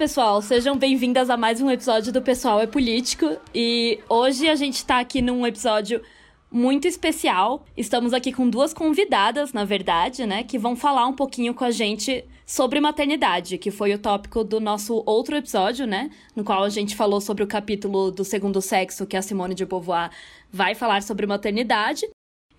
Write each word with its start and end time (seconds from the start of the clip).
Pessoal! 0.00 0.40
Sejam 0.40 0.78
bem-vindas 0.78 1.28
a 1.28 1.36
mais 1.36 1.60
um 1.60 1.70
episódio 1.70 2.10
do 2.10 2.22
Pessoal 2.22 2.58
é 2.58 2.66
Político. 2.66 3.36
E 3.54 4.00
hoje 4.08 4.48
a 4.48 4.54
gente 4.54 4.82
tá 4.82 4.98
aqui 4.98 5.20
num 5.20 5.46
episódio 5.46 6.00
muito 6.50 6.88
especial. 6.88 7.66
Estamos 7.76 8.14
aqui 8.14 8.32
com 8.32 8.48
duas 8.48 8.72
convidadas, 8.72 9.52
na 9.52 9.62
verdade, 9.62 10.24
né, 10.24 10.42
que 10.42 10.58
vão 10.58 10.74
falar 10.74 11.06
um 11.06 11.12
pouquinho 11.12 11.52
com 11.52 11.64
a 11.66 11.70
gente 11.70 12.24
sobre 12.46 12.80
maternidade, 12.80 13.58
que 13.58 13.70
foi 13.70 13.92
o 13.92 13.98
tópico 13.98 14.42
do 14.42 14.58
nosso 14.58 15.02
outro 15.04 15.36
episódio, 15.36 15.86
né, 15.86 16.08
no 16.34 16.44
qual 16.44 16.64
a 16.64 16.70
gente 16.70 16.96
falou 16.96 17.20
sobre 17.20 17.44
o 17.44 17.46
capítulo 17.46 18.10
do 18.10 18.24
segundo 18.24 18.62
sexo 18.62 19.06
que 19.06 19.18
a 19.18 19.22
Simone 19.22 19.54
de 19.54 19.66
Beauvoir 19.66 20.10
vai 20.50 20.74
falar 20.74 21.02
sobre 21.02 21.26
maternidade. 21.26 22.08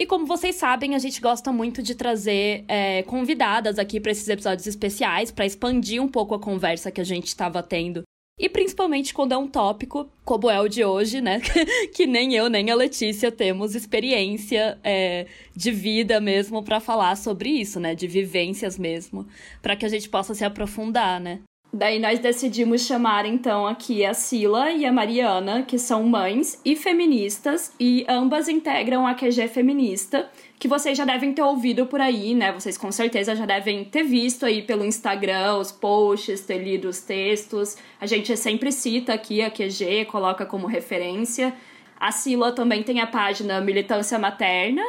E 0.02 0.06
como 0.08 0.26
vocês 0.26 0.56
sabem, 0.56 0.96
a 0.96 0.98
gente 0.98 1.22
gosta 1.22 1.52
muito 1.52 1.84
de 1.84 1.94
trazer 1.94 2.66
é, 2.68 3.04
convidadas 3.04 3.78
aqui 3.78 4.00
para 4.00 4.12
esses 4.12 4.28
episódios 4.28 4.66
especiais, 4.66 5.30
para 5.30 5.46
expandir 5.46 6.02
um 6.02 6.08
pouco 6.08 6.34
a 6.34 6.40
conversa 6.40 6.90
que 6.90 7.00
a 7.00 7.04
gente 7.04 7.28
estava 7.28 7.62
tendo. 7.62 8.02
E 8.36 8.50
principalmente 8.50 9.14
quando 9.14 9.34
é 9.34 9.38
um 9.38 9.48
tópico, 9.48 10.10
como 10.26 10.50
é 10.50 10.60
o 10.60 10.68
de 10.68 10.84
hoje, 10.84 11.22
né? 11.22 11.40
que 11.94 12.08
nem 12.08 12.34
eu 12.34 12.50
nem 12.50 12.72
a 12.72 12.76
Letícia 12.76 13.32
temos 13.32 13.76
experiência 13.76 14.80
é, 14.84 15.28
de 15.56 15.72
vida 15.72 16.20
mesmo 16.20 16.64
para 16.64 16.80
falar 16.80 17.16
sobre 17.16 17.52
isso, 17.52 17.80
né? 17.80 17.94
De 17.94 18.08
vivências 18.08 18.80
mesmo, 18.80 19.28
para 19.62 19.76
que 19.76 19.86
a 19.86 19.90
gente 19.90 20.10
possa 20.10 20.34
se 20.34 20.44
aprofundar, 20.44 21.22
né? 21.22 21.42
Daí 21.74 22.00
nós 22.00 22.20
decidimos 22.20 22.86
chamar 22.86 23.26
então 23.26 23.66
aqui 23.66 24.06
a 24.06 24.14
Sila 24.14 24.72
e 24.72 24.86
a 24.86 24.92
Mariana, 24.92 25.64
que 25.64 25.80
são 25.80 26.04
mães 26.04 26.60
e 26.66 26.76
feministas, 26.76 27.74
e 27.80 28.06
ambas 28.10 28.50
integram 28.50 29.08
a 29.08 29.14
QG 29.14 29.48
Feminista, 29.48 30.30
que 30.60 30.68
vocês 30.68 30.98
já 30.98 31.06
devem 31.06 31.32
ter 31.32 31.42
ouvido 31.42 31.86
por 31.86 32.02
aí, 32.02 32.36
né? 32.36 32.52
Vocês 32.52 32.78
com 32.78 32.92
certeza 32.92 33.38
já 33.38 33.46
devem 33.46 33.86
ter 33.86 34.04
visto 34.04 34.46
aí 34.46 34.62
pelo 34.62 34.84
Instagram 34.84 35.56
os 35.60 35.72
posts, 35.72 36.42
ter 36.42 36.58
lido 36.58 36.90
os 36.90 37.00
textos. 37.00 37.78
A 38.02 38.06
gente 38.06 38.36
sempre 38.36 38.70
cita 38.70 39.14
aqui 39.14 39.42
a 39.42 39.50
QG, 39.50 40.06
coloca 40.12 40.46
como 40.46 40.68
referência. 40.68 41.54
A 41.98 42.12
Sila 42.12 42.52
também 42.52 42.84
tem 42.84 43.00
a 43.00 43.08
página 43.08 43.62
Militância 43.62 44.20
Materna, 44.20 44.84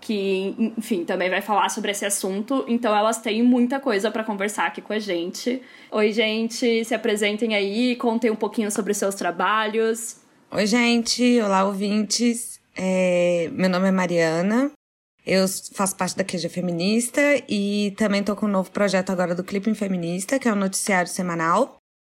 que, 0.00 0.72
enfim, 0.76 1.04
também 1.04 1.28
vai 1.28 1.40
falar 1.40 1.68
sobre 1.68 1.90
esse 1.90 2.04
assunto. 2.04 2.64
Então 2.68 2.94
elas 2.94 3.18
têm 3.18 3.42
muita 3.42 3.80
coisa 3.80 4.10
para 4.10 4.24
conversar 4.24 4.66
aqui 4.66 4.80
com 4.80 4.92
a 4.92 4.98
gente. 4.98 5.62
Oi, 5.90 6.12
gente, 6.12 6.84
se 6.84 6.94
apresentem 6.94 7.54
aí, 7.54 7.96
contem 7.96 8.30
um 8.30 8.36
pouquinho 8.36 8.70
sobre 8.70 8.92
os 8.92 8.98
seus 8.98 9.14
trabalhos. 9.14 10.16
Oi, 10.50 10.66
gente. 10.66 11.40
Olá, 11.40 11.64
ouvintes. 11.64 12.58
É, 12.76 13.50
Meu 13.52 13.68
nome 13.68 13.88
é 13.88 13.92
Mariana. 13.92 14.70
Eu 15.26 15.46
faço 15.74 15.94
parte 15.94 16.16
da 16.16 16.24
QG 16.24 16.48
Feminista 16.48 17.20
e 17.46 17.92
também 17.98 18.22
tô 18.22 18.34
com 18.34 18.46
um 18.46 18.48
novo 18.48 18.70
projeto 18.70 19.10
agora 19.10 19.34
do 19.34 19.44
Clipping 19.44 19.74
Feminista, 19.74 20.38
que 20.38 20.48
é 20.48 20.52
um 20.52 20.56
noticiário 20.56 21.10
semanal 21.10 21.76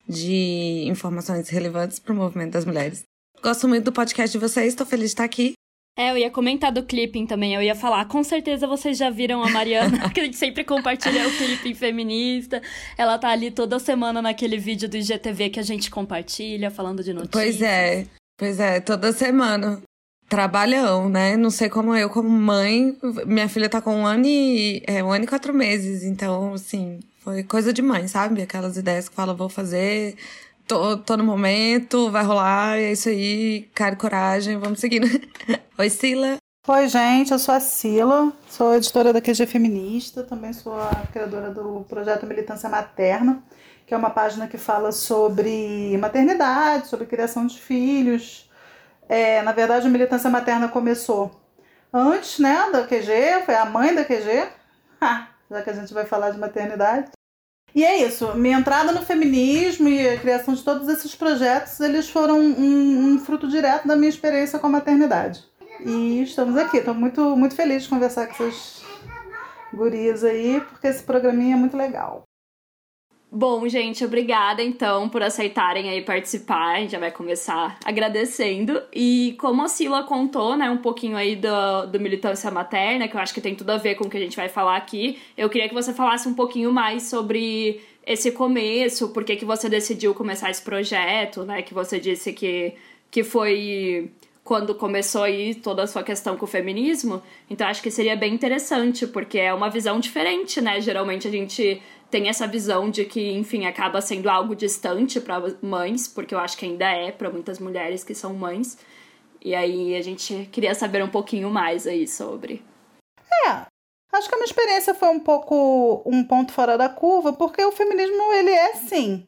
de 0.07 0.85
informações 0.87 1.49
relevantes 1.49 1.99
para 1.99 2.13
o 2.13 2.17
movimento 2.17 2.53
das 2.53 2.67
mulheres. 2.67 3.05
Gosto 3.43 3.67
muito 3.67 3.85
do 3.85 3.93
podcast 3.93 4.37
de 4.37 4.39
vocês, 4.39 4.75
tô 4.75 4.85
feliz 4.85 5.07
de 5.07 5.13
estar 5.13 5.25
aqui. 5.25 5.55
É, 5.99 6.13
eu 6.13 6.17
ia 6.17 6.31
comentar 6.31 6.71
do 6.71 6.85
clipping 6.85 7.27
também, 7.27 7.57
eu 7.57 7.61
ia 7.61 7.75
falar, 7.75 8.05
com 8.05 8.23
certeza 8.23 8.69
vocês 8.69 8.97
já 8.97 9.11
viram 9.11 9.43
a 9.43 9.51
Mariana, 9.51 10.09
que 10.15 10.21
a 10.21 10.25
gente 10.25 10.37
sempre 10.37 10.63
compartilha 10.63 11.27
o 11.27 11.37
clipping 11.37 11.75
feminista. 11.75 12.63
Ela 12.97 13.19
tá 13.19 13.31
ali 13.31 13.51
toda 13.51 13.81
semana 13.81 14.23
naquele 14.23 14.59
vídeo 14.59 14.89
do 14.89 14.97
IGTV 14.97 15.51
que 15.51 15.59
a 15.59 15.63
gente 15.65 15.91
compartilha, 15.91 16.71
falando 16.71 17.03
de 17.03 17.13
notícias. 17.13 17.33
Pois 17.33 17.61
é, 17.61 18.07
pois 18.37 18.61
é, 18.61 18.79
toda 18.79 19.13
semana. 19.13 19.83
Trabalhão, 20.29 21.09
né? 21.09 21.37
Não 21.37 21.51
sei 21.51 21.69
como 21.69 21.97
eu, 21.97 22.09
como 22.09 22.29
mãe, 22.29 22.97
minha 23.27 23.49
filha 23.49 23.69
tá 23.69 23.81
com 23.81 23.97
um 23.97 24.07
ano 24.07 24.25
e 24.25 24.81
é, 24.87 25.03
um 25.03 25.11
ano 25.11 25.25
e 25.25 25.27
quatro 25.27 25.53
meses, 25.53 26.05
então, 26.05 26.55
assim, 26.55 27.01
foi 27.25 27.43
coisa 27.43 27.73
de 27.73 27.83
mãe, 27.83 28.07
sabe? 28.07 28.43
Aquelas 28.43 28.77
ideias 28.77 29.09
que 29.09 29.17
fala, 29.17 29.35
vou 29.35 29.49
fazer, 29.49 30.15
tô, 30.69 30.99
tô 30.99 31.17
no 31.17 31.25
momento, 31.25 32.11
vai 32.11 32.23
rolar, 32.23 32.79
é 32.79 32.93
isso 32.93 33.09
aí, 33.09 33.63
cara 33.75 33.97
coragem, 33.97 34.59
vamos 34.59 34.79
seguindo. 34.79 35.07
Oi, 35.79 35.89
Sila. 35.91 36.37
Oi, 36.69 36.89
gente, 36.89 37.33
eu 37.33 37.39
sou 37.39 37.55
a 37.55 37.61
Sila, 37.61 38.31
sou 38.51 38.75
editora 38.75 39.11
da 39.11 39.23
QG 39.23 39.47
Feminista, 39.47 40.23
também 40.23 40.53
sou 40.53 40.79
a 40.79 41.07
criadora 41.11 41.51
do 41.51 41.87
projeto 41.89 42.27
Militância 42.27 42.69
Materna, 42.69 43.43
que 43.87 43.95
é 43.95 43.97
uma 43.97 44.11
página 44.11 44.47
que 44.47 44.59
fala 44.59 44.93
sobre 44.93 45.97
maternidade, 45.97 46.89
sobre 46.89 47.07
criação 47.07 47.47
de 47.47 47.59
filhos. 47.59 48.51
É, 49.09 49.41
na 49.41 49.53
verdade, 49.53 49.87
a 49.87 49.91
militância 49.91 50.29
materna 50.29 50.69
começou 50.69 51.31
antes 51.91 52.39
né, 52.39 52.69
da 52.71 52.87
QG, 52.87 53.47
foi 53.47 53.55
a 53.55 53.65
mãe 53.65 53.95
da 53.95 54.05
QG, 54.05 54.47
já 55.51 55.63
que 55.63 55.71
a 55.71 55.73
gente 55.73 55.95
vai 55.95 56.05
falar 56.05 56.31
de 56.31 56.39
maternidade. 56.39 57.11
E 57.75 57.85
é 57.85 58.05
isso, 58.05 58.35
minha 58.35 58.59
entrada 58.59 58.93
no 58.93 59.03
feminismo 59.03 59.89
e 59.89 60.09
a 60.09 60.19
criação 60.19 60.55
de 60.55 60.65
todos 60.65 60.89
esses 60.89 61.15
projetos, 61.15 61.79
eles 61.81 62.09
foram 62.09 62.41
um, 62.41 63.15
um 63.15 63.19
fruto 63.21 63.47
direto 63.47 63.87
da 63.87 63.95
minha 63.95 64.09
experiência 64.09 64.59
com 64.59 64.67
a 64.67 64.71
maternidade. 64.71 65.45
E 65.85 66.23
estamos 66.23 66.57
aqui, 66.57 66.79
estou 66.79 66.95
muito, 66.95 67.37
muito 67.37 67.55
feliz 67.55 67.85
de 67.85 67.89
conversar 67.89 68.27
com 68.27 68.33
essas 68.33 68.83
gurias 69.73 70.25
aí, 70.25 70.61
porque 70.69 70.89
esse 70.89 71.03
programinha 71.03 71.55
é 71.55 71.59
muito 71.59 71.77
legal. 71.77 72.28
Bom, 73.31 73.69
gente, 73.69 74.03
obrigada 74.03 74.63
então 74.63 75.07
por 75.07 75.23
aceitarem 75.23 75.91
aí 75.91 76.01
participar. 76.01 76.77
A 76.77 76.81
gente 76.81 76.93
já 76.93 76.99
vai 76.99 77.11
começar 77.11 77.79
agradecendo. 77.85 78.83
E 78.93 79.37
como 79.39 79.63
a 79.63 79.69
Sila 79.69 80.03
contou, 80.05 80.57
né, 80.57 80.71
um 80.71 80.79
pouquinho 80.79 81.15
aí 81.15 81.37
do, 81.37 81.87
do 81.93 82.01
militância 82.01 82.51
materna, 82.51 83.07
que 83.07 83.15
eu 83.15 83.21
acho 83.21 83.35
que 83.35 83.41
tem 83.41 83.55
tudo 83.55 83.71
a 83.71 83.77
ver 83.77 83.97
com 83.97 84.05
o 84.05 84.11
que 84.11 84.17
a 84.17 84.21
gente 84.21 84.37
vai 84.37 84.49
falar 84.49 84.77
aqui, 84.77 85.19
eu 85.37 85.51
queria 85.51 85.69
que 85.69 85.75
você 85.75 85.93
falasse 85.93 86.27
um 86.27 86.33
pouquinho 86.33 86.73
mais 86.73 87.03
sobre 87.03 87.83
esse 88.07 88.33
começo, 88.33 89.11
por 89.11 89.23
que, 89.23 89.37
que 89.37 89.45
você 89.45 89.69
decidiu 89.69 90.15
começar 90.15 90.51
esse 90.51 90.63
projeto, 90.63 91.45
né? 91.45 91.61
Que 91.61 91.75
você 91.75 92.01
disse 92.01 92.33
que, 92.33 92.73
que 93.11 93.23
foi 93.23 94.11
quando 94.43 94.75
começou 94.75 95.25
aí 95.25 95.55
toda 95.55 95.83
a 95.83 95.87
sua 95.87 96.03
questão 96.03 96.35
com 96.35 96.47
o 96.47 96.49
feminismo. 96.49 97.23
Então 97.51 97.67
acho 97.67 97.83
que 97.83 97.91
seria 97.91 98.17
bem 98.17 98.33
interessante, 98.33 99.07
porque 99.07 99.39
é 99.39 99.53
uma 99.53 99.69
visão 99.69 100.01
diferente, 100.01 100.59
né? 100.63 100.81
Geralmente 100.81 101.29
a 101.29 101.31
gente 101.31 101.83
tem 102.11 102.29
essa 102.29 102.47
visão 102.47 102.91
de 102.91 103.05
que, 103.05 103.33
enfim, 103.33 103.67
acaba 103.67 104.01
sendo 104.01 104.29
algo 104.29 104.57
distante 104.57 105.21
para 105.21 105.43
mães, 105.61 106.09
porque 106.09 106.35
eu 106.35 106.39
acho 106.39 106.57
que 106.57 106.65
ainda 106.65 106.87
é 106.91 107.13
para 107.13 107.31
muitas 107.31 107.59
mulheres 107.59 108.03
que 108.03 108.15
são 108.15 108.35
mães. 108.35 108.79
E 109.45 109.55
aí 109.55 109.95
a 109.95 110.03
gente 110.03 110.49
queria 110.51 110.75
saber 110.75 111.03
um 111.03 111.11
pouquinho 111.11 111.51
mais 111.51 111.87
aí 111.87 112.09
sobre. 112.09 112.63
É, 113.47 113.67
acho 114.13 114.29
que 114.29 114.35
a 114.35 114.39
minha 114.39 114.47
experiência 114.47 114.95
foi 114.95 115.09
um 115.09 115.21
pouco 115.21 116.03
um 116.07 116.25
ponto 116.25 116.53
fora 116.53 116.79
da 116.79 116.89
curva, 116.89 117.33
porque 117.33 117.63
o 117.65 117.73
feminismo 117.73 118.33
ele 118.33 118.51
é 118.51 118.75
sim 118.75 119.27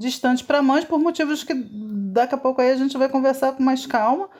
distante 0.00 0.42
para 0.42 0.62
mães 0.62 0.82
por 0.82 0.98
motivos 0.98 1.44
que 1.44 1.52
daqui 1.52 2.34
a 2.34 2.38
pouco 2.38 2.62
aí 2.62 2.70
a 2.70 2.76
gente 2.76 2.96
vai 2.96 3.06
conversar 3.06 3.52
com 3.52 3.62
mais 3.62 3.84
calma, 3.84 4.30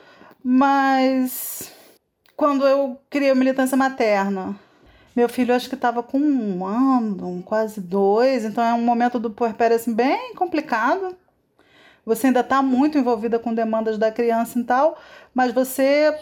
mas 0.43 1.71
quando 2.35 2.65
eu 2.65 2.99
criei 3.11 3.29
a 3.29 3.35
militância 3.35 3.77
materna, 3.77 4.59
meu 5.15 5.27
filho 5.27 5.53
acho 5.53 5.69
que 5.69 5.75
estava 5.75 6.01
com 6.01 6.17
um 6.19 6.65
ano, 6.65 7.43
quase 7.43 7.81
dois, 7.81 8.45
então 8.45 8.63
é 8.63 8.73
um 8.73 8.81
momento 8.81 9.19
do 9.19 9.29
puerpério 9.29 9.75
assim, 9.75 9.93
bem 9.93 10.33
complicado. 10.35 11.15
Você 12.05 12.27
ainda 12.27 12.39
está 12.39 12.61
muito 12.61 12.97
envolvida 12.97 13.37
com 13.37 13.53
demandas 13.53 13.97
da 13.97 14.11
criança 14.11 14.57
e 14.59 14.63
tal, 14.63 14.97
mas 15.33 15.53
você 15.53 16.15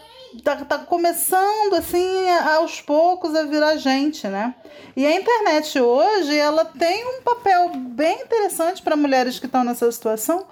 tá, 0.44 0.58
tá 0.58 0.78
começando 0.80 1.74
assim 1.76 2.30
aos 2.30 2.82
poucos 2.82 3.34
a 3.34 3.44
virar 3.44 3.78
gente, 3.78 4.28
né? 4.28 4.54
E 4.96 5.06
a 5.06 5.16
internet 5.16 5.80
hoje 5.80 6.36
ela 6.38 6.66
tem 6.66 7.06
um 7.06 7.22
papel 7.22 7.72
bem 7.76 8.22
interessante 8.22 8.82
para 8.82 8.96
mulheres 8.96 9.40
que 9.40 9.46
estão 9.46 9.64
nessa 9.64 9.90
situação, 9.92 10.46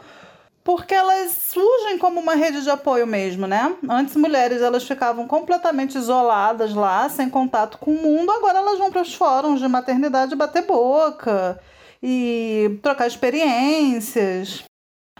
porque 0.68 0.94
elas 0.94 1.32
surgem 1.32 1.98
como 1.98 2.20
uma 2.20 2.36
rede 2.36 2.62
de 2.62 2.70
apoio 2.70 3.08
mesmo, 3.08 3.48
né? 3.48 3.74
Antes 3.90 4.18
mulheres 4.18 4.62
elas 4.62 4.86
ficavam 4.86 5.26
completamente 5.26 5.98
isoladas 5.98 6.74
lá, 6.74 7.08
sem 7.08 7.30
contato 7.30 7.78
com 7.78 7.92
o 7.92 8.02
mundo, 8.04 8.30
agora 8.34 8.58
elas 8.58 8.78
vão 8.78 8.92
para 8.92 9.02
os 9.02 9.14
fóruns 9.14 9.62
de 9.62 9.68
maternidade 9.70 10.36
bater 10.36 10.68
boca 10.68 11.58
e 12.04 12.80
trocar 12.84 13.08
experiências. 13.08 14.66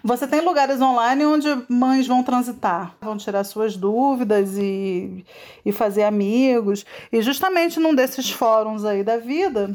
Você 0.04 0.28
tem 0.28 0.42
lugares 0.42 0.82
online 0.82 1.26
onde 1.26 1.48
mães 1.70 2.06
vão 2.06 2.24
transitar, 2.24 2.98
vão 3.00 3.16
tirar 3.16 3.46
suas 3.46 3.78
dúvidas 3.78 4.58
e, 4.58 5.26
e 5.66 5.72
fazer 5.72 6.04
amigos. 6.04 6.86
E 7.10 7.22
justamente 7.22 7.80
num 7.80 7.96
desses 7.96 8.30
fóruns 8.30 8.84
aí 8.84 9.02
da 9.02 9.16
vida, 9.16 9.74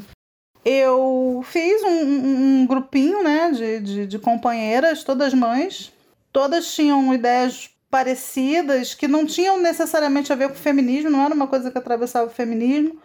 eu 0.65 1.43
fiz 1.45 1.83
um, 1.83 2.61
um, 2.61 2.67
grupinho 2.67 3.23
né, 3.23 3.51
de, 3.51 3.79
de, 3.79 4.07
de 4.07 4.19
companheiras, 4.19 5.03
todas 5.03 5.33
mães. 5.33 5.91
Todas 6.31 6.73
tinham 6.73 7.13
ideias 7.13 7.69
parecidas, 7.89 8.95
que 8.95 9.07
não 9.07 9.25
tinham 9.25 9.59
necessariamente 9.59 10.33
a 10.33 10.35
ver 10.35 10.47
com 10.47 10.55
o 10.55 10.57
feminismo, 10.57 11.11
não 11.11 11.23
era 11.23 11.35
uma 11.35 11.45
coisa 11.45 11.69
que 11.69 11.77
atravessava 11.77 12.25
o 12.25 12.33
feminismo, 12.33 12.99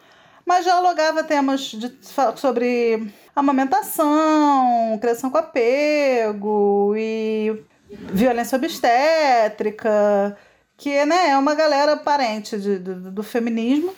mas 0.46 0.64
dialogava 0.64 1.22
temas 1.22 1.60
de, 1.60 1.92
sobre 2.36 3.12
amamentação, 3.36 4.98
criação 4.98 5.30
com 5.30 5.36
apego 5.36 6.94
e 6.96 7.62
violência 7.90 8.56
obstétrica, 8.56 10.38
que 10.74 11.04
né, 11.04 11.30
é 11.30 11.36
uma 11.36 11.54
galera 11.54 11.98
parente 11.98 12.56
de, 12.56 12.78
de, 12.78 12.94
do 12.94 13.22
feminismo. 13.22 13.94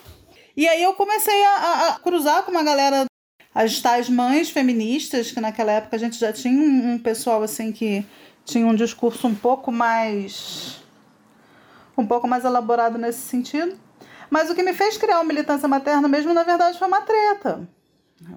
E 0.56 0.66
aí 0.66 0.82
eu 0.82 0.94
comecei 0.94 1.44
a, 1.44 1.88
a, 1.88 2.00
cruzar 2.00 2.42
com 2.42 2.50
uma 2.50 2.64
galera 2.64 3.06
as 3.54 3.80
tais 3.80 4.08
mães 4.08 4.50
feministas, 4.50 5.32
que 5.32 5.40
naquela 5.40 5.72
época 5.72 5.96
a 5.96 5.98
gente 5.98 6.18
já 6.18 6.32
tinha 6.32 6.58
um, 6.60 6.92
um 6.92 6.98
pessoal 6.98 7.42
assim 7.42 7.72
que 7.72 8.04
tinha 8.44 8.66
um 8.66 8.74
discurso 8.74 9.26
um 9.26 9.34
pouco 9.34 9.70
mais 9.72 10.80
um 11.96 12.06
pouco 12.06 12.26
mais 12.26 12.44
elaborado 12.44 12.96
nesse 12.96 13.20
sentido. 13.20 13.78
Mas 14.30 14.48
o 14.48 14.54
que 14.54 14.62
me 14.62 14.72
fez 14.72 14.96
criar 14.96 15.20
o 15.20 15.24
militância 15.24 15.68
materna 15.68 16.06
mesmo, 16.08 16.32
na 16.32 16.44
verdade, 16.44 16.78
foi 16.78 16.88
uma 16.88 17.02
treta, 17.02 17.68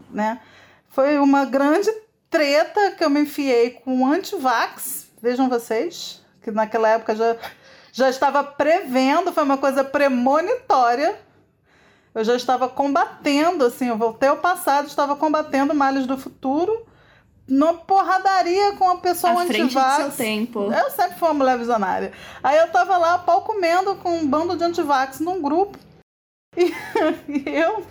né? 0.10 0.42
Foi 0.89 1.18
uma 1.19 1.45
grande 1.45 1.89
treta 2.30 2.92
que 2.92 3.04
eu 3.04 3.10
me 3.10 3.21
enfiei 3.21 3.69
com 3.69 4.06
anti-vax, 4.06 5.07
vejam 5.21 5.48
vocês, 5.48 6.21
que 6.42 6.51
naquela 6.51 6.89
época 6.89 7.15
já, 7.15 7.38
já 7.92 8.10
estava 8.10 8.44
prevendo, 8.44 9.31
foi 9.31 9.44
uma 9.44 9.57
coisa 9.57 9.83
premonitória 9.83 11.15
eu 12.15 12.24
já 12.24 12.36
estava 12.36 12.69
combatendo, 12.69 13.65
assim, 13.65 13.88
eu 13.88 13.98
voltei 13.98 14.30
ao 14.30 14.38
passado, 14.38 14.88
estava 14.88 15.15
combatendo 15.15 15.74
males 15.74 16.06
do 16.06 16.18
futuro, 16.18 16.86
numa 17.48 17.74
porradaria 17.74 18.74
com 18.74 18.86
uma 18.86 18.98
pessoa 18.98 19.42
antivax. 19.42 19.95
seu 19.98 20.12
tempo. 20.12 20.71
Eu 20.71 20.92
sempre 20.92 21.18
fui 21.18 21.27
uma 21.27 21.33
mulher 21.33 21.57
visionária. 21.57 22.13
Aí 22.42 22.57
eu 22.57 22.71
tava 22.71 22.98
lá, 22.98 23.18
pau 23.18 23.42
comendo 23.42 23.95
com 23.95 24.18
um 24.18 24.27
bando 24.27 24.56
de 24.56 24.63
antivax 24.63 25.19
num 25.19 25.42
grupo. 25.42 25.77
E, 26.56 26.71
e 27.27 27.50
eu, 27.50 27.83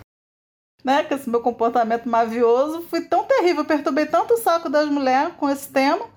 né, 0.83 1.03
com 1.03 1.15
esse 1.15 1.29
meu 1.29 1.41
comportamento 1.41 2.07
mavioso, 2.07 2.83
fui 2.89 3.01
tão 3.01 3.25
terrível, 3.25 3.65
perturbei 3.65 4.05
tanto 4.05 4.35
o 4.35 4.37
saco 4.37 4.69
das 4.69 4.87
mulheres 4.87 5.33
com 5.37 5.49
esse 5.49 5.69
tema 5.69 6.13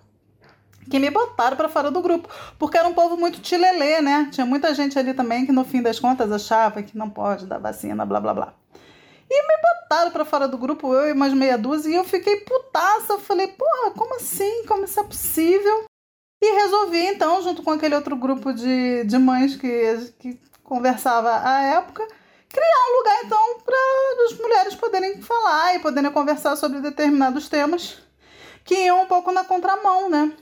que 0.90 0.98
me 0.98 1.10
botaram 1.10 1.56
para 1.56 1.68
fora 1.68 1.90
do 1.90 2.00
grupo, 2.00 2.28
porque 2.58 2.78
era 2.78 2.88
um 2.88 2.94
povo 2.94 3.16
muito 3.16 3.40
tilelê, 3.40 4.00
né? 4.00 4.28
Tinha 4.30 4.46
muita 4.46 4.74
gente 4.74 4.98
ali 4.98 5.14
também 5.14 5.44
que 5.44 5.52
no 5.52 5.64
fim 5.64 5.82
das 5.82 5.98
contas 5.98 6.30
achava 6.30 6.82
que 6.82 6.96
não 6.96 7.10
pode 7.10 7.46
dar 7.46 7.58
vacina, 7.58 8.06
blá 8.06 8.20
blá 8.20 8.34
blá. 8.34 8.54
E 9.28 9.42
me 9.42 9.54
botaram 9.62 10.10
para 10.10 10.24
fora 10.24 10.46
do 10.46 10.56
grupo, 10.56 10.94
eu 10.94 11.10
e 11.10 11.14
mais 11.14 11.32
meia 11.32 11.58
dúzia, 11.58 11.90
e 11.90 11.94
eu 11.94 12.04
fiquei 12.04 12.36
putaça. 12.36 13.14
Eu 13.14 13.20
falei, 13.20 13.48
porra, 13.48 13.90
como 13.90 14.16
assim? 14.16 14.64
Como 14.66 14.84
isso 14.84 15.00
é 15.00 15.02
possível? 15.02 15.84
E 16.40 16.52
resolvi, 16.52 17.04
então, 17.06 17.42
junto 17.42 17.62
com 17.62 17.72
aquele 17.72 17.96
outro 17.96 18.14
grupo 18.14 18.52
de, 18.52 19.04
de 19.04 19.18
mães 19.18 19.56
que, 19.56 20.12
que 20.18 20.40
conversava 20.62 21.40
à 21.42 21.62
época, 21.62 22.06
criar 22.48 22.90
um 22.90 22.98
lugar, 22.98 23.24
então, 23.24 23.58
para 23.64 23.76
as 24.26 24.38
mulheres 24.38 24.74
poderem 24.74 25.22
falar 25.22 25.74
e 25.74 25.78
poderem 25.80 26.10
conversar 26.12 26.54
sobre 26.56 26.80
determinados 26.80 27.48
temas 27.48 27.98
que 28.64 28.74
iam 28.74 29.02
um 29.02 29.06
pouco 29.06 29.32
na 29.32 29.44
contramão, 29.44 30.10
né? 30.10 30.32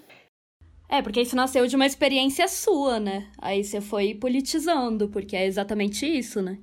É, 0.95 1.03
porque 1.03 1.21
isso 1.23 1.35
nasceu 1.35 1.67
de 1.67 1.75
uma 1.75 1.87
experiência 1.87 2.47
sua, 2.47 3.01
né? 3.01 3.27
Aí 3.39 3.65
você 3.65 3.81
foi 3.81 4.15
politizando, 4.15 5.09
porque 5.09 5.35
é 5.35 5.45
exatamente 5.45 6.07
isso, 6.07 6.41
né? 6.41 6.57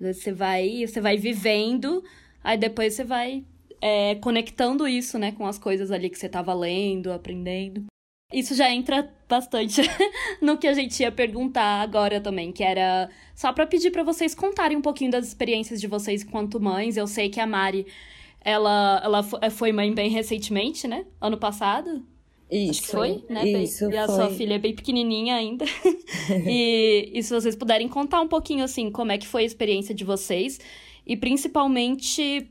Você 0.00 0.32
vai, 0.32 0.86
você 0.86 1.02
vai 1.02 1.18
vivendo, 1.18 2.02
aí 2.42 2.56
depois 2.56 2.94
você 2.94 3.04
vai 3.04 3.44
é, 3.78 4.14
conectando 4.14 4.88
isso, 4.88 5.18
né, 5.18 5.32
com 5.32 5.44
as 5.44 5.58
coisas 5.58 5.90
ali 5.90 6.08
que 6.08 6.18
você 6.18 6.30
tava 6.30 6.54
lendo, 6.54 7.12
aprendendo. 7.12 7.84
Isso 8.32 8.54
já 8.54 8.70
entra 8.70 9.14
bastante 9.28 9.82
no 10.40 10.56
que 10.56 10.66
a 10.66 10.72
gente 10.72 11.02
ia 11.02 11.12
perguntar 11.12 11.82
agora 11.82 12.22
também, 12.22 12.50
que 12.52 12.64
era 12.64 13.10
só 13.34 13.52
para 13.52 13.66
pedir 13.66 13.90
para 13.90 14.02
vocês 14.02 14.34
contarem 14.34 14.78
um 14.78 14.82
pouquinho 14.82 15.10
das 15.10 15.26
experiências 15.26 15.78
de 15.78 15.86
vocês 15.86 16.22
enquanto 16.22 16.58
mães. 16.58 16.96
Eu 16.96 17.06
sei 17.06 17.28
que 17.28 17.38
a 17.38 17.46
Mari, 17.46 17.86
ela, 18.40 19.02
ela 19.04 19.22
foi 19.50 19.72
mãe 19.72 19.92
bem 19.92 20.08
recentemente, 20.08 20.88
né? 20.88 21.04
Ano 21.20 21.36
passado. 21.36 22.02
Isso. 22.50 22.92
Foi, 22.92 23.22
né? 23.28 23.46
Isso, 23.46 23.90
e 23.90 23.96
a 23.96 24.06
foi. 24.06 24.14
sua 24.14 24.30
filha 24.30 24.54
é 24.54 24.58
bem 24.58 24.74
pequenininha 24.74 25.36
ainda. 25.36 25.66
e, 26.46 27.10
e 27.12 27.22
se 27.22 27.32
vocês 27.32 27.54
puderem 27.54 27.88
contar 27.88 28.20
um 28.20 28.28
pouquinho, 28.28 28.64
assim, 28.64 28.90
como 28.90 29.12
é 29.12 29.18
que 29.18 29.26
foi 29.26 29.42
a 29.42 29.46
experiência 29.46 29.94
de 29.94 30.04
vocês. 30.04 30.58
E 31.06 31.16
principalmente 31.16 32.50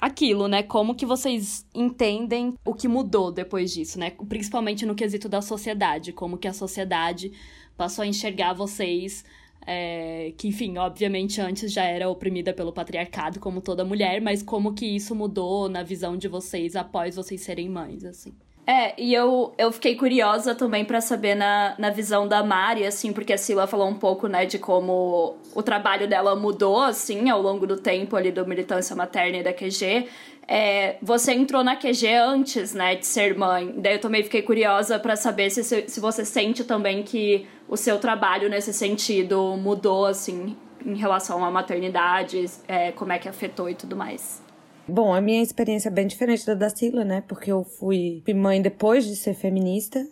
aquilo, 0.00 0.48
né? 0.48 0.62
Como 0.62 0.94
que 0.94 1.04
vocês 1.04 1.66
entendem 1.74 2.54
o 2.64 2.74
que 2.74 2.88
mudou 2.88 3.30
depois 3.30 3.72
disso, 3.72 3.98
né? 3.98 4.12
Principalmente 4.28 4.86
no 4.86 4.94
quesito 4.94 5.28
da 5.28 5.42
sociedade. 5.42 6.12
Como 6.12 6.38
que 6.38 6.48
a 6.48 6.52
sociedade 6.52 7.32
passou 7.76 8.02
a 8.02 8.06
enxergar 8.06 8.54
vocês... 8.54 9.24
É, 9.68 10.32
que, 10.38 10.46
enfim, 10.46 10.78
obviamente 10.78 11.40
antes 11.40 11.72
já 11.72 11.82
era 11.82 12.08
oprimida 12.08 12.54
pelo 12.54 12.72
patriarcado, 12.72 13.40
como 13.40 13.60
toda 13.60 13.84
mulher, 13.84 14.20
mas 14.20 14.40
como 14.40 14.72
que 14.72 14.86
isso 14.86 15.12
mudou 15.12 15.68
na 15.68 15.82
visão 15.82 16.16
de 16.16 16.28
vocês 16.28 16.76
após 16.76 17.16
vocês 17.16 17.40
serem 17.40 17.68
mães, 17.68 18.04
assim. 18.04 18.32
É, 18.66 19.00
e 19.00 19.14
eu, 19.14 19.54
eu 19.56 19.70
fiquei 19.70 19.94
curiosa 19.94 20.52
também 20.52 20.84
para 20.84 21.00
saber 21.00 21.36
na, 21.36 21.76
na 21.78 21.88
visão 21.90 22.26
da 22.26 22.42
Mari, 22.42 22.84
assim, 22.84 23.12
porque 23.12 23.32
a 23.32 23.38
Sila 23.38 23.64
falou 23.64 23.86
um 23.86 23.94
pouco, 23.94 24.26
né, 24.26 24.44
de 24.44 24.58
como 24.58 25.36
o 25.54 25.62
trabalho 25.62 26.08
dela 26.08 26.34
mudou, 26.34 26.82
assim, 26.82 27.30
ao 27.30 27.40
longo 27.40 27.64
do 27.64 27.76
tempo 27.76 28.16
ali 28.16 28.32
do 28.32 28.44
Militância 28.44 28.96
Materna 28.96 29.38
e 29.38 29.42
da 29.44 29.52
QG. 29.52 30.08
É, 30.48 30.96
você 31.00 31.32
entrou 31.32 31.62
na 31.62 31.76
QG 31.76 32.08
antes, 32.14 32.74
né, 32.74 32.96
de 32.96 33.06
ser 33.06 33.38
mãe. 33.38 33.72
Daí 33.76 33.94
eu 33.94 34.00
também 34.00 34.24
fiquei 34.24 34.42
curiosa 34.42 34.98
para 34.98 35.14
saber 35.14 35.48
se, 35.50 35.62
se 35.62 36.00
você 36.00 36.24
sente 36.24 36.64
também 36.64 37.04
que 37.04 37.46
o 37.68 37.76
seu 37.76 37.98
trabalho 37.98 38.48
nesse 38.48 38.72
sentido 38.72 39.56
mudou, 39.56 40.06
assim, 40.06 40.56
em 40.84 40.96
relação 40.96 41.44
à 41.44 41.50
maternidade, 41.52 42.44
é, 42.66 42.90
como 42.90 43.12
é 43.12 43.18
que 43.18 43.28
afetou 43.28 43.70
e 43.70 43.76
tudo 43.76 43.94
mais. 43.94 44.44
Bom, 44.88 45.12
a 45.12 45.20
minha 45.20 45.42
experiência 45.42 45.88
é 45.88 45.92
bem 45.92 46.06
diferente 46.06 46.46
da 46.46 46.54
da 46.54 46.70
Sila, 46.70 47.04
né? 47.04 47.20
Porque 47.26 47.50
eu 47.50 47.64
fui 47.64 48.22
mãe 48.34 48.62
depois 48.62 49.04
de 49.04 49.16
ser 49.16 49.34
feminista. 49.34 50.06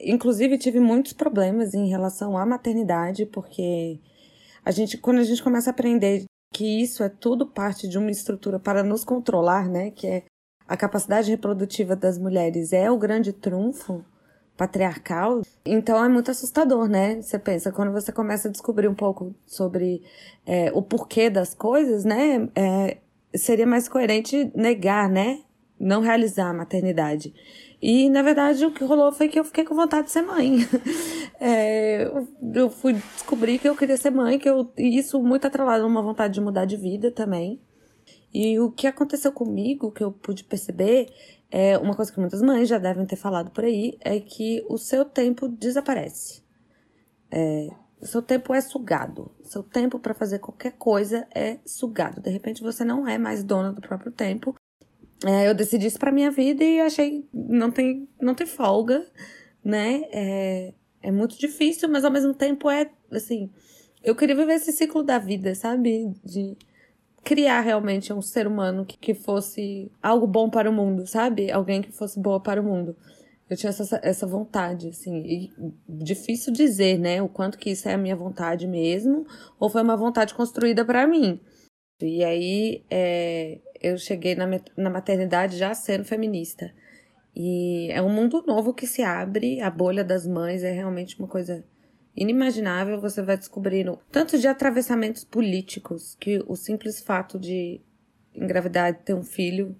Inclusive, 0.00 0.56
tive 0.56 0.80
muitos 0.80 1.12
problemas 1.12 1.74
em 1.74 1.88
relação 1.88 2.36
à 2.36 2.46
maternidade, 2.46 3.26
porque 3.26 4.00
a 4.64 4.70
gente, 4.70 4.96
quando 4.96 5.18
a 5.18 5.24
gente 5.24 5.42
começa 5.42 5.70
a 5.70 5.72
aprender 5.72 6.24
que 6.52 6.82
isso 6.82 7.02
é 7.02 7.08
tudo 7.08 7.46
parte 7.46 7.86
de 7.86 7.98
uma 7.98 8.10
estrutura 8.10 8.58
para 8.58 8.82
nos 8.82 9.04
controlar, 9.04 9.68
né? 9.68 9.90
Que 9.90 10.06
é 10.06 10.22
a 10.66 10.76
capacidade 10.76 11.30
reprodutiva 11.30 11.94
das 11.94 12.16
mulheres 12.16 12.72
é 12.72 12.90
o 12.90 12.96
grande 12.96 13.32
trunfo 13.32 14.02
patriarcal. 14.56 15.42
Então 15.64 16.02
é 16.02 16.08
muito 16.08 16.30
assustador, 16.30 16.88
né? 16.88 17.20
Você 17.20 17.38
pensa, 17.38 17.70
quando 17.70 17.92
você 17.92 18.10
começa 18.10 18.48
a 18.48 18.50
descobrir 18.50 18.88
um 18.88 18.94
pouco 18.94 19.34
sobre 19.46 20.02
é, 20.46 20.70
o 20.72 20.80
porquê 20.80 21.28
das 21.28 21.54
coisas, 21.54 22.04
né? 22.04 22.48
É, 22.54 22.98
seria 23.34 23.66
mais 23.66 23.88
coerente 23.88 24.50
negar, 24.54 25.08
né? 25.08 25.40
Não 25.78 26.00
realizar 26.00 26.50
a 26.50 26.54
maternidade. 26.54 27.34
E, 27.82 28.08
na 28.08 28.22
verdade, 28.22 28.64
o 28.64 28.72
que 28.72 28.84
rolou 28.84 29.12
foi 29.12 29.28
que 29.28 29.38
eu 29.38 29.44
fiquei 29.44 29.64
com 29.64 29.74
vontade 29.74 30.06
de 30.06 30.12
ser 30.12 30.22
mãe. 30.22 30.58
É, 31.40 32.10
eu 32.54 32.70
fui 32.70 32.94
descobrir 32.94 33.58
que 33.58 33.68
eu 33.68 33.76
queria 33.76 33.96
ser 33.98 34.10
mãe, 34.10 34.38
que 34.38 34.48
eu, 34.48 34.72
e 34.78 34.96
isso 34.96 35.22
muito 35.22 35.46
atrelado 35.46 35.84
a 35.84 35.86
uma 35.86 36.00
vontade 36.00 36.32
de 36.32 36.40
mudar 36.40 36.64
de 36.64 36.76
vida 36.76 37.10
também. 37.10 37.60
E 38.32 38.58
o 38.58 38.70
que 38.70 38.86
aconteceu 38.86 39.30
comigo, 39.30 39.92
que 39.92 40.02
eu 40.02 40.10
pude 40.10 40.44
perceber, 40.44 41.06
é 41.50 41.76
uma 41.76 41.94
coisa 41.94 42.10
que 42.10 42.18
muitas 42.18 42.40
mães 42.40 42.68
já 42.68 42.78
devem 42.78 43.04
ter 43.04 43.16
falado 43.16 43.50
por 43.50 43.64
aí, 43.64 43.98
é 44.00 44.18
que 44.20 44.64
o 44.68 44.78
seu 44.78 45.04
tempo 45.04 45.48
desaparece. 45.48 46.42
É, 47.30 47.68
seu 48.04 48.22
tempo 48.22 48.54
é 48.54 48.60
sugado. 48.60 49.30
Seu 49.42 49.62
tempo 49.62 49.98
para 49.98 50.14
fazer 50.14 50.38
qualquer 50.38 50.72
coisa 50.72 51.26
é 51.34 51.58
sugado. 51.64 52.20
De 52.20 52.30
repente 52.30 52.62
você 52.62 52.84
não 52.84 53.06
é 53.08 53.18
mais 53.18 53.42
dona 53.42 53.72
do 53.72 53.80
próprio 53.80 54.12
tempo. 54.12 54.54
É, 55.24 55.48
eu 55.48 55.54
decidi 55.54 55.86
isso 55.86 55.98
para 55.98 56.12
minha 56.12 56.30
vida 56.30 56.62
e 56.62 56.80
achei 56.80 57.26
não 57.32 57.70
tem 57.70 58.08
não 58.20 58.34
tem 58.34 58.46
folga, 58.46 59.06
né? 59.64 60.02
É, 60.12 60.74
é 61.02 61.10
muito 61.10 61.38
difícil, 61.38 61.88
mas 61.88 62.04
ao 62.04 62.10
mesmo 62.10 62.34
tempo 62.34 62.70
é 62.70 62.90
assim. 63.10 63.50
Eu 64.02 64.14
queria 64.14 64.36
viver 64.36 64.54
esse 64.54 64.72
ciclo 64.72 65.02
da 65.02 65.18
vida, 65.18 65.54
sabe? 65.54 66.12
De 66.22 66.56
criar 67.22 67.60
realmente 67.62 68.12
um 68.12 68.20
ser 68.20 68.46
humano 68.46 68.84
que, 68.84 68.98
que 68.98 69.14
fosse 69.14 69.90
algo 70.02 70.26
bom 70.26 70.50
para 70.50 70.68
o 70.68 70.72
mundo, 70.72 71.06
sabe? 71.06 71.50
Alguém 71.50 71.80
que 71.80 71.90
fosse 71.90 72.20
boa 72.20 72.38
para 72.38 72.60
o 72.60 72.64
mundo. 72.64 72.94
Eu 73.48 73.56
tinha 73.56 73.70
essa, 73.70 74.00
essa 74.02 74.26
vontade, 74.26 74.88
assim. 74.88 75.16
E 75.18 75.52
difícil 75.88 76.52
dizer, 76.52 76.98
né? 76.98 77.20
O 77.22 77.28
quanto 77.28 77.58
que 77.58 77.70
isso 77.70 77.88
é 77.88 77.94
a 77.94 77.98
minha 77.98 78.16
vontade 78.16 78.66
mesmo, 78.66 79.26
ou 79.58 79.68
foi 79.68 79.82
uma 79.82 79.96
vontade 79.96 80.34
construída 80.34 80.84
para 80.84 81.06
mim. 81.06 81.40
E 82.00 82.24
aí 82.24 82.84
é, 82.90 83.60
eu 83.80 83.98
cheguei 83.98 84.34
na, 84.34 84.46
na 84.76 84.90
maternidade 84.90 85.56
já 85.56 85.74
sendo 85.74 86.04
feminista. 86.04 86.72
E 87.36 87.88
é 87.90 88.00
um 88.00 88.08
mundo 88.08 88.42
novo 88.46 88.72
que 88.72 88.86
se 88.86 89.02
abre, 89.02 89.60
a 89.60 89.70
bolha 89.70 90.04
das 90.04 90.26
mães 90.26 90.62
é 90.62 90.70
realmente 90.70 91.18
uma 91.18 91.28
coisa 91.28 91.64
inimaginável. 92.16 93.00
Você 93.00 93.22
vai 93.22 93.36
descobrindo 93.36 93.98
tanto 94.10 94.38
de 94.38 94.46
atravessamentos 94.46 95.24
políticos 95.24 96.16
que 96.18 96.42
o 96.46 96.56
simples 96.56 97.00
fato 97.00 97.38
de 97.38 97.80
engravidar 98.34 98.90
e 98.90 98.94
ter 98.94 99.14
um 99.14 99.22
filho 99.22 99.76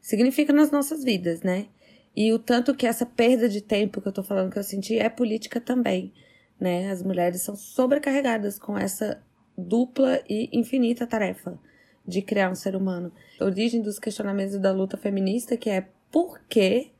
significa 0.00 0.52
nas 0.52 0.70
nossas 0.70 1.02
vidas, 1.02 1.42
né? 1.42 1.66
E 2.16 2.32
o 2.32 2.38
tanto 2.38 2.74
que 2.74 2.86
essa 2.86 3.04
perda 3.04 3.48
de 3.48 3.60
tempo 3.60 4.00
que 4.00 4.08
eu 4.08 4.12
tô 4.12 4.22
falando 4.22 4.50
que 4.50 4.58
eu 4.58 4.64
senti 4.64 4.98
é 4.98 5.08
política 5.10 5.60
também, 5.60 6.12
né? 6.58 6.90
As 6.90 7.02
mulheres 7.02 7.42
são 7.42 7.54
sobrecarregadas 7.54 8.58
com 8.58 8.78
essa 8.78 9.22
dupla 9.56 10.20
e 10.28 10.48
infinita 10.52 11.06
tarefa 11.06 11.58
de 12.06 12.22
criar 12.22 12.50
um 12.50 12.54
ser 12.54 12.74
humano. 12.74 13.12
A 13.38 13.44
origem 13.44 13.82
dos 13.82 13.98
questionamentos 13.98 14.58
da 14.58 14.72
luta 14.72 14.96
feminista, 14.96 15.56
que 15.56 15.68
é 15.68 15.88
por 16.10 16.40
que 16.48 16.90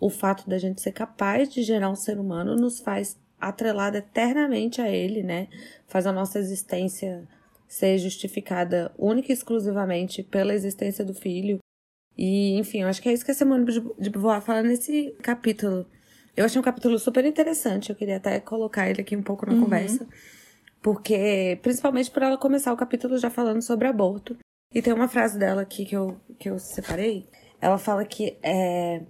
o 0.00 0.10
fato 0.10 0.48
da 0.48 0.58
gente 0.58 0.80
ser 0.80 0.92
capaz 0.92 1.48
de 1.48 1.62
gerar 1.62 1.90
um 1.90 1.94
ser 1.94 2.18
humano 2.18 2.56
nos 2.56 2.80
faz 2.80 3.16
atrelada 3.40 3.98
eternamente 3.98 4.80
a 4.80 4.88
ele, 4.88 5.22
né? 5.22 5.48
Faz 5.86 6.06
a 6.06 6.12
nossa 6.12 6.38
existência 6.38 7.28
ser 7.68 7.98
justificada 7.98 8.92
única 8.98 9.30
e 9.30 9.34
exclusivamente 9.34 10.22
pela 10.22 10.54
existência 10.54 11.04
do 11.04 11.14
filho. 11.14 11.58
E, 12.16 12.56
enfim, 12.58 12.82
eu 12.82 12.88
acho 12.88 13.02
que 13.02 13.08
é 13.08 13.12
isso 13.12 13.24
que 13.24 13.30
a 13.30 13.34
Simone 13.34 13.64
de 13.98 14.10
Beauvoir 14.10 14.40
fala 14.40 14.62
nesse 14.62 15.14
capítulo. 15.22 15.86
Eu 16.36 16.44
achei 16.44 16.60
um 16.60 16.64
capítulo 16.64 16.98
super 16.98 17.24
interessante, 17.24 17.90
eu 17.90 17.96
queria 17.96 18.16
até 18.16 18.40
colocar 18.40 18.88
ele 18.88 19.00
aqui 19.00 19.16
um 19.16 19.22
pouco 19.22 19.46
na 19.46 19.52
uhum. 19.52 19.62
conversa. 19.62 20.06
Porque, 20.82 21.58
principalmente 21.62 22.10
por 22.10 22.22
ela 22.22 22.36
começar 22.36 22.72
o 22.72 22.76
capítulo 22.76 23.16
já 23.18 23.30
falando 23.30 23.62
sobre 23.62 23.88
aborto. 23.88 24.36
E 24.72 24.82
tem 24.82 24.92
uma 24.92 25.08
frase 25.08 25.38
dela 25.38 25.62
aqui 25.62 25.84
que 25.84 25.96
eu, 25.96 26.20
que 26.38 26.50
eu 26.50 26.58
separei. 26.58 27.26
Ela 27.60 27.78
fala 27.78 28.04
que 28.04 28.36
é, 28.42 29.02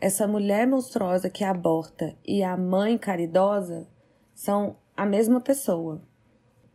essa 0.00 0.26
mulher 0.26 0.66
monstruosa 0.66 1.28
que 1.28 1.44
aborta 1.44 2.16
e 2.26 2.42
a 2.42 2.56
mãe 2.56 2.96
caridosa 2.96 3.86
são 4.34 4.76
a 4.96 5.04
mesma 5.04 5.40
pessoa. 5.40 6.00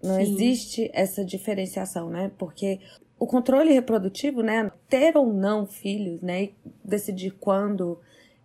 Não 0.04 0.16
Sim. 0.16 0.22
existe 0.22 0.92
essa 0.94 1.26
diferenciação, 1.26 2.10
né? 2.10 2.32
Porque 2.38 2.80
o 3.18 3.26
controle 3.26 3.72
reprodutivo, 3.72 4.42
né, 4.42 4.72
ter 4.90 5.18
ou 5.18 5.34
não 5.34 5.66
filhos, 5.66 6.22
né, 6.22 6.50
decidir 6.84 7.32
quando 7.32 8.00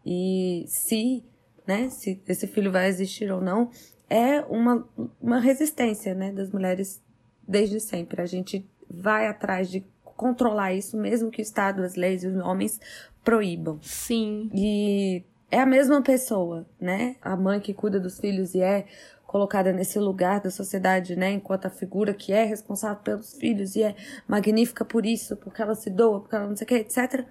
e 0.04 0.64
se, 0.66 1.24
né, 1.66 1.88
se 1.90 2.20
esse 2.26 2.46
filho 2.46 2.72
vai 2.72 2.88
existir 2.88 3.30
ou 3.30 3.40
não, 3.40 3.70
é 4.08 4.40
uma, 4.42 4.88
uma 5.20 5.40
resistência, 5.40 6.14
né, 6.14 6.32
das 6.32 6.50
mulheres 6.50 7.02
desde 7.46 7.80
sempre. 7.80 8.22
A 8.22 8.26
gente 8.26 8.66
vai 8.88 9.26
atrás 9.26 9.70
de 9.70 9.84
controlar 10.02 10.72
isso, 10.74 10.96
mesmo 10.96 11.30
que 11.30 11.40
o 11.40 11.42
Estado, 11.42 11.82
as 11.82 11.94
leis 11.94 12.22
e 12.22 12.26
os 12.26 12.36
homens 12.36 12.80
proíbam. 13.24 13.78
Sim. 13.82 14.50
E 14.54 15.24
é 15.50 15.60
a 15.60 15.66
mesma 15.66 16.02
pessoa, 16.02 16.66
né? 16.80 17.16
A 17.22 17.36
mãe 17.36 17.58
que 17.60 17.74
cuida 17.74 17.98
dos 17.98 18.18
filhos 18.20 18.54
e 18.54 18.60
é 18.60 18.86
colocada 19.30 19.72
nesse 19.72 19.96
lugar 19.96 20.40
da 20.40 20.50
sociedade, 20.50 21.14
né, 21.14 21.30
enquanto 21.30 21.66
a 21.66 21.70
figura 21.70 22.12
que 22.12 22.32
é 22.32 22.42
responsável 22.42 23.00
pelos 23.00 23.34
filhos 23.34 23.76
e 23.76 23.82
é 23.84 23.94
magnífica 24.26 24.84
por 24.84 25.06
isso, 25.06 25.36
porque 25.36 25.62
ela 25.62 25.76
se 25.76 25.88
doa, 25.88 26.18
porque 26.18 26.34
ela 26.34 26.48
não 26.48 26.56
sei 26.56 26.64
o 26.64 26.66
que, 26.66 26.74
etc. 26.74 27.24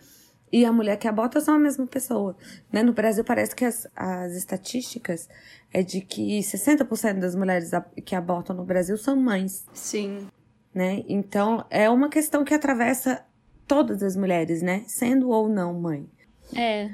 E 0.49 0.63
a 0.63 0.71
mulher 0.71 0.95
que 0.95 1.09
aborta 1.09 1.41
são 1.41 1.55
a 1.55 1.59
mesma 1.59 1.85
pessoa, 1.85 2.37
né? 2.71 2.83
No 2.83 2.93
Brasil 2.93 3.21
parece 3.25 3.53
que 3.53 3.65
as, 3.65 3.85
as 3.93 4.31
estatísticas 4.31 5.27
é 5.73 5.83
de 5.83 5.99
que 5.99 6.39
60% 6.39 7.19
das 7.19 7.35
mulheres 7.35 7.69
que 8.05 8.15
abortam 8.15 8.55
no 8.55 8.63
Brasil 8.63 8.97
são 8.97 9.17
mães. 9.17 9.67
Sim. 9.73 10.25
Né? 10.73 11.03
Então, 11.05 11.65
é 11.69 11.89
uma 11.89 12.07
questão 12.07 12.45
que 12.45 12.53
atravessa 12.53 13.25
todas 13.67 14.01
as 14.01 14.15
mulheres, 14.15 14.61
né? 14.61 14.85
Sendo 14.87 15.27
ou 15.27 15.49
não 15.49 15.73
mãe. 15.73 16.07
É. 16.55 16.89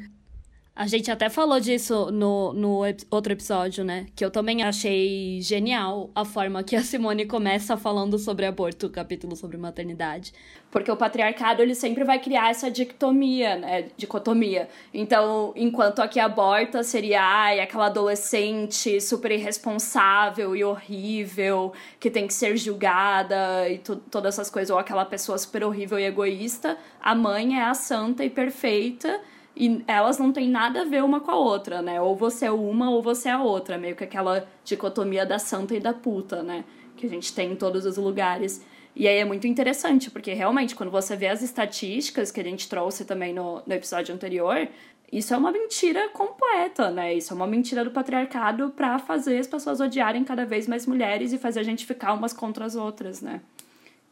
A 0.77 0.87
gente 0.87 1.09
até 1.09 1.29
falou 1.29 1.57
disso 1.57 2.11
no, 2.11 2.51
no 2.51 2.81
outro 3.09 3.31
episódio, 3.31 3.81
né? 3.85 4.07
Que 4.13 4.25
eu 4.25 4.29
também 4.29 4.61
achei 4.61 5.39
genial 5.41 6.09
a 6.13 6.25
forma 6.25 6.61
que 6.65 6.75
a 6.75 6.81
Simone 6.83 7.25
começa 7.25 7.77
falando 7.77 8.19
sobre 8.19 8.45
aborto, 8.45 8.87
o 8.87 8.89
capítulo 8.89 9.37
sobre 9.37 9.55
maternidade. 9.55 10.33
Porque 10.69 10.91
o 10.91 10.97
patriarcado, 10.97 11.61
ele 11.61 11.73
sempre 11.73 12.03
vai 12.03 12.19
criar 12.19 12.49
essa 12.49 12.69
dicotomia, 12.69 13.55
né? 13.55 13.85
Dicotomia. 13.95 14.67
Então, 14.93 15.53
enquanto 15.55 16.01
a 16.01 16.09
que 16.09 16.19
aborta 16.19 16.83
seria, 16.83 17.21
ai, 17.23 17.61
aquela 17.61 17.85
adolescente 17.85 18.99
super 18.99 19.31
irresponsável 19.31 20.57
e 20.57 20.63
horrível, 20.65 21.71
que 22.01 22.11
tem 22.11 22.27
que 22.27 22.33
ser 22.33 22.57
julgada 22.57 23.69
e 23.69 23.77
todas 23.77 24.33
essas 24.33 24.49
coisas, 24.49 24.71
ou 24.71 24.77
aquela 24.77 25.05
pessoa 25.05 25.37
super 25.37 25.63
horrível 25.63 25.97
e 25.97 26.03
egoísta, 26.03 26.77
a 27.01 27.15
mãe 27.15 27.57
é 27.57 27.63
a 27.63 27.73
santa 27.73 28.25
e 28.25 28.29
perfeita 28.29 29.21
e 29.55 29.83
elas 29.87 30.17
não 30.17 30.31
têm 30.31 30.49
nada 30.49 30.81
a 30.81 30.85
ver 30.85 31.03
uma 31.03 31.21
com 31.21 31.31
a 31.31 31.37
outra, 31.37 31.81
né? 31.81 32.01
Ou 32.01 32.15
você 32.15 32.45
é 32.45 32.51
uma 32.51 32.89
ou 32.89 33.01
você 33.01 33.29
é 33.29 33.31
a 33.31 33.41
outra. 33.41 33.77
Meio 33.77 33.95
que 33.95 34.03
aquela 34.03 34.47
dicotomia 34.63 35.25
da 35.25 35.39
santa 35.39 35.75
e 35.75 35.79
da 35.79 35.93
puta, 35.93 36.43
né? 36.43 36.65
Que 36.97 37.05
a 37.05 37.09
gente 37.09 37.33
tem 37.33 37.53
em 37.53 37.55
todos 37.55 37.85
os 37.85 37.97
lugares. 37.97 38.65
E 38.95 39.07
aí 39.07 39.17
é 39.17 39.25
muito 39.25 39.47
interessante, 39.47 40.09
porque 40.11 40.33
realmente, 40.33 40.75
quando 40.75 40.91
você 40.91 41.15
vê 41.15 41.27
as 41.27 41.41
estatísticas 41.41 42.31
que 42.31 42.39
a 42.39 42.43
gente 42.43 42.67
trouxe 42.67 43.05
também 43.05 43.33
no, 43.33 43.61
no 43.65 43.73
episódio 43.73 44.13
anterior, 44.13 44.67
isso 45.11 45.33
é 45.33 45.37
uma 45.37 45.51
mentira 45.51 46.09
completa, 46.09 46.89
né? 46.91 47.13
Isso 47.13 47.31
é 47.31 47.35
uma 47.35 47.47
mentira 47.47 47.83
do 47.83 47.91
patriarcado 47.91 48.69
para 48.69 48.99
fazer 48.99 49.37
as 49.37 49.47
pessoas 49.47 49.79
odiarem 49.79 50.23
cada 50.23 50.45
vez 50.45 50.67
mais 50.67 50.85
mulheres 50.85 51.31
e 51.31 51.37
fazer 51.37 51.59
a 51.59 51.63
gente 51.63 51.85
ficar 51.85 52.13
umas 52.13 52.33
contra 52.33 52.65
as 52.65 52.75
outras, 52.75 53.21
né? 53.21 53.41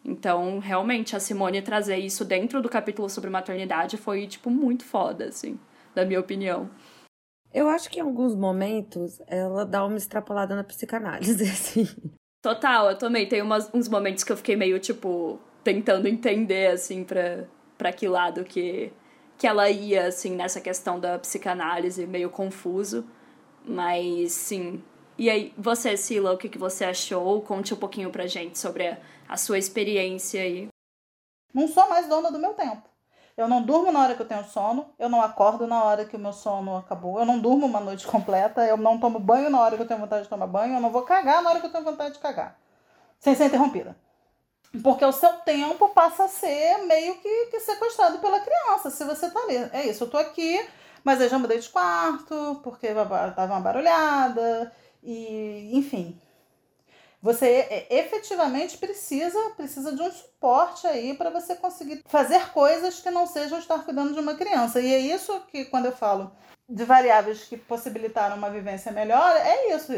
Então, 0.05 0.59
realmente, 0.59 1.15
a 1.15 1.19
Simone 1.19 1.61
trazer 1.61 1.97
isso 1.97 2.25
dentro 2.25 2.61
do 2.61 2.69
capítulo 2.69 3.09
sobre 3.09 3.29
maternidade 3.29 3.95
foi, 3.95 4.27
tipo, 4.27 4.49
muito 4.49 4.83
foda, 4.83 5.25
assim, 5.25 5.57
na 5.95 6.03
minha 6.03 6.19
opinião. 6.19 6.69
Eu 7.53 7.69
acho 7.69 7.89
que 7.89 7.99
em 7.99 8.01
alguns 8.01 8.35
momentos 8.35 9.21
ela 9.27 9.65
dá 9.65 9.85
uma 9.85 9.95
extrapolada 9.95 10.55
na 10.55 10.63
psicanálise, 10.63 11.43
assim. 11.49 11.87
Total, 12.41 12.89
eu 12.89 12.97
também. 12.97 13.27
Tem 13.27 13.41
umas, 13.41 13.73
uns 13.73 13.87
momentos 13.87 14.23
que 14.23 14.31
eu 14.31 14.37
fiquei 14.37 14.55
meio, 14.55 14.79
tipo, 14.79 15.39
tentando 15.63 16.07
entender, 16.07 16.71
assim, 16.71 17.03
pra, 17.03 17.45
pra 17.77 17.93
que 17.93 18.07
lado 18.07 18.43
que, 18.43 18.91
que 19.37 19.47
ela 19.47 19.69
ia, 19.69 20.07
assim, 20.07 20.35
nessa 20.35 20.59
questão 20.59 20.99
da 20.99 21.17
psicanálise, 21.17 22.05
meio 22.05 22.29
confuso. 22.29 23.05
Mas, 23.65 24.33
sim. 24.33 24.83
E 25.17 25.29
aí, 25.29 25.53
você, 25.57 25.95
Sila, 25.95 26.33
o 26.33 26.37
que, 26.37 26.49
que 26.49 26.57
você 26.57 26.85
achou? 26.85 27.41
Conte 27.41 27.73
um 27.73 27.77
pouquinho 27.77 28.09
pra 28.09 28.27
gente 28.27 28.57
sobre 28.57 28.87
a 28.87 28.97
a 29.27 29.37
sua 29.37 29.57
experiência 29.57 30.41
aí. 30.41 30.67
Não 31.53 31.67
sou 31.67 31.89
mais 31.89 32.07
dona 32.07 32.31
do 32.31 32.39
meu 32.39 32.53
tempo. 32.53 32.83
Eu 33.35 33.47
não 33.47 33.63
durmo 33.63 33.91
na 33.91 33.99
hora 33.99 34.13
que 34.13 34.21
eu 34.21 34.27
tenho 34.27 34.43
sono, 34.43 34.93
eu 34.99 35.09
não 35.09 35.19
acordo 35.19 35.65
na 35.65 35.83
hora 35.83 36.05
que 36.05 36.15
o 36.15 36.19
meu 36.19 36.31
sono 36.31 36.77
acabou, 36.77 37.17
eu 37.17 37.25
não 37.25 37.39
durmo 37.39 37.65
uma 37.65 37.79
noite 37.79 38.05
completa, 38.05 38.63
eu 38.63 38.77
não 38.77 38.99
tomo 38.99 39.17
banho 39.17 39.49
na 39.49 39.59
hora 39.59 39.75
que 39.75 39.81
eu 39.81 39.87
tenho 39.87 39.99
vontade 39.99 40.23
de 40.23 40.29
tomar 40.29 40.45
banho, 40.45 40.75
eu 40.75 40.79
não 40.79 40.91
vou 40.91 41.01
cagar 41.01 41.41
na 41.41 41.49
hora 41.49 41.59
que 41.59 41.65
eu 41.65 41.71
tenho 41.71 41.83
vontade 41.83 42.13
de 42.13 42.19
cagar. 42.19 42.59
Sem 43.19 43.33
ser 43.33 43.45
interrompida. 43.45 43.97
Porque 44.83 45.03
o 45.03 45.11
seu 45.11 45.33
tempo 45.39 45.89
passa 45.89 46.25
a 46.25 46.27
ser 46.27 46.77
meio 46.85 47.15
que, 47.15 47.45
que 47.47 47.59
sequestrado 47.59 48.19
pela 48.19 48.39
criança, 48.39 48.91
se 48.91 49.03
você 49.03 49.31
tá 49.31 49.39
ali. 49.39 49.55
É 49.73 49.87
isso, 49.87 50.03
eu 50.03 50.09
tô 50.11 50.17
aqui, 50.17 50.63
mas 51.03 51.19
eu 51.19 51.27
já 51.27 51.39
mudei 51.39 51.57
de 51.57 51.69
quarto, 51.69 52.61
porque 52.63 52.93
tava 52.93 53.45
uma 53.45 53.59
barulhada, 53.59 54.71
e 55.03 55.71
enfim, 55.73 56.19
você 57.21 57.87
efetivamente 57.89 58.77
precisa 58.77 59.39
precisa 59.51 59.95
de 59.95 60.01
um 60.01 60.11
suporte 60.11 60.85
aí 60.87 61.13
para 61.13 61.29
você 61.29 61.55
conseguir 61.55 62.01
fazer 62.05 62.51
coisas 62.51 62.99
que 62.99 63.09
não 63.09 63.25
sejam 63.25 63.59
estar 63.59 63.83
cuidando 63.85 64.13
de 64.13 64.19
uma 64.19 64.35
criança. 64.35 64.81
E 64.81 64.93
é 64.93 64.99
isso 64.99 65.39
que 65.47 65.65
quando 65.65 65.85
eu 65.85 65.93
falo 65.93 66.31
de 66.67 66.83
variáveis 66.83 67.43
que 67.43 67.55
possibilitaram 67.57 68.35
uma 68.35 68.49
vivência 68.49 68.91
melhor, 68.91 69.35
é 69.37 69.75
isso. 69.75 69.93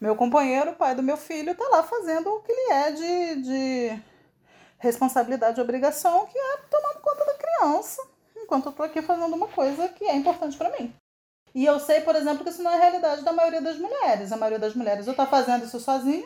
Meu 0.00 0.14
companheiro, 0.14 0.74
pai 0.74 0.94
do 0.94 1.02
meu 1.02 1.16
filho, 1.16 1.50
está 1.50 1.68
lá 1.68 1.82
fazendo 1.82 2.30
o 2.30 2.40
que 2.40 2.52
ele 2.52 2.72
é 2.72 2.92
de, 2.92 3.42
de 3.42 4.02
responsabilidade 4.78 5.58
e 5.58 5.62
obrigação, 5.62 6.24
que 6.26 6.38
é 6.38 6.56
tomando 6.70 7.00
conta 7.00 7.24
da 7.24 7.34
criança, 7.34 8.00
enquanto 8.36 8.66
eu 8.66 8.70
estou 8.70 8.86
aqui 8.86 9.02
fazendo 9.02 9.34
uma 9.34 9.48
coisa 9.48 9.88
que 9.88 10.04
é 10.04 10.14
importante 10.14 10.56
para 10.56 10.70
mim. 10.78 10.94
E 11.58 11.66
eu 11.66 11.80
sei, 11.80 12.02
por 12.02 12.14
exemplo, 12.14 12.44
que 12.44 12.50
isso 12.50 12.62
não 12.62 12.70
é 12.70 12.76
a 12.76 12.78
realidade 12.78 13.22
da 13.22 13.32
maioria 13.32 13.60
das 13.60 13.76
mulheres. 13.76 14.30
A 14.30 14.36
maioria 14.36 14.60
das 14.60 14.76
mulheres 14.76 15.08
ou 15.08 15.10
está 15.10 15.26
fazendo 15.26 15.64
isso 15.64 15.80
sozinha, 15.80 16.24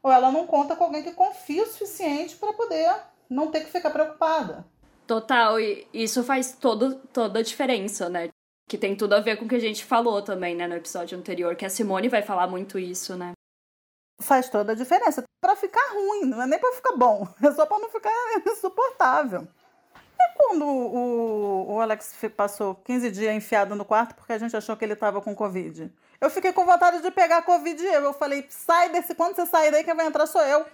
ou 0.00 0.08
ela 0.08 0.30
não 0.30 0.46
conta 0.46 0.76
com 0.76 0.84
alguém 0.84 1.02
que 1.02 1.10
confia 1.10 1.64
o 1.64 1.66
suficiente 1.66 2.36
para 2.36 2.52
poder 2.52 2.94
não 3.28 3.50
ter 3.50 3.64
que 3.64 3.72
ficar 3.72 3.90
preocupada. 3.90 4.64
Total, 5.04 5.58
e 5.58 5.84
isso 5.92 6.22
faz 6.22 6.52
todo, 6.52 6.94
toda 7.12 7.40
a 7.40 7.42
diferença, 7.42 8.08
né? 8.08 8.28
Que 8.68 8.78
tem 8.78 8.94
tudo 8.94 9.14
a 9.16 9.20
ver 9.20 9.36
com 9.36 9.46
o 9.46 9.48
que 9.48 9.56
a 9.56 9.60
gente 9.60 9.84
falou 9.84 10.22
também, 10.22 10.54
né, 10.54 10.68
no 10.68 10.76
episódio 10.76 11.18
anterior, 11.18 11.56
que 11.56 11.66
a 11.66 11.68
Simone 11.68 12.08
vai 12.08 12.22
falar 12.22 12.46
muito 12.46 12.78
isso, 12.78 13.16
né? 13.16 13.32
Faz 14.20 14.48
toda 14.48 14.70
a 14.70 14.76
diferença. 14.76 15.24
Para 15.42 15.56
ficar 15.56 15.92
ruim, 15.92 16.26
não 16.26 16.40
é 16.40 16.46
nem 16.46 16.60
para 16.60 16.72
ficar 16.72 16.94
bom, 16.94 17.26
é 17.42 17.50
só 17.50 17.66
para 17.66 17.80
não 17.80 17.90
ficar 17.90 18.12
insuportável. 18.46 19.48
E 20.24 20.34
quando 20.36 20.66
o, 20.66 21.72
o 21.74 21.80
Alex 21.80 22.14
passou 22.36 22.74
15 22.84 23.10
dias 23.10 23.34
enfiado 23.34 23.74
no 23.74 23.84
quarto 23.84 24.14
porque 24.14 24.32
a 24.32 24.38
gente 24.38 24.56
achou 24.56 24.76
que 24.76 24.84
ele 24.84 24.94
tava 24.96 25.20
com 25.20 25.34
Covid? 25.34 25.90
Eu 26.20 26.30
fiquei 26.30 26.52
com 26.52 26.64
vontade 26.64 27.00
de 27.02 27.10
pegar 27.10 27.42
Covid 27.42 27.82
eu. 27.84 28.02
Eu 28.02 28.12
falei, 28.12 28.46
sai 28.48 28.88
desse, 28.90 29.14
quando 29.14 29.34
você 29.34 29.44
sair 29.46 29.70
daí, 29.72 29.82
quem 29.84 29.94
vai 29.94 30.06
entrar 30.06 30.26
sou 30.26 30.42
eu. 30.42 30.64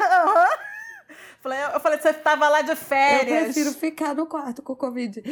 Aham. 0.00 0.48
Falei, 1.40 1.58
eu 1.74 1.80
falei, 1.80 1.98
você 1.98 2.12
tava 2.14 2.48
lá 2.48 2.62
de 2.62 2.70
Eu 2.70 2.76
férias. 2.76 3.44
prefiro 3.44 3.72
ficar 3.72 4.14
no 4.14 4.26
quarto 4.26 4.62
com 4.62 4.74
Covid. 4.74 5.22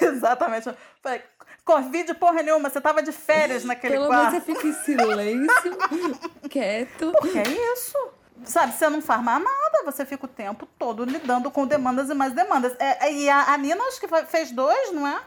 Exatamente. 0.00 0.66
Eu 0.68 0.76
Falei, 1.00 1.22
Covid 1.64 2.12
porra 2.14 2.42
nenhuma, 2.42 2.68
você 2.68 2.80
tava 2.80 3.02
de 3.02 3.12
férias 3.12 3.64
naquele 3.64 3.94
Pelo 3.94 4.08
menos 4.10 4.30
quarto. 4.30 4.44
você 4.44 4.52
fica 4.52 4.66
em 4.66 4.72
silêncio, 4.72 5.76
quieto. 6.50 7.12
Que 7.30 7.38
é 7.38 7.72
isso? 7.72 7.96
Sabe, 8.44 8.72
você 8.72 8.88
não 8.88 9.00
faz 9.00 9.22
mais 9.22 9.42
nada, 9.42 9.84
você 9.84 10.04
fica 10.04 10.26
o 10.26 10.28
tempo 10.28 10.66
todo 10.78 11.04
lidando 11.04 11.50
com 11.50 11.66
demandas 11.66 12.10
e 12.10 12.14
mais 12.14 12.34
demandas. 12.34 12.74
É, 12.78 13.06
é, 13.06 13.12
e 13.14 13.28
a, 13.28 13.52
a 13.54 13.56
Nina 13.56 13.82
acho 13.84 14.00
que 14.00 14.08
fez 14.26 14.50
dois, 14.50 14.92
não 14.92 15.06
é? 15.06 15.20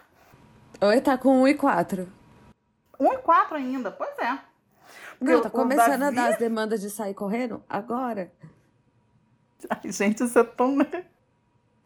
Oi, 0.81 1.01
tá 1.01 1.17
com 1.17 1.41
1 1.41 1.47
e 1.47 1.53
4. 1.55 2.07
Um 2.99 3.13
e 3.13 3.17
quatro 3.17 3.55
ainda, 3.55 3.91
pois 3.91 4.17
é. 4.19 4.37
Porque 5.17 5.33
Não, 5.33 5.41
tá 5.41 5.49
começando 5.49 5.99
Davi- 5.99 6.19
a 6.19 6.21
dar 6.23 6.29
as 6.31 6.37
demandas 6.37 6.81
de 6.81 6.89
sair 6.89 7.13
correndo 7.13 7.63
agora. 7.69 8.31
Ai, 9.69 9.91
gente, 9.91 10.23
isso 10.23 10.37
é 10.37 10.43
tão. 10.43 10.77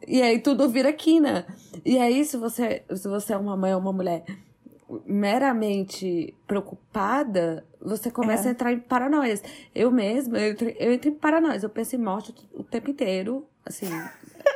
E 0.06 0.22
aí 0.22 0.40
tudo 0.40 0.70
vira 0.70 0.92
quina. 0.92 1.46
E 1.86 1.98
aí, 1.98 2.26
se 2.26 2.36
você, 2.36 2.84
se 2.96 3.08
você 3.08 3.34
é 3.34 3.38
uma 3.38 3.56
mãe 3.56 3.74
ou 3.74 3.80
uma 3.80 3.94
mulher 3.94 4.26
meramente 5.06 6.36
preocupada, 6.48 7.66
você 7.82 8.12
começa 8.12 8.46
É. 8.46 8.50
a 8.50 8.52
entrar 8.52 8.72
em 8.72 8.80
paranoias. 8.80 9.42
Eu 9.74 9.92
mesma, 9.92 10.38
eu, 10.40 10.52
entre- 10.52 10.76
eu 10.80 10.94
entro 10.94 11.10
em 11.10 11.14
paranoias. 11.14 11.64
Eu 11.64 11.70
penso 11.70 11.96
em 11.96 12.00
morte 12.00 12.34
o 12.54 12.64
tempo 12.64 12.90
inteiro. 12.92 13.46
Assim, 13.66 13.88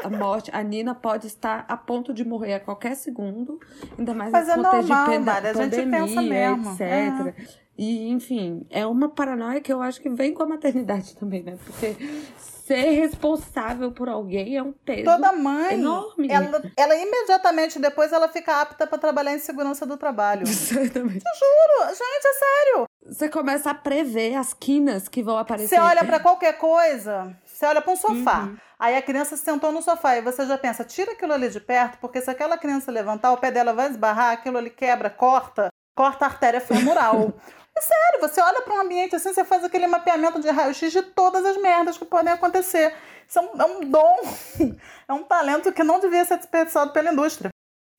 a 0.04 0.10
morte, 0.10 0.50
a 0.54 0.64
Nina 0.64 0.96
pode 0.96 1.28
estar 1.28 1.64
a 1.68 1.78
ponto 1.78 2.14
de 2.14 2.26
morrer 2.26 2.56
a 2.56 2.60
qualquer 2.60 2.96
segundo. 2.96 3.60
Ainda 3.98 4.14
mais 4.14 4.32
Mas 4.32 4.48
nesse 4.48 4.60
é 4.60 4.64
contexto 4.64 4.88
normal, 4.90 5.06
de 5.06 5.12
panda- 5.18 5.32
Mari, 5.32 5.48
a 5.48 5.54
gente 5.54 5.70
pandemia, 5.76 6.00
pensa 6.00 6.22
mesmo. 6.22 6.72
etc. 6.72 7.36
E, 7.78 8.10
enfim, 8.10 8.66
é 8.70 8.86
uma 8.86 9.10
paranoia 9.10 9.60
que 9.62 9.72
eu 9.72 9.82
acho 9.82 10.00
que 10.02 10.10
vem 10.10 10.34
com 10.34 10.42
a 10.44 10.48
maternidade 10.48 11.16
também, 11.20 11.44
né? 11.44 11.58
Porque 11.66 11.96
ser 12.38 12.90
responsável 12.92 13.92
por 13.92 14.10
alguém 14.10 14.58
é 14.58 14.64
um 14.64 14.72
peso. 14.72 15.04
Toda 15.04 15.32
mãe, 15.34 15.76
enorme. 15.76 16.28
ela, 16.32 16.64
ela 16.76 16.96
imediatamente 16.96 17.78
depois 17.78 18.12
ela 18.12 18.28
fica 18.30 18.62
apta 18.62 18.88
para 18.88 18.98
trabalhar 18.98 19.34
em 19.36 19.40
segurança 19.40 19.86
do 19.86 19.98
trabalho. 19.98 20.44
Exatamente. 20.48 21.22
Juro, 21.22 21.90
gente, 21.90 22.26
é 22.26 22.34
sério. 22.34 22.86
Você 23.08 23.30
começa 23.30 23.70
a 23.70 23.74
prever 23.76 24.36
as 24.36 24.54
quinas 24.54 25.08
que 25.08 25.22
vão 25.22 25.38
aparecer. 25.38 25.76
Você 25.76 25.80
olha 25.80 26.04
para 26.04 26.20
qualquer 26.20 26.58
coisa, 26.58 27.38
você 27.46 27.66
olha 27.66 27.80
para 27.80 27.94
um 27.94 27.96
sofá. 27.96 28.46
Uhum. 28.46 28.58
Aí 28.80 28.98
a 28.98 29.02
criança 29.02 29.38
sentou 29.38 29.72
no 29.72 29.82
sofá 29.82 30.18
e 30.18 30.22
você 30.22 30.46
já 30.46 30.58
pensa, 30.58 30.84
tira 30.84 31.12
aquilo 31.12 31.34
ali 31.34 31.50
de 31.50 31.60
perto, 31.60 32.00
porque 32.00 32.20
se 32.20 32.30
aquela 32.32 32.58
criança 32.58 32.92
levantar, 32.92 33.32
o 33.32 33.38
pé 33.38 33.52
dela 33.52 33.74
vai 33.74 33.90
esbarrar, 33.90 34.32
aquilo 34.34 34.58
ali 34.58 34.72
quebra, 34.72 35.10
corta, 35.10 35.70
corta 35.96 36.26
a 36.26 36.28
artéria 36.30 36.62
femoral. 36.62 37.34
É 37.78 37.82
sério, 37.82 38.22
você 38.22 38.40
olha 38.40 38.62
para 38.62 38.74
um 38.74 38.80
ambiente 38.80 39.18
assim, 39.18 39.34
você 39.34 39.44
faz 39.44 39.62
aquele 39.62 39.86
mapeamento 39.86 40.40
de 40.40 40.50
raio-x 40.50 40.94
de 40.94 41.02
todas 41.02 41.46
as 41.46 41.58
merdas 41.58 41.98
que 41.98 42.06
podem 42.06 42.32
acontecer. 42.32 42.96
Isso 43.28 43.38
é 43.38 43.42
um, 43.42 43.62
é 43.62 43.66
um 43.66 43.80
dom, 43.82 44.16
é 45.10 45.14
um 45.14 45.24
talento 45.24 45.74
que 45.74 45.84
não 45.84 46.00
devia 46.00 46.24
ser 46.24 46.38
desperdiçado 46.38 46.94
pela 46.94 47.12
indústria. 47.12 47.50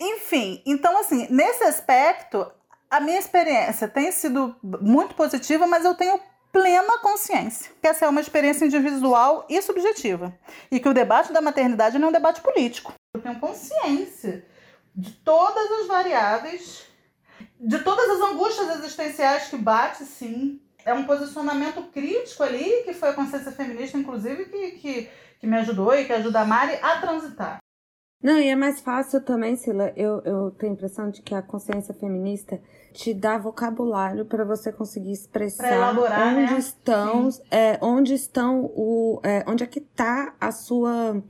Enfim, 0.00 0.62
então 0.64 0.98
assim, 0.98 1.26
nesse 1.28 1.62
aspecto, 1.64 2.50
a 2.90 3.00
minha 3.00 3.18
experiência 3.18 3.88
tem 3.88 4.10
sido 4.12 4.56
muito 4.62 5.14
positiva, 5.14 5.66
mas 5.66 5.84
eu 5.84 5.94
tenho 5.94 6.20
plena 6.52 6.98
consciência 6.98 7.70
que 7.82 7.86
essa 7.86 8.06
é 8.06 8.08
uma 8.08 8.20
experiência 8.20 8.64
individual 8.64 9.44
e 9.48 9.60
subjetiva. 9.60 10.32
E 10.70 10.80
que 10.80 10.88
o 10.88 10.94
debate 10.94 11.32
da 11.32 11.40
maternidade 11.40 11.98
não 11.98 12.06
é 12.06 12.10
um 12.10 12.12
debate 12.12 12.40
político. 12.40 12.94
Eu 13.14 13.20
tenho 13.20 13.38
consciência 13.38 14.46
de 14.94 15.12
todas 15.12 15.70
as 15.80 15.86
variáveis, 15.86 16.86
de 17.60 17.78
todas 17.80 18.08
as 18.08 18.30
angústias 18.30 18.78
existenciais 18.78 19.48
que 19.48 19.56
bate, 19.56 20.04
sim. 20.04 20.60
É 20.84 20.94
um 20.94 21.04
posicionamento 21.04 21.82
crítico 21.92 22.42
ali, 22.42 22.84
que 22.84 22.94
foi 22.94 23.10
a 23.10 23.14
consciência 23.14 23.52
feminista, 23.52 23.98
inclusive, 23.98 24.46
que, 24.46 24.70
que, 24.72 25.10
que 25.40 25.46
me 25.46 25.56
ajudou 25.58 25.94
e 25.94 26.04
que 26.04 26.12
ajuda 26.12 26.40
a 26.40 26.44
Mari 26.46 26.78
a 26.80 27.00
transitar. 27.00 27.58
Não, 28.26 28.40
e 28.40 28.48
é 28.48 28.56
mais 28.56 28.80
fácil 28.80 29.20
também, 29.20 29.54
Sila. 29.54 29.92
Eu, 29.94 30.20
eu 30.24 30.50
tenho 30.50 30.72
a 30.72 30.74
impressão 30.74 31.08
de 31.10 31.22
que 31.22 31.32
a 31.32 31.40
consciência 31.40 31.94
feminista 31.94 32.60
te 32.92 33.14
dá 33.14 33.38
vocabulário 33.38 34.24
para 34.24 34.44
você 34.44 34.72
conseguir 34.72 35.12
expressar 35.12 35.72
elaborar, 35.72 36.34
onde 36.34 36.52
né? 36.54 36.58
estão, 36.58 37.28
é, 37.52 37.78
onde 37.80 38.14
estão 38.14 38.64
o, 38.74 39.20
é, 39.22 39.44
onde 39.46 39.62
é 39.62 39.66
que 39.68 39.80
tá 39.80 40.34
a 40.40 40.50
sua, 40.50 41.22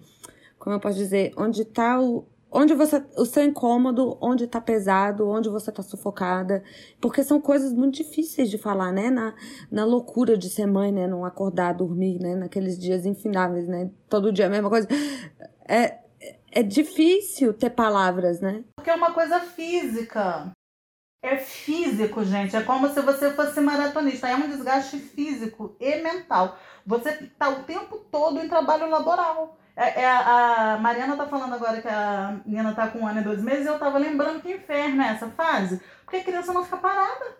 como 0.58 0.74
eu 0.76 0.80
posso 0.80 0.96
dizer, 0.96 1.34
onde 1.36 1.66
tá 1.66 2.00
o, 2.00 2.24
onde 2.50 2.72
você, 2.72 3.04
o 3.18 3.26
seu 3.26 3.44
incômodo, 3.44 4.16
onde 4.18 4.46
tá 4.46 4.58
pesado, 4.58 5.28
onde 5.28 5.50
você 5.50 5.70
tá 5.70 5.82
sufocada, 5.82 6.64
porque 6.98 7.22
são 7.22 7.38
coisas 7.38 7.74
muito 7.74 7.96
difíceis 7.96 8.48
de 8.48 8.56
falar, 8.56 8.90
né? 8.90 9.10
Na, 9.10 9.34
na 9.70 9.84
loucura 9.84 10.34
de 10.34 10.48
ser 10.48 10.64
mãe, 10.64 10.90
né? 10.90 11.06
Não 11.06 11.26
acordar, 11.26 11.74
dormir, 11.74 12.18
né? 12.18 12.34
Naqueles 12.34 12.78
dias 12.78 13.04
infináveis, 13.04 13.68
né? 13.68 13.90
Todo 14.08 14.32
dia 14.32 14.46
a 14.46 14.48
mesma 14.48 14.70
coisa. 14.70 14.88
É, 15.68 16.05
é 16.56 16.62
difícil 16.62 17.52
ter 17.52 17.68
palavras, 17.68 18.40
né? 18.40 18.64
Porque 18.74 18.88
é 18.88 18.94
uma 18.94 19.12
coisa 19.12 19.38
física. 19.40 20.50
É 21.22 21.36
físico, 21.36 22.24
gente. 22.24 22.56
É 22.56 22.62
como 22.62 22.88
se 22.88 22.98
você 23.02 23.30
fosse 23.34 23.60
maratonista. 23.60 24.26
É 24.26 24.34
um 24.34 24.48
desgaste 24.48 24.98
físico 24.98 25.76
e 25.78 25.96
mental. 25.96 26.58
Você 26.86 27.12
tá 27.38 27.50
o 27.50 27.64
tempo 27.64 27.98
todo 28.10 28.42
em 28.42 28.48
trabalho 28.48 28.88
laboral. 28.88 29.58
É, 29.76 30.00
é 30.00 30.06
a, 30.06 30.72
a 30.72 30.78
Mariana 30.78 31.14
tá 31.14 31.26
falando 31.26 31.52
agora 31.52 31.82
que 31.82 31.88
a 31.88 32.40
menina 32.46 32.74
tá 32.74 32.88
com 32.88 33.00
um 33.00 33.06
ano 33.06 33.20
e 33.20 33.24
dois 33.24 33.42
meses. 33.42 33.66
E 33.66 33.68
eu 33.68 33.78
tava 33.78 33.98
lembrando 33.98 34.40
que 34.40 34.54
inferno 34.54 35.02
é 35.02 35.08
essa 35.08 35.28
fase. 35.28 35.78
Porque 36.04 36.16
a 36.16 36.24
criança 36.24 36.54
não 36.54 36.64
fica 36.64 36.78
parada. 36.78 37.36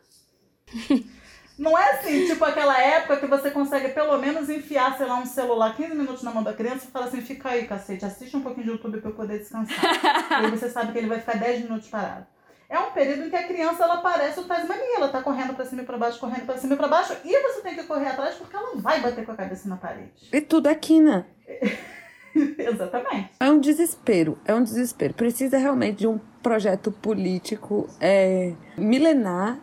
Não 1.59 1.77
é 1.77 1.93
assim, 1.93 2.27
tipo 2.27 2.45
aquela 2.45 2.79
época 2.79 3.17
que 3.17 3.27
você 3.27 3.51
consegue 3.51 3.89
pelo 3.89 4.19
menos 4.19 4.51
enfiar, 4.51 4.97
sei 4.97 5.07
lá, 5.07 5.19
um 5.19 5.25
celular 5.25 5.75
15 5.75 5.95
minutos 5.95 6.23
na 6.23 6.31
mão 6.31 6.43
da 6.43 6.53
criança 6.53 6.87
e 6.87 6.91
fala 6.91 7.07
assim: 7.07 7.23
fica 7.23 7.49
aí, 7.49 7.67
cacete, 7.67 8.05
assiste 8.05 8.37
um 8.37 8.43
pouquinho 8.43 8.65
de 8.65 8.73
YouTube 8.73 9.01
pra 9.01 9.11
eu 9.11 9.15
poder 9.15 9.39
descansar. 9.39 9.77
e 10.43 10.45
aí 10.45 10.51
você 10.51 10.69
sabe 10.69 10.93
que 10.93 10.99
ele 10.99 11.09
vai 11.09 11.19
ficar 11.19 11.39
10 11.39 11.63
minutos 11.63 11.89
parado. 11.89 12.27
É 12.69 12.79
um 12.79 12.91
período 12.91 13.25
em 13.25 13.31
que 13.31 13.37
a 13.37 13.47
criança 13.47 13.85
ela 13.85 13.99
parece 13.99 14.41
o 14.41 14.45
Tasmania, 14.45 14.97
ela 14.97 15.09
tá 15.09 15.23
correndo 15.23 15.55
pra 15.55 15.65
cima 15.65 15.83
e 15.83 15.85
pra 15.85 15.97
baixo, 15.97 16.19
correndo 16.19 16.45
pra 16.45 16.59
cima 16.59 16.75
e 16.75 16.77
pra 16.77 16.89
baixo, 16.89 17.17
e 17.25 17.43
você 17.43 17.61
tem 17.63 17.77
que 17.77 17.85
correr 17.85 18.09
atrás 18.09 18.35
porque 18.35 18.57
ela 18.57 18.77
vai 18.77 19.01
bater 19.01 19.25
com 19.25 19.33
a 19.33 19.37
cabeça 19.37 19.69
na 19.69 19.77
parede. 19.77 20.29
E 20.33 20.41
tudo 20.41 20.69
é 20.69 20.75
quina. 20.75 21.27
Exatamente. 22.59 23.31
É 23.41 23.51
um 23.51 23.61
desespero, 23.61 24.39
é 24.45 24.53
um 24.53 24.63
desespero. 24.63 25.15
Precisa 25.15 25.57
realmente 25.57 25.99
de 25.99 26.07
um 26.07 26.19
projeto 26.43 26.93
político 26.93 27.89
é, 28.01 28.53
milenar 28.77 29.59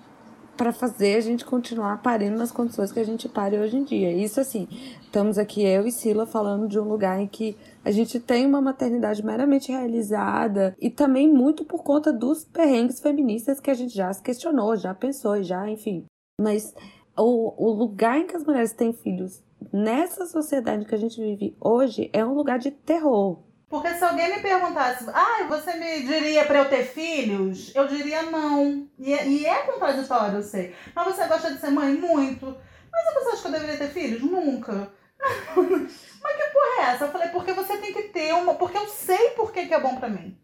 para 0.56 0.72
fazer 0.72 1.16
a 1.16 1.22
gente 1.22 1.46
continuar 1.46 2.02
parindo 2.02 2.38
nas 2.38 2.52
condições 2.52 2.92
que 2.92 3.00
a 3.00 3.04
gente 3.04 3.28
pare 3.28 3.58
hoje 3.58 3.78
em 3.78 3.84
dia. 3.84 4.12
Isso 4.12 4.40
assim, 4.40 4.68
estamos 5.02 5.38
aqui 5.38 5.64
eu 5.64 5.86
e 5.88 5.92
Sila 5.92 6.26
falando 6.26 6.68
de 6.68 6.80
um 6.80 6.88
lugar 6.88 7.20
em 7.20 7.28
que 7.28 7.58
a 7.84 7.92
gente 7.92 8.20
tem 8.20 8.46
uma 8.46 8.62
maternidade 8.62 9.26
meramente 9.26 9.72
realizada 9.72 10.76
e 10.80 10.90
também 10.90 11.32
muito 11.32 11.66
por 11.66 11.84
conta 11.84 12.14
dos 12.14 12.44
perrengues 12.46 13.00
feministas 13.00 13.60
que 13.60 13.72
a 13.72 13.74
gente 13.74 13.96
já 13.96 14.12
se 14.14 14.22
questionou, 14.22 14.76
já 14.76 14.94
pensou, 14.94 15.42
já, 15.42 15.70
enfim. 15.70 16.06
Mas 16.40 16.74
o, 17.18 17.54
o 17.58 17.72
lugar 17.72 18.20
em 18.20 18.28
que 18.28 18.36
as 18.36 18.44
mulheres 18.44 18.74
têm 18.74 18.94
filhos 18.94 19.44
nessa 19.72 20.26
sociedade 20.26 20.86
que 20.86 20.96
a 20.96 20.98
gente 20.98 21.22
vive 21.22 21.56
hoje 21.60 22.10
é 22.14 22.26
um 22.26 22.34
lugar 22.34 22.60
de 22.60 22.72
terror. 22.72 23.40
Porque 23.74 23.92
se 23.96 24.04
alguém 24.04 24.36
me 24.36 24.40
perguntasse, 24.40 25.04
ah, 25.12 25.46
você 25.50 25.74
me 25.74 26.04
diria 26.04 26.46
pra 26.46 26.60
eu 26.60 26.70
ter 26.70 26.84
filhos? 26.84 27.74
Eu 27.74 27.88
diria 27.88 28.22
não. 28.22 28.88
E 29.00 29.12
é, 29.12 29.28
e 29.28 29.48
é 29.48 29.64
contraditório, 29.64 30.38
eu 30.38 30.44
sei. 30.44 30.76
Mas 30.94 31.08
você 31.08 31.26
gosta 31.26 31.52
de 31.52 31.60
ser 31.60 31.72
mãe? 31.72 31.92
Muito. 31.92 32.56
Mas 32.92 33.14
você 33.16 33.30
acha 33.32 33.42
que 33.42 33.48
eu 33.48 33.52
deveria 33.52 33.78
ter 33.80 33.88
filhos? 33.88 34.22
Nunca. 34.22 34.94
Mas 35.58 36.36
que 36.36 36.54
porra 36.54 36.78
é 36.78 36.82
essa? 36.82 37.06
Eu 37.06 37.12
falei, 37.12 37.30
porque 37.30 37.52
você 37.54 37.76
tem 37.78 37.92
que 37.92 38.04
ter 38.10 38.32
uma. 38.36 38.54
Porque 38.54 38.78
eu 38.78 38.88
sei 38.88 39.32
por 39.32 39.52
que, 39.52 39.66
que 39.66 39.74
é 39.74 39.80
bom 39.80 39.96
pra 39.96 40.08
mim. 40.08 40.38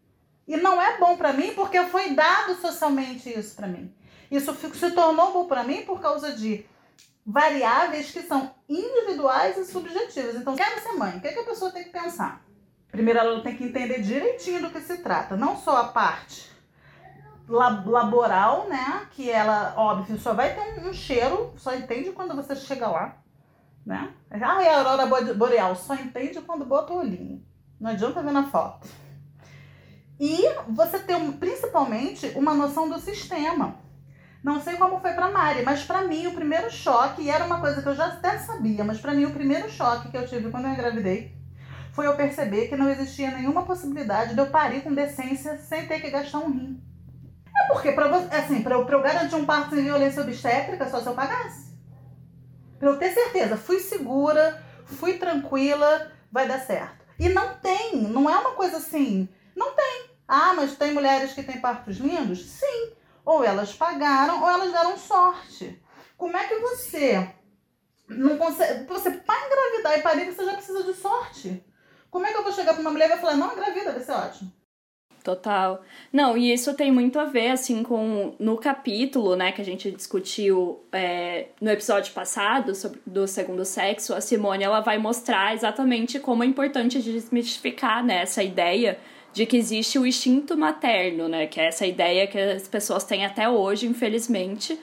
E 0.48 0.56
não 0.56 0.82
é 0.82 0.98
bom 0.98 1.16
pra 1.16 1.32
mim 1.32 1.52
porque 1.54 1.80
foi 1.84 2.10
dado 2.10 2.56
socialmente 2.56 3.30
isso 3.30 3.54
pra 3.54 3.68
mim. 3.68 3.94
Isso 4.28 4.52
se 4.74 4.90
tornou 4.90 5.32
bom 5.32 5.46
pra 5.46 5.62
mim 5.62 5.82
por 5.82 6.00
causa 6.00 6.32
de 6.32 6.66
variáveis 7.24 8.10
que 8.10 8.22
são 8.22 8.52
individuais 8.68 9.56
e 9.56 9.64
subjetivas. 9.66 10.34
Então, 10.34 10.56
quero 10.56 10.80
ser 10.80 10.94
mãe. 10.94 11.16
O 11.16 11.20
que, 11.20 11.28
é 11.28 11.32
que 11.32 11.38
a 11.38 11.44
pessoa 11.44 11.70
tem 11.70 11.84
que 11.84 11.90
pensar? 11.90 12.49
Primeiro, 12.90 13.18
ela 13.20 13.40
tem 13.42 13.56
que 13.56 13.64
entender 13.64 14.00
direitinho 14.02 14.62
do 14.62 14.70
que 14.70 14.80
se 14.80 14.98
trata. 14.98 15.36
Não 15.36 15.56
só 15.56 15.76
a 15.78 15.84
parte 15.88 16.50
la- 17.48 17.82
laboral, 17.86 18.68
né? 18.68 19.06
Que 19.12 19.30
ela, 19.30 19.74
óbvio, 19.76 20.18
só 20.18 20.34
vai 20.34 20.54
ter 20.54 20.80
um, 20.86 20.92
cheiro, 20.92 21.52
só 21.56 21.74
entende 21.74 22.10
quando 22.12 22.34
você 22.34 22.56
chega 22.56 22.88
lá. 22.88 23.16
Né? 23.86 24.12
Ah, 24.30 24.62
é 24.62 24.74
a 24.74 24.78
aurora 24.78 25.06
bo- 25.06 25.34
boreal. 25.34 25.74
Só 25.76 25.94
entende 25.94 26.40
quando 26.40 26.64
bota 26.64 26.92
o 26.92 26.98
olhinho. 26.98 27.44
Não 27.80 27.90
adianta 27.90 28.22
ver 28.22 28.32
na 28.32 28.44
foto. 28.44 28.88
E 30.18 30.38
você 30.68 30.98
ter, 30.98 31.14
um- 31.16 31.32
principalmente, 31.32 32.26
uma 32.36 32.52
noção 32.54 32.88
do 32.88 32.98
sistema. 32.98 33.76
Não 34.42 34.60
sei 34.60 34.76
como 34.76 35.00
foi 35.00 35.12
pra 35.12 35.30
Mari, 35.30 35.62
mas 35.62 35.84
pra 35.84 36.02
mim 36.02 36.26
o 36.26 36.34
primeiro 36.34 36.70
choque, 36.70 37.22
e 37.22 37.30
era 37.30 37.44
uma 37.44 37.60
coisa 37.60 37.82
que 37.82 37.88
eu 37.88 37.94
já 37.94 38.06
até 38.06 38.38
sabia, 38.38 38.82
mas 38.84 38.98
pra 38.98 39.12
mim 39.12 39.26
o 39.26 39.32
primeiro 39.34 39.70
choque 39.70 40.10
que 40.10 40.16
eu 40.16 40.26
tive 40.26 40.50
quando 40.50 40.64
eu 40.66 40.72
engravidei 40.72 41.39
foi 41.92 42.06
eu 42.06 42.16
perceber 42.16 42.68
que 42.68 42.76
não 42.76 42.88
existia 42.88 43.30
nenhuma 43.30 43.64
possibilidade 43.64 44.34
de 44.34 44.40
eu 44.40 44.50
parir 44.50 44.82
com 44.82 44.94
decência 44.94 45.58
sem 45.58 45.86
ter 45.86 46.00
que 46.00 46.10
gastar 46.10 46.38
um 46.38 46.50
rim. 46.50 46.82
É 47.56 47.72
porque, 47.72 47.92
pra, 47.92 48.06
assim, 48.30 48.62
pra, 48.62 48.76
eu, 48.76 48.86
pra 48.86 48.96
eu 48.96 49.02
garantir 49.02 49.34
um 49.34 49.44
parto 49.44 49.74
sem 49.74 49.84
violência 49.84 50.22
obstétrica, 50.22 50.88
só 50.88 51.00
se 51.00 51.06
eu 51.06 51.14
pagasse. 51.14 51.70
Pra 52.78 52.88
eu 52.88 52.98
ter 52.98 53.12
certeza, 53.12 53.56
fui 53.56 53.80
segura, 53.80 54.62
fui 54.84 55.14
tranquila, 55.14 56.10
vai 56.32 56.48
dar 56.48 56.60
certo. 56.60 57.04
E 57.18 57.28
não 57.28 57.54
tem, 57.56 57.96
não 57.96 58.30
é 58.30 58.38
uma 58.38 58.52
coisa 58.52 58.78
assim, 58.78 59.28
não 59.54 59.74
tem. 59.74 60.10
Ah, 60.26 60.54
mas 60.54 60.76
tem 60.76 60.94
mulheres 60.94 61.32
que 61.32 61.42
têm 61.42 61.60
partos 61.60 61.98
lindos? 61.98 62.46
Sim. 62.46 62.92
Ou 63.24 63.44
elas 63.44 63.74
pagaram 63.74 64.40
ou 64.40 64.48
elas 64.48 64.72
deram 64.72 64.96
sorte. 64.96 65.82
Como 66.16 66.36
é 66.36 66.46
que 66.46 66.54
você 66.56 67.28
não 68.08 68.36
consegue. 68.36 68.84
Você 68.86 69.10
para 69.10 69.46
engravidar 69.46 69.98
e 69.98 70.02
parir, 70.02 70.32
você 70.32 70.44
já 70.44 70.54
precisa 70.54 70.82
de 70.82 70.94
sorte. 70.94 71.64
Como 72.10 72.26
é 72.26 72.32
que 72.32 72.38
eu 72.38 72.42
vou 72.42 72.52
chegar 72.52 72.72
para 72.72 72.80
uma 72.80 72.90
mulher 72.90 73.06
e 73.06 73.08
vai 73.10 73.18
falar, 73.18 73.36
não, 73.36 73.52
engravida, 73.52 73.92
vai 73.92 74.02
ser 74.02 74.12
ótimo? 74.12 74.52
Total. 75.22 75.82
Não, 76.12 76.36
e 76.36 76.52
isso 76.52 76.72
tem 76.74 76.90
muito 76.90 77.18
a 77.18 77.26
ver, 77.26 77.50
assim, 77.50 77.82
com 77.82 78.34
no 78.38 78.56
capítulo, 78.56 79.36
né, 79.36 79.52
que 79.52 79.60
a 79.60 79.64
gente 79.64 79.90
discutiu 79.90 80.82
é, 80.92 81.48
no 81.60 81.70
episódio 81.70 82.12
passado 82.14 82.74
sobre, 82.74 83.00
do 83.04 83.26
segundo 83.26 83.64
sexo, 83.64 84.14
a 84.14 84.20
Simone 84.20 84.64
ela 84.64 84.80
vai 84.80 84.96
mostrar 84.96 85.54
exatamente 85.54 86.18
como 86.18 86.42
é 86.42 86.46
importante 86.46 87.00
desmistificar 87.00 88.04
né, 88.04 88.22
essa 88.22 88.42
ideia 88.42 88.98
de 89.32 89.46
que 89.46 89.56
existe 89.56 89.98
o 89.98 90.06
instinto 90.06 90.56
materno, 90.56 91.28
né, 91.28 91.46
que 91.46 91.60
é 91.60 91.66
essa 91.66 91.86
ideia 91.86 92.26
que 92.26 92.38
as 92.38 92.66
pessoas 92.66 93.04
têm 93.04 93.24
até 93.24 93.48
hoje, 93.48 93.86
infelizmente, 93.86 94.80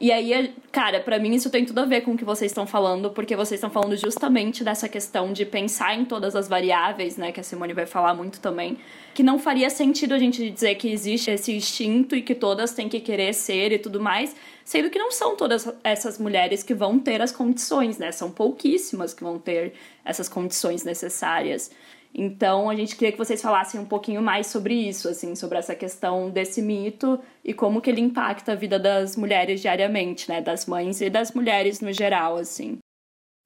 e 0.00 0.10
aí, 0.10 0.54
cara, 0.72 0.98
para 0.98 1.18
mim 1.18 1.34
isso 1.34 1.50
tem 1.50 1.64
tudo 1.66 1.80
a 1.80 1.84
ver 1.84 2.00
com 2.00 2.12
o 2.12 2.16
que 2.16 2.24
vocês 2.24 2.50
estão 2.50 2.66
falando, 2.66 3.10
porque 3.10 3.36
vocês 3.36 3.58
estão 3.58 3.68
falando 3.68 3.94
justamente 3.98 4.64
dessa 4.64 4.88
questão 4.88 5.30
de 5.30 5.44
pensar 5.44 5.94
em 5.94 6.06
todas 6.06 6.34
as 6.34 6.48
variáveis, 6.48 7.18
né, 7.18 7.30
que 7.30 7.38
a 7.38 7.42
Simone 7.42 7.74
vai 7.74 7.84
falar 7.84 8.14
muito 8.14 8.40
também, 8.40 8.78
que 9.12 9.22
não 9.22 9.38
faria 9.38 9.68
sentido 9.68 10.14
a 10.14 10.18
gente 10.18 10.48
dizer 10.50 10.76
que 10.76 10.90
existe 10.90 11.30
esse 11.30 11.52
instinto 11.52 12.16
e 12.16 12.22
que 12.22 12.34
todas 12.34 12.72
têm 12.72 12.88
que 12.88 12.98
querer 12.98 13.34
ser 13.34 13.72
e 13.72 13.78
tudo 13.78 14.00
mais, 14.00 14.34
sendo 14.64 14.88
que 14.88 14.98
não 14.98 15.10
são 15.10 15.36
todas 15.36 15.70
essas 15.84 16.18
mulheres 16.18 16.62
que 16.62 16.72
vão 16.72 16.98
ter 16.98 17.20
as 17.20 17.30
condições, 17.30 17.98
né? 17.98 18.10
São 18.10 18.30
pouquíssimas 18.30 19.12
que 19.12 19.22
vão 19.22 19.38
ter 19.38 19.74
essas 20.02 20.30
condições 20.30 20.82
necessárias. 20.82 21.70
Então, 22.14 22.68
a 22.68 22.74
gente 22.74 22.96
queria 22.96 23.12
que 23.12 23.18
vocês 23.18 23.40
falassem 23.40 23.80
um 23.80 23.84
pouquinho 23.84 24.20
mais 24.20 24.48
sobre 24.48 24.74
isso, 24.74 25.08
assim, 25.08 25.34
sobre 25.34 25.58
essa 25.58 25.74
questão 25.74 26.28
desse 26.28 26.60
mito 26.60 27.18
e 27.44 27.54
como 27.54 27.80
que 27.80 27.88
ele 27.88 28.00
impacta 28.00 28.52
a 28.52 28.56
vida 28.56 28.78
das 28.78 29.16
mulheres 29.16 29.60
diariamente, 29.60 30.28
né, 30.28 30.40
das 30.40 30.66
mães 30.66 31.00
e 31.00 31.08
das 31.08 31.32
mulheres 31.32 31.80
no 31.80 31.92
geral, 31.92 32.36
assim. 32.36 32.78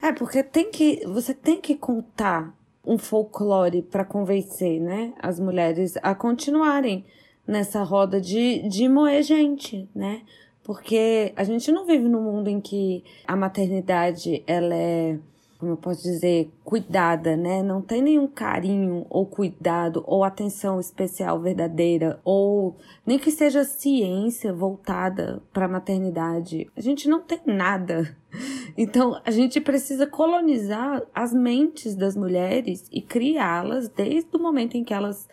É, 0.01 0.11
porque 0.11 0.43
tem 0.43 0.71
que, 0.71 1.05
você 1.05 1.33
tem 1.33 1.61
que 1.61 1.75
contar 1.75 2.53
um 2.83 2.97
folclore 2.97 3.81
para 3.81 4.03
convencer, 4.03 4.81
né, 4.81 5.13
as 5.19 5.39
mulheres 5.39 5.95
a 6.01 6.15
continuarem 6.15 7.05
nessa 7.47 7.83
roda 7.83 8.19
de, 8.19 8.67
de 8.67 8.89
moer 8.89 9.21
gente, 9.23 9.87
né? 9.93 10.21
Porque 10.63 11.31
a 11.35 11.43
gente 11.43 11.71
não 11.71 11.85
vive 11.85 12.09
num 12.09 12.23
mundo 12.23 12.49
em 12.49 12.59
que 12.59 13.03
a 13.27 13.35
maternidade 13.35 14.43
ela 14.47 14.73
é 14.73 15.19
como 15.57 15.71
eu 15.71 15.77
posso 15.77 16.03
dizer, 16.03 16.51
cuidada, 16.63 17.37
né? 17.37 17.63
Não 17.63 17.81
tem 17.81 18.01
nenhum 18.01 18.27
carinho 18.27 19.05
ou 19.09 19.25
cuidado 19.25 20.03
ou 20.05 20.23
atenção 20.23 20.79
especial 20.79 21.39
verdadeira 21.39 22.19
ou 22.25 22.75
nem 23.05 23.17
que 23.17 23.31
seja 23.31 23.63
ciência 23.63 24.53
voltada 24.53 25.41
para 25.53 25.65
a 25.65 25.69
maternidade. 25.69 26.69
A 26.75 26.81
gente 26.81 27.07
não 27.07 27.21
tem 27.21 27.39
nada. 27.45 28.15
Então, 28.77 29.21
a 29.23 29.31
gente 29.31 29.61
precisa 29.61 30.05
colonizar 30.05 31.01
as 31.13 31.33
mentes 31.33 31.95
das 31.95 32.17
mulheres 32.17 32.85
e 32.91 33.01
criá-las 33.01 33.87
desde 33.87 34.35
o 34.35 34.39
momento 34.41 34.75
em 34.75 34.83
que 34.83 34.93
elas 34.93 35.29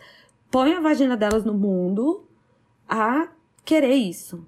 põem 0.49 0.75
a 0.75 0.79
vagina 0.79 1.17
delas 1.17 1.43
no 1.43 1.53
mundo 1.53 2.23
a 2.87 3.27
querer 3.65 3.95
isso 3.95 4.45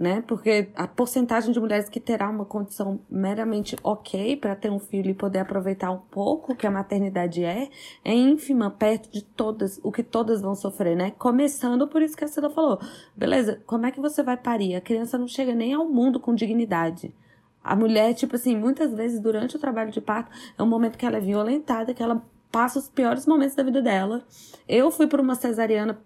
né? 0.00 0.24
Porque 0.26 0.70
a 0.74 0.88
porcentagem 0.88 1.52
de 1.52 1.60
mulheres 1.60 1.90
que 1.90 2.00
terá 2.00 2.30
uma 2.30 2.46
condição 2.46 3.00
meramente 3.10 3.76
ok 3.82 4.34
para 4.34 4.56
ter 4.56 4.70
um 4.70 4.78
filho 4.78 5.10
e 5.10 5.14
poder 5.14 5.40
aproveitar 5.40 5.90
um 5.90 5.98
pouco 5.98 6.56
que 6.56 6.66
a 6.66 6.70
maternidade 6.70 7.44
é, 7.44 7.68
é 8.02 8.14
ínfima 8.14 8.70
perto 8.70 9.12
de 9.12 9.22
todas, 9.22 9.78
o 9.82 9.92
que 9.92 10.02
todas 10.02 10.40
vão 10.40 10.54
sofrer, 10.54 10.96
né? 10.96 11.10
Começando 11.18 11.86
por 11.86 12.00
isso 12.00 12.16
que 12.16 12.24
a 12.24 12.28
Cida 12.28 12.48
falou. 12.48 12.80
Beleza, 13.14 13.60
como 13.66 13.84
é 13.84 13.90
que 13.90 14.00
você 14.00 14.22
vai 14.22 14.38
parir? 14.38 14.74
A 14.74 14.80
criança 14.80 15.18
não 15.18 15.28
chega 15.28 15.54
nem 15.54 15.74
ao 15.74 15.86
mundo 15.86 16.18
com 16.18 16.34
dignidade. 16.34 17.14
A 17.62 17.76
mulher, 17.76 18.14
tipo 18.14 18.36
assim, 18.36 18.56
muitas 18.56 18.94
vezes 18.94 19.20
durante 19.20 19.54
o 19.56 19.58
trabalho 19.58 19.90
de 19.90 20.00
parto, 20.00 20.30
é 20.56 20.62
um 20.62 20.66
momento 20.66 20.96
que 20.96 21.04
ela 21.04 21.18
é 21.18 21.20
violentada, 21.20 21.92
que 21.92 22.02
ela 22.02 22.24
passa 22.50 22.78
os 22.78 22.88
piores 22.88 23.26
momentos 23.26 23.54
da 23.54 23.62
vida 23.62 23.82
dela. 23.82 24.24
Eu 24.66 24.90
fui 24.90 25.06
por 25.06 25.20
uma 25.20 25.34
cesariana 25.34 26.00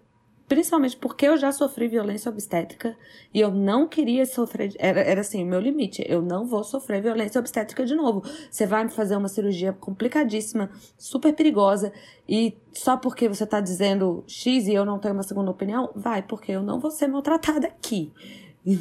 principalmente 0.47 0.95
porque 0.97 1.25
eu 1.27 1.37
já 1.37 1.51
sofri 1.51 1.87
violência 1.87 2.29
obstétrica 2.29 2.95
e 3.33 3.39
eu 3.39 3.51
não 3.51 3.87
queria 3.87 4.25
sofrer. 4.25 4.73
Era, 4.77 5.01
era 5.01 5.21
assim, 5.21 5.43
o 5.43 5.47
meu 5.47 5.59
limite. 5.59 6.03
Eu 6.07 6.21
não 6.21 6.45
vou 6.45 6.63
sofrer 6.63 7.01
violência 7.01 7.39
obstétrica 7.39 7.85
de 7.85 7.95
novo. 7.95 8.23
Você 8.49 8.65
vai 8.65 8.83
me 8.83 8.91
fazer 8.91 9.15
uma 9.15 9.27
cirurgia 9.27 9.73
complicadíssima, 9.73 10.69
super 10.97 11.33
perigosa, 11.33 11.91
e 12.27 12.57
só 12.73 12.97
porque 12.97 13.27
você 13.27 13.45
tá 13.45 13.59
dizendo 13.59 14.23
X 14.27 14.67
e 14.67 14.73
eu 14.73 14.85
não 14.85 14.99
tenho 14.99 15.13
uma 15.13 15.23
segunda 15.23 15.51
opinião, 15.51 15.91
vai, 15.95 16.21
porque 16.21 16.51
eu 16.51 16.61
não 16.61 16.79
vou 16.79 16.91
ser 16.91 17.07
maltratada 17.07 17.67
aqui. 17.67 18.11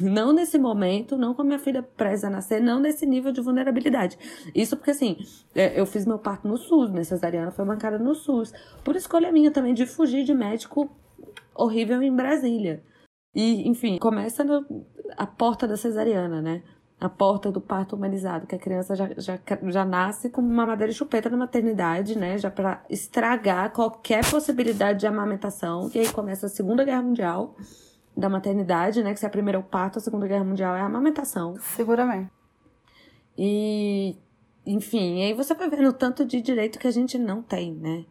Não 0.00 0.32
nesse 0.32 0.58
momento, 0.58 1.18
não 1.18 1.34
com 1.34 1.42
a 1.42 1.44
minha 1.44 1.58
filha 1.58 1.82
presa 1.82 2.28
a 2.28 2.30
nascer, 2.30 2.58
não 2.58 2.80
nesse 2.80 3.04
nível 3.04 3.30
de 3.30 3.42
vulnerabilidade. 3.42 4.18
Isso 4.54 4.78
porque, 4.78 4.92
assim, 4.92 5.18
é, 5.54 5.78
eu 5.78 5.84
fiz 5.84 6.06
meu 6.06 6.18
parto 6.18 6.48
no 6.48 6.56
SUS, 6.56 6.90
minha 6.90 7.04
cesariana 7.04 7.50
foi 7.50 7.66
bancada 7.66 7.98
no 7.98 8.14
SUS. 8.14 8.50
Por 8.82 8.96
escolha 8.96 9.30
minha 9.30 9.50
também 9.50 9.74
de 9.74 9.84
fugir 9.84 10.24
de 10.24 10.32
médico 10.32 10.90
horrível 11.54 12.02
em 12.02 12.14
Brasília. 12.14 12.82
E, 13.34 13.68
enfim, 13.68 13.98
começa 13.98 14.44
no, 14.44 14.64
a 15.16 15.26
porta 15.26 15.66
da 15.66 15.76
cesariana, 15.76 16.40
né? 16.40 16.62
A 17.00 17.08
porta 17.08 17.50
do 17.50 17.60
parto 17.60 17.96
humanizado, 17.96 18.46
que 18.46 18.54
a 18.54 18.58
criança 18.58 18.94
já, 18.94 19.10
já, 19.18 19.38
já 19.64 19.84
nasce 19.84 20.30
com 20.30 20.40
uma 20.40 20.64
madeira 20.64 20.92
chupeta 20.92 21.28
na 21.28 21.36
maternidade, 21.36 22.16
né? 22.16 22.38
Já 22.38 22.50
para 22.50 22.84
estragar 22.88 23.72
qualquer 23.72 24.24
possibilidade 24.30 25.00
de 25.00 25.06
amamentação. 25.06 25.90
E 25.94 25.98
aí 25.98 26.12
começa 26.12 26.46
a 26.46 26.48
Segunda 26.48 26.84
Guerra 26.84 27.02
Mundial 27.02 27.56
da 28.16 28.28
maternidade, 28.28 29.02
né? 29.02 29.12
Que 29.12 29.20
se 29.20 29.26
a 29.26 29.30
primeira 29.30 29.58
é 29.58 29.60
o 29.60 29.64
parto, 29.64 29.98
a 29.98 30.02
Segunda 30.02 30.26
Guerra 30.28 30.44
Mundial 30.44 30.76
é 30.76 30.80
a 30.80 30.86
amamentação. 30.86 31.56
Seguramente. 31.58 32.30
E, 33.36 34.16
enfim, 34.64 35.22
aí 35.24 35.34
você 35.34 35.52
vai 35.54 35.68
vendo 35.68 35.88
o 35.88 35.92
tanto 35.92 36.24
de 36.24 36.40
direito 36.40 36.78
que 36.78 36.86
a 36.86 36.92
gente 36.92 37.18
não 37.18 37.42
tem, 37.42 37.74
né? 37.74 38.04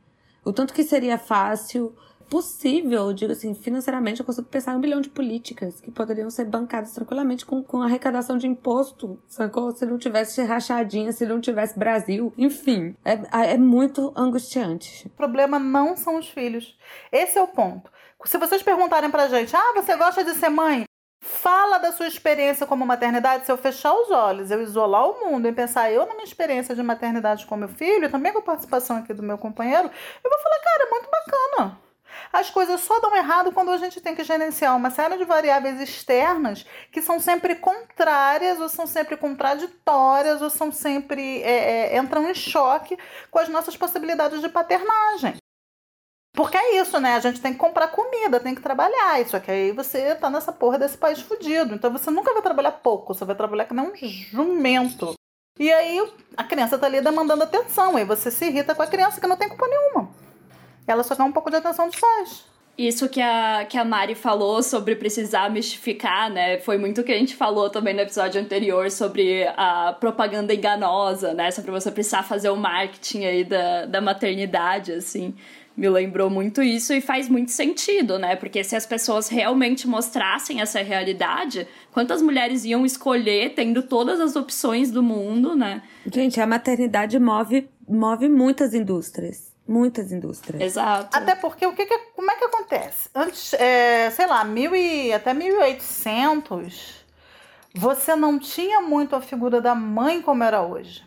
O 0.43 0.51
tanto 0.51 0.73
que 0.73 0.83
seria 0.83 1.17
fácil 1.17 1.95
possível, 2.33 3.13
digo 3.13 3.31
assim, 3.31 3.53
financeiramente, 3.53 4.19
eu 4.19 4.25
consigo 4.25 4.47
pensar 4.47 4.73
em 4.73 4.77
um 4.77 4.81
bilhão 4.81 4.99
de 4.99 5.07
políticas 5.07 5.79
que 5.79 5.91
poderiam 5.91 6.31
ser 6.31 6.45
bancadas 6.45 6.91
tranquilamente 6.91 7.45
com, 7.45 7.61
com 7.61 7.79
arrecadação 7.79 8.39
de 8.39 8.47
imposto, 8.47 9.21
sacou? 9.27 9.71
Se 9.71 9.85
não 9.85 9.99
tivesse 9.99 10.41
rachadinha, 10.41 11.11
se 11.11 11.27
não 11.27 11.39
tivesse 11.39 11.77
Brasil, 11.77 12.33
enfim, 12.35 12.95
é, 13.05 13.51
é 13.51 13.57
muito 13.59 14.11
angustiante. 14.15 15.05
O 15.05 15.09
problema 15.11 15.59
não 15.59 15.95
são 15.95 16.17
os 16.17 16.27
filhos. 16.27 16.75
Esse 17.11 17.37
é 17.37 17.41
o 17.43 17.47
ponto. 17.47 17.91
Se 18.25 18.39
vocês 18.39 18.63
perguntarem 18.63 19.11
pra 19.11 19.27
gente, 19.27 19.55
ah, 19.55 19.73
você 19.75 19.95
gosta 19.95 20.23
de 20.23 20.33
ser 20.33 20.49
mãe? 20.49 20.85
Fala 21.21 21.77
da 21.77 21.91
sua 21.91 22.07
experiência 22.07 22.65
como 22.65 22.83
maternidade. 22.83 23.45
Se 23.45 23.51
eu 23.51 23.57
fechar 23.59 23.93
os 23.93 24.09
olhos, 24.09 24.49
eu 24.49 24.59
isolar 24.59 25.07
o 25.07 25.23
mundo 25.23 25.47
e 25.47 25.53
pensar 25.53 25.91
eu 25.91 26.07
na 26.07 26.15
minha 26.15 26.25
experiência 26.25 26.73
de 26.73 26.81
maternidade 26.81 27.45
com 27.45 27.55
meu 27.55 27.69
filho, 27.69 28.09
também 28.09 28.33
com 28.33 28.39
a 28.39 28.41
participação 28.41 28.97
aqui 28.97 29.13
do 29.13 29.21
meu 29.21 29.37
companheiro, 29.37 29.87
eu 30.23 30.29
vou 30.31 30.39
falar, 30.39 30.59
cara, 30.63 30.87
é 30.87 30.89
muito 30.89 31.09
bacana. 31.11 31.82
As 32.33 32.49
coisas 32.49 32.81
só 32.81 32.99
dão 32.99 33.15
errado 33.15 33.51
quando 33.51 33.69
a 33.69 33.77
gente 33.77 34.01
tem 34.01 34.15
que 34.15 34.23
gerenciar 34.23 34.75
uma 34.75 34.89
série 34.89 35.17
de 35.17 35.23
variáveis 35.23 35.79
externas 35.79 36.65
que 36.91 36.99
são 36.99 37.19
sempre 37.19 37.53
contrárias, 37.53 38.59
ou 38.59 38.67
são 38.67 38.87
sempre 38.87 39.15
contraditórias, 39.15 40.41
ou 40.41 40.49
são 40.49 40.71
sempre 40.71 41.43
é, 41.43 41.93
é, 41.93 41.97
entram 41.97 42.27
em 42.27 42.33
choque 42.33 42.97
com 43.29 43.37
as 43.37 43.47
nossas 43.49 43.77
possibilidades 43.77 44.41
de 44.41 44.49
paternagem. 44.49 45.35
Porque 46.35 46.57
é 46.57 46.77
isso, 46.77 46.99
né? 46.99 47.13
A 47.13 47.19
gente 47.19 47.39
tem 47.39 47.53
que 47.53 47.59
comprar 47.59 47.89
comida, 47.89 48.39
tem 48.39 48.55
que 48.55 48.61
trabalhar. 48.61 49.21
Isso 49.21 49.37
aqui 49.37 49.51
aí 49.51 49.71
você 49.71 50.15
tá 50.15 50.27
nessa 50.27 50.51
porra 50.51 50.79
desse 50.79 50.97
país 50.97 51.21
fudido. 51.21 51.75
Então 51.75 51.91
você 51.91 52.09
nunca 52.09 52.33
vai 52.33 52.41
trabalhar 52.41 52.71
pouco, 52.71 53.13
você 53.13 53.23
vai 53.23 53.35
trabalhar 53.35 53.65
que 53.65 53.75
nem 53.75 53.85
um 53.85 53.95
jumento. 53.95 55.13
E 55.59 55.71
aí 55.71 56.11
a 56.35 56.43
criança 56.43 56.79
tá 56.79 56.87
ali 56.87 56.99
demandando 56.99 57.43
atenção. 57.43 57.99
E 57.99 58.03
você 58.03 58.31
se 58.31 58.45
irrita 58.45 58.73
com 58.73 58.81
a 58.81 58.87
criança 58.87 59.21
que 59.21 59.27
não 59.27 59.37
tem 59.37 59.47
culpa 59.47 59.67
nenhuma. 59.67 60.22
Ela 60.87 61.03
só 61.03 61.15
quer 61.15 61.23
um 61.23 61.31
pouco 61.31 61.49
de 61.49 61.57
atenção 61.57 61.87
dos 61.87 61.99
pais. 61.99 62.53
Isso 62.75 63.07
que 63.07 63.21
a, 63.21 63.65
que 63.69 63.77
a 63.77 63.85
Mari 63.85 64.15
falou 64.15 64.63
sobre 64.63 64.95
precisar 64.95 65.47
mistificar, 65.51 66.31
né? 66.31 66.57
Foi 66.57 66.75
muito 66.75 67.01
o 67.01 67.03
que 67.03 67.11
a 67.11 67.17
gente 67.17 67.35
falou 67.35 67.69
também 67.69 67.93
no 67.93 68.01
episódio 68.01 68.41
anterior 68.41 68.89
sobre 68.89 69.47
a 69.55 69.95
propaganda 69.99 70.55
enganosa, 70.55 71.35
né? 71.35 71.51
Sobre 71.51 71.69
você 71.69 71.91
precisar 71.91 72.23
fazer 72.23 72.49
o 72.49 72.55
marketing 72.55 73.25
aí 73.25 73.43
da, 73.43 73.85
da 73.85 74.01
maternidade, 74.01 74.91
assim. 74.91 75.35
me 75.77 75.87
lembrou 75.87 76.31
muito 76.31 76.63
isso 76.63 76.91
e 76.93 76.99
faz 76.99 77.29
muito 77.29 77.51
sentido, 77.51 78.17
né? 78.17 78.35
Porque 78.35 78.63
se 78.63 78.75
as 78.75 78.87
pessoas 78.87 79.29
realmente 79.29 79.87
mostrassem 79.87 80.59
essa 80.59 80.81
realidade, 80.81 81.67
quantas 81.91 82.23
mulheres 82.23 82.65
iam 82.65 82.83
escolher 82.83 83.53
tendo 83.53 83.83
todas 83.83 84.19
as 84.19 84.35
opções 84.35 84.89
do 84.89 85.03
mundo, 85.03 85.55
né? 85.55 85.83
Gente, 86.11 86.41
a 86.41 86.47
maternidade 86.47 87.19
move, 87.19 87.69
move 87.87 88.27
muitas 88.27 88.73
indústrias. 88.73 89.52
Muitas 89.67 90.11
indústrias. 90.11 90.61
Exato. 90.61 91.15
Até 91.17 91.35
porque 91.35 91.65
o 91.65 91.73
que, 91.73 91.85
que 91.85 91.97
como 92.15 92.29
é 92.29 92.35
que 92.35 92.43
acontece? 92.45 93.09
Antes, 93.15 93.53
é, 93.53 94.09
sei 94.11 94.27
lá, 94.27 94.43
mil 94.43 94.75
e, 94.75 95.13
até 95.13 95.33
1800, 95.33 97.05
você 97.73 98.15
não 98.15 98.37
tinha 98.37 98.81
muito 98.81 99.15
a 99.15 99.21
figura 99.21 99.61
da 99.61 99.73
mãe 99.73 100.21
como 100.21 100.43
era 100.43 100.61
hoje. 100.61 101.03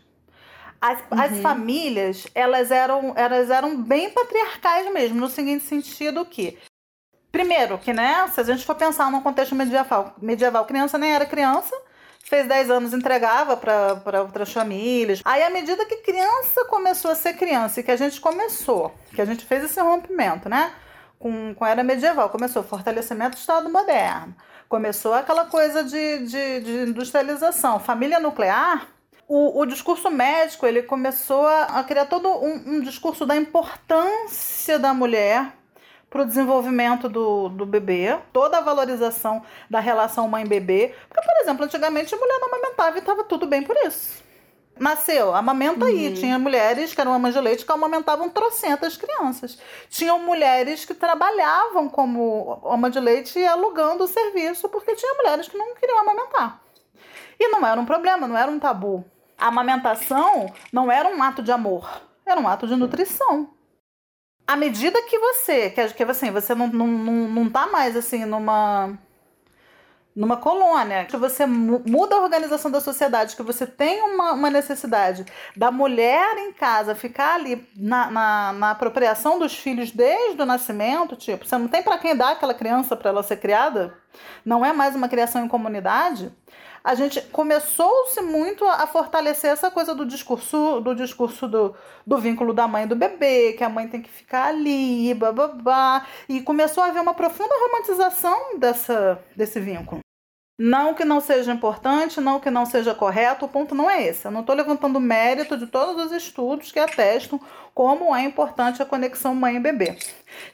As, 0.80 0.98
Uhum. 1.00 1.20
as 1.20 1.38
famílias, 1.40 2.26
elas 2.34 2.70
eram, 2.70 3.12
elas 3.16 3.50
eram 3.50 3.82
bem 3.82 4.10
patriarcais 4.10 4.92
mesmo, 4.92 5.18
no 5.20 5.28
seguinte 5.28 5.64
sentido 5.64 6.24
que, 6.24 6.58
primeiro, 7.32 7.78
que 7.78 7.92
né, 7.92 8.26
se 8.32 8.40
a 8.40 8.44
gente 8.44 8.64
for 8.64 8.74
pensar 8.74 9.10
num 9.10 9.22
contexto 9.22 9.54
medieval, 9.54 10.14
medieval 10.20 10.64
criança 10.66 10.98
nem 10.98 11.12
era 11.12 11.24
criança, 11.26 11.74
fez 12.26 12.46
10 12.46 12.70
anos, 12.70 12.92
entregava 12.92 13.56
para 13.56 14.22
outras 14.22 14.52
famílias. 14.52 15.22
Aí, 15.24 15.42
à 15.42 15.50
medida 15.50 15.86
que 15.86 15.98
criança 15.98 16.64
começou 16.68 17.10
a 17.10 17.14
ser 17.14 17.34
criança 17.34 17.80
e 17.80 17.82
que 17.82 17.90
a 17.90 17.96
gente 17.96 18.20
começou, 18.20 18.92
que 19.14 19.20
a 19.20 19.24
gente 19.24 19.44
fez 19.44 19.64
esse 19.64 19.80
rompimento, 19.80 20.48
né? 20.48 20.72
Com, 21.18 21.54
com 21.54 21.64
a 21.64 21.70
era 21.70 21.82
medieval, 21.82 22.28
começou 22.28 22.62
o 22.62 22.64
fortalecimento 22.64 23.36
do 23.36 23.38
Estado 23.38 23.70
moderno, 23.70 24.34
começou 24.68 25.14
aquela 25.14 25.46
coisa 25.46 25.82
de, 25.82 26.26
de, 26.26 26.60
de 26.60 26.90
industrialização, 26.90 27.78
família 27.78 28.20
nuclear. 28.20 28.88
O, 29.28 29.60
o 29.60 29.66
discurso 29.66 30.10
médico 30.10 30.66
ele 30.66 30.82
começou 30.82 31.46
a, 31.46 31.78
a 31.78 31.84
criar 31.84 32.06
todo 32.06 32.28
um, 32.28 32.62
um 32.66 32.80
discurso 32.80 33.24
da 33.24 33.34
importância 33.34 34.78
da 34.78 34.92
mulher 34.92 35.55
para 36.16 36.22
o 36.22 36.26
desenvolvimento 36.26 37.10
do, 37.10 37.50
do 37.50 37.66
bebê, 37.66 38.18
toda 38.32 38.56
a 38.56 38.62
valorização 38.62 39.42
da 39.68 39.80
relação 39.80 40.26
mãe-bebê. 40.26 40.94
Porque, 41.10 41.22
por 41.22 41.42
exemplo, 41.42 41.66
antigamente 41.66 42.14
a 42.14 42.18
mulher 42.18 42.38
não 42.40 42.48
amamentava 42.48 42.96
e 42.96 43.00
estava 43.00 43.22
tudo 43.22 43.46
bem 43.46 43.62
por 43.62 43.76
isso. 43.76 44.24
Nasceu, 44.78 45.34
amamenta 45.34 45.84
aí. 45.84 46.14
Tinha 46.14 46.38
mulheres 46.38 46.94
que 46.94 47.00
eram 47.00 47.12
amas 47.12 47.34
de 47.34 47.40
leite 47.40 47.66
que 47.66 47.72
amamentavam 47.72 48.30
trocentas 48.30 48.96
crianças. 48.96 49.58
Tinham 49.90 50.18
mulheres 50.18 50.86
que 50.86 50.94
trabalhavam 50.94 51.86
como 51.86 52.62
ama 52.64 52.88
de 52.88 52.98
leite 52.98 53.38
e 53.38 53.46
alugando 53.46 54.04
o 54.04 54.08
serviço, 54.08 54.70
porque 54.70 54.94
tinha 54.94 55.14
mulheres 55.16 55.48
que 55.48 55.58
não 55.58 55.74
queriam 55.74 55.98
amamentar. 55.98 56.62
E 57.38 57.48
não 57.48 57.66
era 57.66 57.78
um 57.78 57.84
problema, 57.84 58.26
não 58.26 58.38
era 58.38 58.50
um 58.50 58.58
tabu. 58.58 59.04
A 59.36 59.48
amamentação 59.48 60.50
não 60.72 60.90
era 60.90 61.14
um 61.14 61.22
ato 61.22 61.42
de 61.42 61.52
amor, 61.52 61.86
era 62.24 62.40
um 62.40 62.48
ato 62.48 62.66
de 62.66 62.74
nutrição 62.74 63.55
à 64.46 64.56
medida 64.56 65.02
que 65.02 65.18
você, 65.18 65.70
que, 65.70 65.88
que 65.88 66.02
assim, 66.04 66.30
você 66.30 66.54
não, 66.54 66.68
não, 66.68 66.86
não, 66.86 67.12
não 67.28 67.50
tá 67.50 67.66
mais 67.66 67.96
assim 67.96 68.24
numa 68.24 68.96
numa 70.14 70.38
colônia, 70.38 71.04
que 71.04 71.16
você 71.18 71.44
mu- 71.44 71.82
muda 71.86 72.16
a 72.16 72.20
organização 72.20 72.70
da 72.70 72.80
sociedade, 72.80 73.36
que 73.36 73.42
você 73.42 73.66
tem 73.66 74.00
uma, 74.00 74.32
uma 74.32 74.48
necessidade 74.48 75.26
da 75.54 75.70
mulher 75.70 76.38
em 76.38 76.54
casa 76.54 76.94
ficar 76.94 77.34
ali 77.34 77.68
na, 77.76 78.10
na, 78.10 78.52
na 78.54 78.70
apropriação 78.70 79.38
dos 79.38 79.54
filhos 79.54 79.90
desde 79.90 80.40
o 80.40 80.46
nascimento, 80.46 81.16
tipo, 81.16 81.44
você 81.46 81.58
não 81.58 81.68
tem 81.68 81.82
para 81.82 81.98
quem 81.98 82.16
dar 82.16 82.30
aquela 82.30 82.54
criança 82.54 82.96
para 82.96 83.10
ela 83.10 83.22
ser 83.22 83.36
criada, 83.36 83.94
não 84.42 84.64
é 84.64 84.72
mais 84.72 84.96
uma 84.96 85.06
criação 85.06 85.44
em 85.44 85.48
comunidade. 85.48 86.32
A 86.86 86.94
gente 86.94 87.20
começou-se 87.20 88.20
muito 88.20 88.64
a 88.64 88.86
fortalecer 88.86 89.50
essa 89.50 89.68
coisa 89.72 89.92
do 89.92 90.06
discurso 90.06 90.80
do 90.80 90.94
discurso 90.94 91.48
do, 91.48 91.74
do 92.06 92.16
vínculo 92.16 92.54
da 92.54 92.68
mãe 92.68 92.84
e 92.84 92.86
do 92.86 92.94
bebê, 92.94 93.54
que 93.54 93.64
a 93.64 93.68
mãe 93.68 93.88
tem 93.88 94.00
que 94.00 94.08
ficar 94.08 94.50
ali, 94.50 95.12
bababá, 95.14 96.06
e 96.28 96.40
começou 96.40 96.84
a 96.84 96.86
haver 96.86 97.02
uma 97.02 97.12
profunda 97.12 97.52
romantização 97.58 98.56
dessa, 98.60 99.20
desse 99.34 99.58
vínculo. 99.58 100.05
Não 100.58 100.94
que 100.94 101.04
não 101.04 101.20
seja 101.20 101.52
importante, 101.52 102.18
não 102.18 102.40
que 102.40 102.50
não 102.50 102.64
seja 102.64 102.94
correto, 102.94 103.44
o 103.44 103.48
ponto 103.48 103.74
não 103.74 103.90
é 103.90 104.06
esse. 104.06 104.24
Eu 104.24 104.30
não 104.30 104.40
estou 104.40 104.56
levantando 104.56 104.98
mérito 104.98 105.54
de 105.54 105.66
todos 105.66 106.06
os 106.06 106.12
estudos 106.12 106.72
que 106.72 106.78
atestam 106.78 107.38
como 107.74 108.16
é 108.16 108.22
importante 108.22 108.80
a 108.80 108.86
conexão 108.86 109.34
mãe 109.34 109.56
e 109.56 109.60
bebê. 109.60 109.98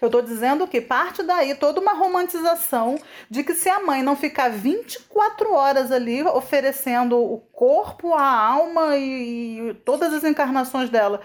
Eu 0.00 0.06
estou 0.06 0.20
dizendo 0.20 0.66
que 0.66 0.80
parte 0.80 1.22
daí 1.22 1.54
toda 1.54 1.80
uma 1.80 1.92
romantização 1.92 2.98
de 3.30 3.44
que 3.44 3.54
se 3.54 3.68
a 3.68 3.78
mãe 3.78 4.02
não 4.02 4.16
ficar 4.16 4.50
24 4.50 5.52
horas 5.52 5.92
ali 5.92 6.24
oferecendo 6.24 7.16
o 7.16 7.38
corpo, 7.38 8.12
a 8.12 8.26
alma 8.26 8.96
e, 8.96 9.70
e 9.70 9.74
todas 9.84 10.12
as 10.12 10.24
encarnações 10.24 10.90
dela 10.90 11.20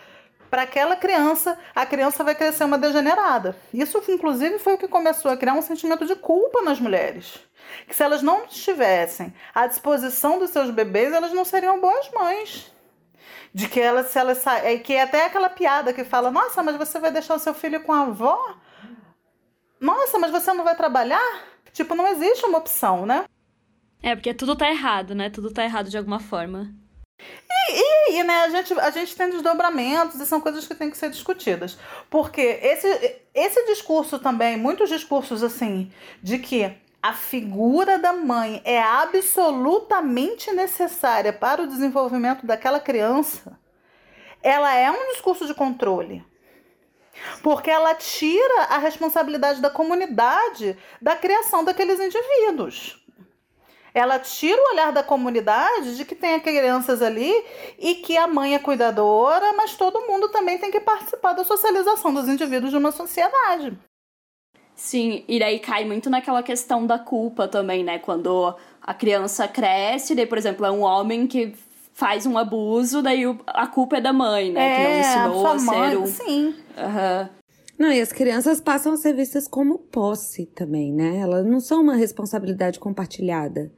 para 0.50 0.64
aquela 0.64 0.96
criança, 0.96 1.58
a 1.76 1.86
criança 1.86 2.24
vai 2.24 2.36
crescer 2.36 2.64
uma 2.64 2.78
degenerada. 2.78 3.56
Isso, 3.74 4.02
inclusive, 4.10 4.60
foi 4.60 4.74
o 4.74 4.78
que 4.78 4.88
começou 4.88 5.32
a 5.32 5.38
criar 5.38 5.54
um 5.54 5.62
sentimento 5.62 6.06
de 6.06 6.16
culpa 6.16 6.62
nas 6.62 6.80
mulheres. 6.80 7.40
Que 7.88 7.96
se 7.96 8.04
elas 8.04 8.22
não 8.22 8.46
estivessem 8.46 9.34
à 9.54 9.68
disposição 9.68 10.40
dos 10.40 10.52
seus 10.52 10.72
bebês, 10.72 11.14
elas 11.14 11.34
não 11.34 11.44
seriam 11.44 11.82
boas 11.82 12.10
mães. 12.12 12.72
De 13.54 13.68
que 13.68 13.80
elas, 13.80 14.08
se 14.08 14.20
elas 14.20 14.46
é 14.48 14.78
que 14.78 14.94
é 14.94 15.02
até 15.02 15.26
aquela 15.26 15.50
piada 15.50 15.94
que 15.94 16.04
fala: 16.04 16.30
Nossa, 16.32 16.62
mas 16.64 16.76
você 16.76 17.00
vai 17.00 17.12
deixar 17.12 17.36
o 17.36 17.40
seu 17.40 17.54
filho 17.54 17.82
com 17.82 17.92
a 17.92 18.02
avó? 18.02 18.56
Nossa, 19.80 20.18
mas 20.20 20.32
você 20.32 20.54
não 20.54 20.64
vai 20.64 20.76
trabalhar? 20.76 21.44
Tipo, 21.74 21.96
não 21.96 22.08
existe 22.08 22.46
uma 22.46 22.58
opção, 22.58 23.06
né? 23.06 23.26
É, 24.02 24.16
porque 24.16 24.34
tudo 24.34 24.56
tá 24.56 24.70
errado, 24.70 25.14
né? 25.16 25.30
Tudo 25.30 25.52
tá 25.52 25.64
errado 25.64 25.90
de 25.90 25.98
alguma 25.98 26.20
forma. 26.20 26.74
E 27.20 28.14
aí, 28.14 28.24
né, 28.24 28.44
a 28.44 28.50
gente, 28.50 28.74
a 28.80 28.90
gente 28.92 29.16
tem 29.16 29.30
desdobramentos 29.30 30.20
e 30.20 30.26
são 30.26 30.40
coisas 30.40 30.68
que 30.68 30.76
têm 30.76 30.90
que 30.90 30.98
ser 30.98 31.10
discutidas. 31.10 31.78
Porque 32.10 32.42
esse, 32.42 33.22
esse 33.34 33.66
discurso 33.66 34.20
também, 34.20 34.58
muitos 34.58 34.90
discursos 34.90 35.44
assim, 35.44 35.92
de 36.22 36.40
que 36.40 36.74
a 37.02 37.14
figura 37.14 37.98
da 37.98 38.14
mãe 38.14 38.62
é 38.64 38.82
absolutamente 38.82 40.52
necessária 40.52 41.32
para 41.34 41.62
o 41.62 41.68
desenvolvimento 41.68 42.46
daquela 42.46 42.80
criança, 42.80 43.60
ela 44.42 44.74
é 44.74 44.90
um 44.90 45.12
discurso 45.12 45.46
de 45.46 45.54
controle. 45.54 46.26
Porque 47.42 47.70
ela 47.70 47.96
tira 47.96 48.64
a 48.70 48.78
responsabilidade 48.78 49.62
da 49.62 49.70
comunidade 49.70 50.78
da 51.02 51.16
criação 51.16 51.64
daqueles 51.64 52.00
indivíduos. 52.00 53.04
Ela 53.98 54.20
tira 54.20 54.62
o 54.62 54.74
olhar 54.74 54.92
da 54.92 55.02
comunidade 55.02 55.98
de 55.98 56.06
que 56.06 56.14
tem 56.14 56.40
crianças 56.40 57.02
ali 57.02 57.34
e 57.80 57.96
que 57.96 58.16
a 58.16 58.28
mãe 58.28 58.54
é 58.54 58.60
cuidadora, 58.60 59.54
mas 59.54 59.76
todo 59.76 60.06
mundo 60.08 60.30
também 60.30 60.58
tem 60.58 60.70
que 60.70 60.80
participar 60.80 61.34
da 61.34 61.44
socialização 61.44 62.14
dos 62.14 62.28
indivíduos 62.28 62.72
de 62.72 62.78
uma 62.78 62.92
sociedade. 62.92 63.78
Sim, 64.76 65.24
e 65.28 65.40
daí 65.40 65.58
cai 65.58 65.84
muito 65.84 66.12
naquela 66.12 66.44
questão 66.44 66.86
da 66.86 67.00
culpa 67.00 67.48
também, 67.48 67.84
né? 67.84 67.98
Quando 67.98 68.56
a 68.80 68.94
criança 68.94 69.48
cresce, 69.48 70.14
daí, 70.14 70.28
por 70.28 70.38
exemplo, 70.38 70.64
é 70.64 70.72
um 70.72 70.82
homem 70.82 71.26
que 71.26 71.56
faz 71.92 72.28
um 72.28 72.38
abuso, 72.38 73.02
daí 73.02 73.24
a 73.48 73.66
culpa 73.66 73.98
é 73.98 74.02
da 74.02 74.14
mãe, 74.14 74.52
né? 74.52 74.76
que 74.76 74.84
não 74.84 75.00
ensinou 75.00 75.42
sua 75.42 75.52
a 75.54 75.60
mãe, 75.60 75.90
ser 75.90 75.98
um. 75.98 76.06
sim. 76.06 76.56
Aham. 76.78 77.30
Não, 77.80 77.92
e 77.92 78.02
as 78.02 78.12
crianças 78.12 78.60
passam 78.60 78.94
a 78.94 78.98
ser 78.98 79.14
vistas 79.14 79.48
como 79.48 79.78
posse 79.78 80.48
também, 80.48 80.92
né? 80.92 81.18
Elas 81.18 81.46
não 81.46 81.60
são 81.60 81.82
uma 81.82 81.96
responsabilidade 81.96 82.80
compartilhada, 82.80 83.72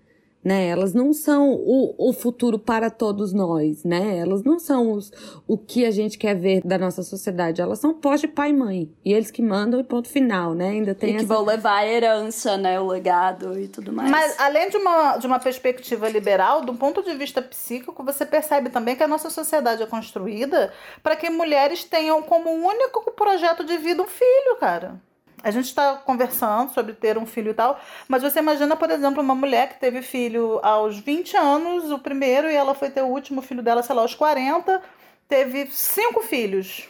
né? 0.49 0.65
Elas 0.65 0.95
não 0.95 1.13
são 1.13 1.51
o, 1.51 2.09
o 2.09 2.12
futuro 2.12 2.57
para 2.57 2.89
todos 2.89 3.31
nós, 3.31 3.83
né? 3.83 4.17
Elas 4.17 4.41
não 4.41 4.57
são 4.57 4.93
os, 4.93 5.12
o 5.47 5.55
que 5.55 5.85
a 5.85 5.91
gente 5.91 6.17
quer 6.17 6.33
ver 6.33 6.62
da 6.65 6.75
nossa 6.75 7.03
sociedade. 7.03 7.62
Elas 7.62 7.77
são 7.77 7.93
pós 7.93 8.19
de 8.19 8.27
pai 8.27 8.49
e 8.49 8.53
mãe. 8.53 8.91
E 9.05 9.13
eles 9.13 9.29
que 9.29 9.43
mandam 9.43 9.79
e 9.79 9.83
ponto 9.83 10.07
final, 10.07 10.55
né? 10.55 10.69
Ainda 10.69 10.95
tem 10.95 11.12
E 11.12 11.13
que 11.13 11.17
essa... 11.19 11.27
vão 11.27 11.45
levar 11.45 11.75
a 11.75 11.88
herança, 11.88 12.57
né? 12.57 12.79
O 12.79 12.88
legado 12.88 13.59
e 13.59 13.67
tudo 13.67 13.93
mais. 13.93 14.09
Mas 14.09 14.39
além 14.39 14.71
de 14.71 14.77
uma, 14.77 15.17
de 15.17 15.27
uma 15.27 15.39
perspectiva 15.39 16.09
liberal, 16.09 16.62
do 16.62 16.73
ponto 16.73 17.03
de 17.03 17.13
vista 17.13 17.43
psíquico, 17.43 18.03
você 18.03 18.25
percebe 18.25 18.71
também 18.71 18.95
que 18.95 19.03
a 19.03 19.07
nossa 19.07 19.29
sociedade 19.29 19.83
é 19.83 19.85
construída 19.85 20.73
para 21.03 21.15
que 21.15 21.29
mulheres 21.29 21.83
tenham 21.83 22.23
como 22.23 22.49
único 22.49 23.12
projeto 23.12 23.63
de 23.63 23.77
vida 23.77 24.01
um 24.01 24.07
filho, 24.07 24.57
cara. 24.59 24.99
A 25.41 25.52
gente 25.52 25.65
está 25.65 25.95
conversando 25.95 26.73
sobre 26.73 26.93
ter 26.93 27.17
um 27.17 27.25
filho 27.25 27.52
e 27.52 27.54
tal, 27.54 27.80
mas 28.08 28.21
você 28.21 28.39
imagina, 28.39 28.75
por 28.75 28.91
exemplo, 28.91 29.21
uma 29.21 29.36
mulher 29.36 29.69
que 29.69 29.80
teve 29.80 30.02
filho 30.02 30.60
aos 30.62 30.99
20 30.99 31.38
anos, 31.38 31.91
o 31.91 31.99
primeiro, 31.99 32.49
e 32.49 32.56
ela 32.56 32.75
foi 32.75 32.89
ter 32.89 33.02
o 33.02 33.08
último 33.08 33.41
filho 33.41 33.63
dela, 33.63 33.82
sei 33.82 33.95
lá, 33.95 34.02
aos 34.02 34.15
40, 34.15 34.82
teve 35.28 35.67
cinco 35.71 36.21
filhos. 36.21 36.89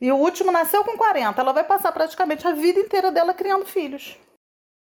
E 0.00 0.12
o 0.12 0.16
último 0.16 0.52
nasceu 0.52 0.84
com 0.84 0.96
40. 0.96 1.40
Ela 1.40 1.52
vai 1.52 1.64
passar 1.64 1.90
praticamente 1.90 2.46
a 2.46 2.52
vida 2.52 2.78
inteira 2.78 3.10
dela 3.10 3.32
criando 3.32 3.64
filhos. 3.64 4.16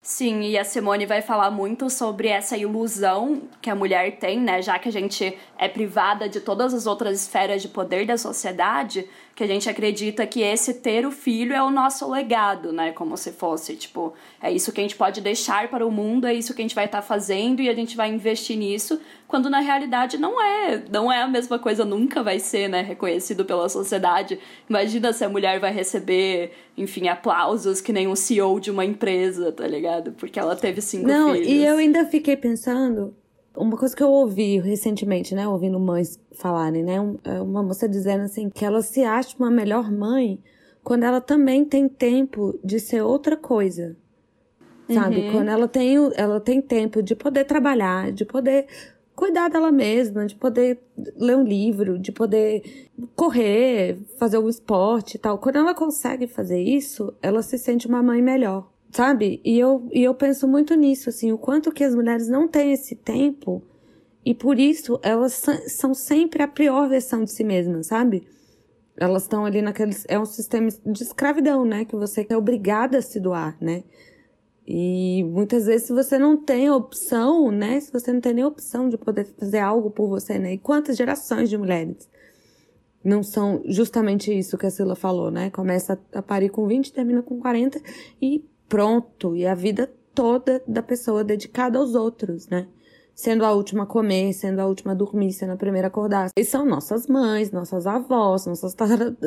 Sim, 0.05 0.41
e 0.41 0.57
a 0.57 0.65
Simone 0.65 1.05
vai 1.05 1.21
falar 1.21 1.49
muito 1.49 1.89
sobre 1.89 2.27
essa 2.27 2.57
ilusão 2.57 3.43
que 3.61 3.69
a 3.69 3.75
mulher 3.75 4.17
tem, 4.19 4.37
né? 4.37 4.61
Já 4.61 4.77
que 4.77 4.89
a 4.89 4.91
gente 4.91 5.39
é 5.57 5.69
privada 5.69 6.27
de 6.27 6.41
todas 6.41 6.73
as 6.73 6.85
outras 6.85 7.21
esferas 7.21 7.61
de 7.61 7.69
poder 7.69 8.05
da 8.05 8.17
sociedade, 8.17 9.09
que 9.35 9.43
a 9.43 9.47
gente 9.47 9.67
acredita 9.67 10.27
que 10.27 10.41
esse 10.41 10.75
ter 10.75 11.05
o 11.07 11.11
filho 11.11 11.53
é 11.53 11.63
o 11.63 11.71
nosso 11.71 12.09
legado, 12.09 12.71
né? 12.71 12.91
Como 12.91 13.17
se 13.17 13.31
fosse, 13.31 13.75
tipo, 13.75 14.13
é 14.39 14.51
isso 14.51 14.71
que 14.71 14.79
a 14.79 14.83
gente 14.83 14.95
pode 14.95 15.21
deixar 15.21 15.69
para 15.69 15.85
o 15.85 15.91
mundo, 15.91 16.27
é 16.27 16.33
isso 16.33 16.53
que 16.53 16.61
a 16.61 16.63
gente 16.63 16.75
vai 16.75 16.85
estar 16.85 17.01
tá 17.01 17.07
fazendo 17.07 17.59
e 17.59 17.67
a 17.67 17.73
gente 17.73 17.97
vai 17.97 18.09
investir 18.09 18.55
nisso, 18.55 18.99
quando 19.27 19.49
na 19.49 19.59
realidade 19.59 20.17
não 20.19 20.39
é, 20.39 20.83
não 20.91 21.11
é 21.11 21.23
a 21.23 21.27
mesma 21.27 21.57
coisa, 21.57 21.83
nunca 21.83 22.21
vai 22.21 22.37
ser, 22.37 22.67
né, 22.67 22.81
reconhecido 22.81 23.43
pela 23.43 23.67
sociedade. 23.69 24.39
Imagina 24.69 25.11
se 25.11 25.25
a 25.25 25.29
mulher 25.29 25.59
vai 25.59 25.73
receber, 25.73 26.51
enfim, 26.77 27.07
aplausos 27.07 27.81
que 27.81 27.91
nem 27.91 28.07
um 28.07 28.15
CEO 28.15 28.59
de 28.59 28.69
uma 28.69 28.85
empresa, 28.85 29.51
tá 29.51 29.65
ligado? 29.65 30.11
Porque 30.11 30.39
ela 30.39 30.55
teve 30.55 30.79
cinco 30.79 31.07
não, 31.07 31.33
filhos. 31.33 31.47
e 31.47 31.63
eu 31.63 31.77
ainda 31.77 32.05
fiquei 32.05 32.37
pensando, 32.37 33.15
uma 33.55 33.77
coisa 33.77 33.95
que 33.95 34.03
eu 34.03 34.09
ouvi 34.09 34.59
recentemente, 34.59 35.35
né, 35.35 35.47
ouvindo 35.47 35.79
mães 35.79 36.19
falarem, 36.31 36.83
né, 36.83 36.99
uma 37.41 37.61
moça 37.61 37.87
dizendo 37.87 38.23
assim 38.23 38.49
que 38.49 38.65
ela 38.65 38.81
se 38.81 39.03
acha 39.03 39.35
uma 39.37 39.51
melhor 39.51 39.91
mãe 39.91 40.39
quando 40.83 41.03
ela 41.03 41.21
também 41.21 41.63
tem 41.63 41.87
tempo 41.87 42.59
de 42.63 42.79
ser 42.79 43.01
outra 43.01 43.37
coisa. 43.37 43.95
Sabe? 44.91 45.21
Uhum. 45.21 45.31
Quando 45.31 45.47
ela 45.47 45.67
tem, 45.67 45.95
ela 46.15 46.41
tem 46.41 46.61
tempo 46.61 47.01
de 47.01 47.15
poder 47.15 47.45
trabalhar, 47.45 48.11
de 48.11 48.25
poder 48.25 48.67
cuidar 49.15 49.47
dela 49.47 49.71
mesma, 49.71 50.25
de 50.25 50.35
poder 50.35 50.81
ler 51.15 51.37
um 51.37 51.43
livro, 51.43 51.97
de 51.97 52.11
poder 52.11 52.89
correr, 53.15 53.97
fazer 54.17 54.39
o 54.39 54.49
esporte 54.49 55.15
e 55.15 55.17
tal. 55.17 55.37
Quando 55.37 55.55
ela 55.55 55.73
consegue 55.73 56.27
fazer 56.27 56.61
isso, 56.61 57.13
ela 57.21 57.41
se 57.41 57.57
sente 57.57 57.87
uma 57.87 58.03
mãe 58.03 58.21
melhor, 58.21 58.69
sabe? 58.93 59.41
E 59.43 59.59
eu, 59.59 59.87
e 59.91 60.03
eu 60.03 60.13
penso 60.13 60.47
muito 60.47 60.75
nisso, 60.75 61.09
assim, 61.09 61.31
o 61.31 61.37
quanto 61.37 61.71
que 61.71 61.83
as 61.83 61.95
mulheres 61.95 62.27
não 62.27 62.47
têm 62.47 62.71
esse 62.73 62.95
tempo 62.95 63.61
e 64.25 64.33
por 64.33 64.59
isso 64.59 64.99
elas 65.03 65.43
são 65.67 65.93
sempre 65.93 66.43
a 66.43 66.47
pior 66.47 66.87
versão 66.87 67.23
de 67.23 67.31
si 67.31 67.43
mesmas, 67.43 67.87
sabe? 67.87 68.25
Elas 68.95 69.23
estão 69.23 69.43
ali 69.43 69.61
naquele. 69.61 69.95
É 70.07 70.19
um 70.19 70.25
sistema 70.25 70.69
de 70.69 71.03
escravidão, 71.03 71.65
né? 71.65 71.83
Que 71.83 71.95
você 71.95 72.25
é 72.29 72.37
obrigada 72.37 72.99
a 72.99 73.01
se 73.01 73.19
doar, 73.19 73.57
né? 73.59 73.83
E 74.65 75.23
muitas 75.23 75.65
vezes, 75.65 75.87
se 75.87 75.93
você 75.93 76.17
não 76.17 76.37
tem 76.37 76.69
opção, 76.69 77.51
né? 77.51 77.79
Se 77.79 77.91
você 77.91 78.13
não 78.13 78.21
tem 78.21 78.33
nem 78.35 78.45
opção 78.45 78.87
de 78.87 78.97
poder 78.97 79.25
fazer 79.25 79.59
algo 79.59 79.89
por 79.89 80.07
você, 80.07 80.37
né? 80.37 80.53
E 80.53 80.57
quantas 80.59 80.95
gerações 80.95 81.49
de 81.49 81.57
mulheres 81.57 82.07
não 83.03 83.21
são 83.23 83.61
justamente 83.65 84.31
isso 84.31 84.57
que 84.57 84.65
a 84.65 84.69
Sila 84.69 84.95
falou, 84.95 85.31
né? 85.31 85.49
Começa 85.49 85.99
a 86.13 86.21
parir 86.21 86.49
com 86.49 86.67
20, 86.67 86.93
termina 86.93 87.21
com 87.21 87.39
40 87.39 87.81
e 88.21 88.45
pronto. 88.73 89.35
E 89.35 89.45
a 89.45 89.53
vida 89.53 89.93
toda 90.15 90.63
da 90.67 90.81
pessoa 90.81 91.23
dedicada 91.23 91.77
aos 91.77 91.93
outros, 91.93 92.47
né? 92.47 92.67
sendo 93.15 93.45
a 93.45 93.51
última 93.51 93.83
a 93.83 93.85
comer, 93.85 94.33
sendo 94.33 94.59
a 94.59 94.65
última 94.65 94.93
a 94.93 94.95
dormir, 94.95 95.31
sendo 95.33 95.53
a 95.53 95.55
primeira 95.55 95.85
a 95.85 95.89
acordar. 95.89 96.31
E 96.35 96.43
são 96.43 96.65
nossas 96.65 97.05
mães, 97.05 97.51
nossas 97.51 97.85
avós, 97.85 98.47
nossas 98.47 98.75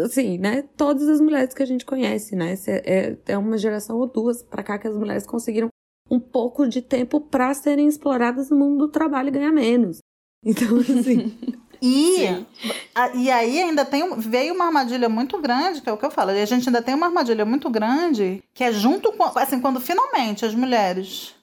assim, 0.05 0.39
né? 0.39 0.65
Todas 0.77 1.09
as 1.09 1.21
mulheres 1.21 1.55
que 1.55 1.63
a 1.63 1.67
gente 1.67 1.87
conhece, 1.87 2.35
né? 2.35 2.55
É, 2.67 3.17
é 3.27 3.39
uma 3.39 3.57
geração 3.57 3.97
ou 3.97 4.09
duas 4.09 4.43
para 4.43 4.65
cá 4.65 4.77
que 4.77 4.89
as 4.89 4.97
mulheres 4.97 5.25
conseguiram 5.25 5.69
um 6.11 6.19
pouco 6.19 6.67
de 6.67 6.83
tempo 6.83 7.21
para 7.21 7.55
serem 7.55 7.87
exploradas 7.87 8.51
no 8.51 8.57
mundo 8.57 8.87
do 8.87 8.89
trabalho 8.89 9.29
e 9.29 9.31
ganhar 9.31 9.53
menos. 9.53 9.99
Então, 10.45 10.79
assim. 10.79 11.33
E, 11.81 12.47
a, 12.95 13.09
e 13.15 13.31
aí 13.31 13.63
ainda 13.63 13.85
tem 13.85 14.15
veio 14.19 14.55
uma 14.55 14.67
armadilha 14.67 15.09
muito 15.09 15.41
grande, 15.41 15.81
que 15.81 15.89
é 15.89 15.93
o 15.93 15.97
que 15.97 16.05
eu 16.05 16.11
falo, 16.11 16.33
e 16.33 16.41
a 16.41 16.47
gente 16.47 16.69
ainda 16.69 16.83
tem 16.83 16.95
uma 16.95 17.07
armadilha 17.07 17.45
muito 17.45 17.69
grande, 17.71 18.43
que 18.55 18.65
é 18.65 18.73
junto 18.73 19.13
com, 19.13 19.25
assim, 19.39 19.61
quando 19.61 19.81
finalmente 19.81 20.45
as 20.45 20.55
mulheres. 20.55 21.35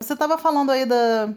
Você 0.00 0.12
estava 0.12 0.38
falando 0.38 0.70
aí 0.70 0.86
da, 0.86 1.30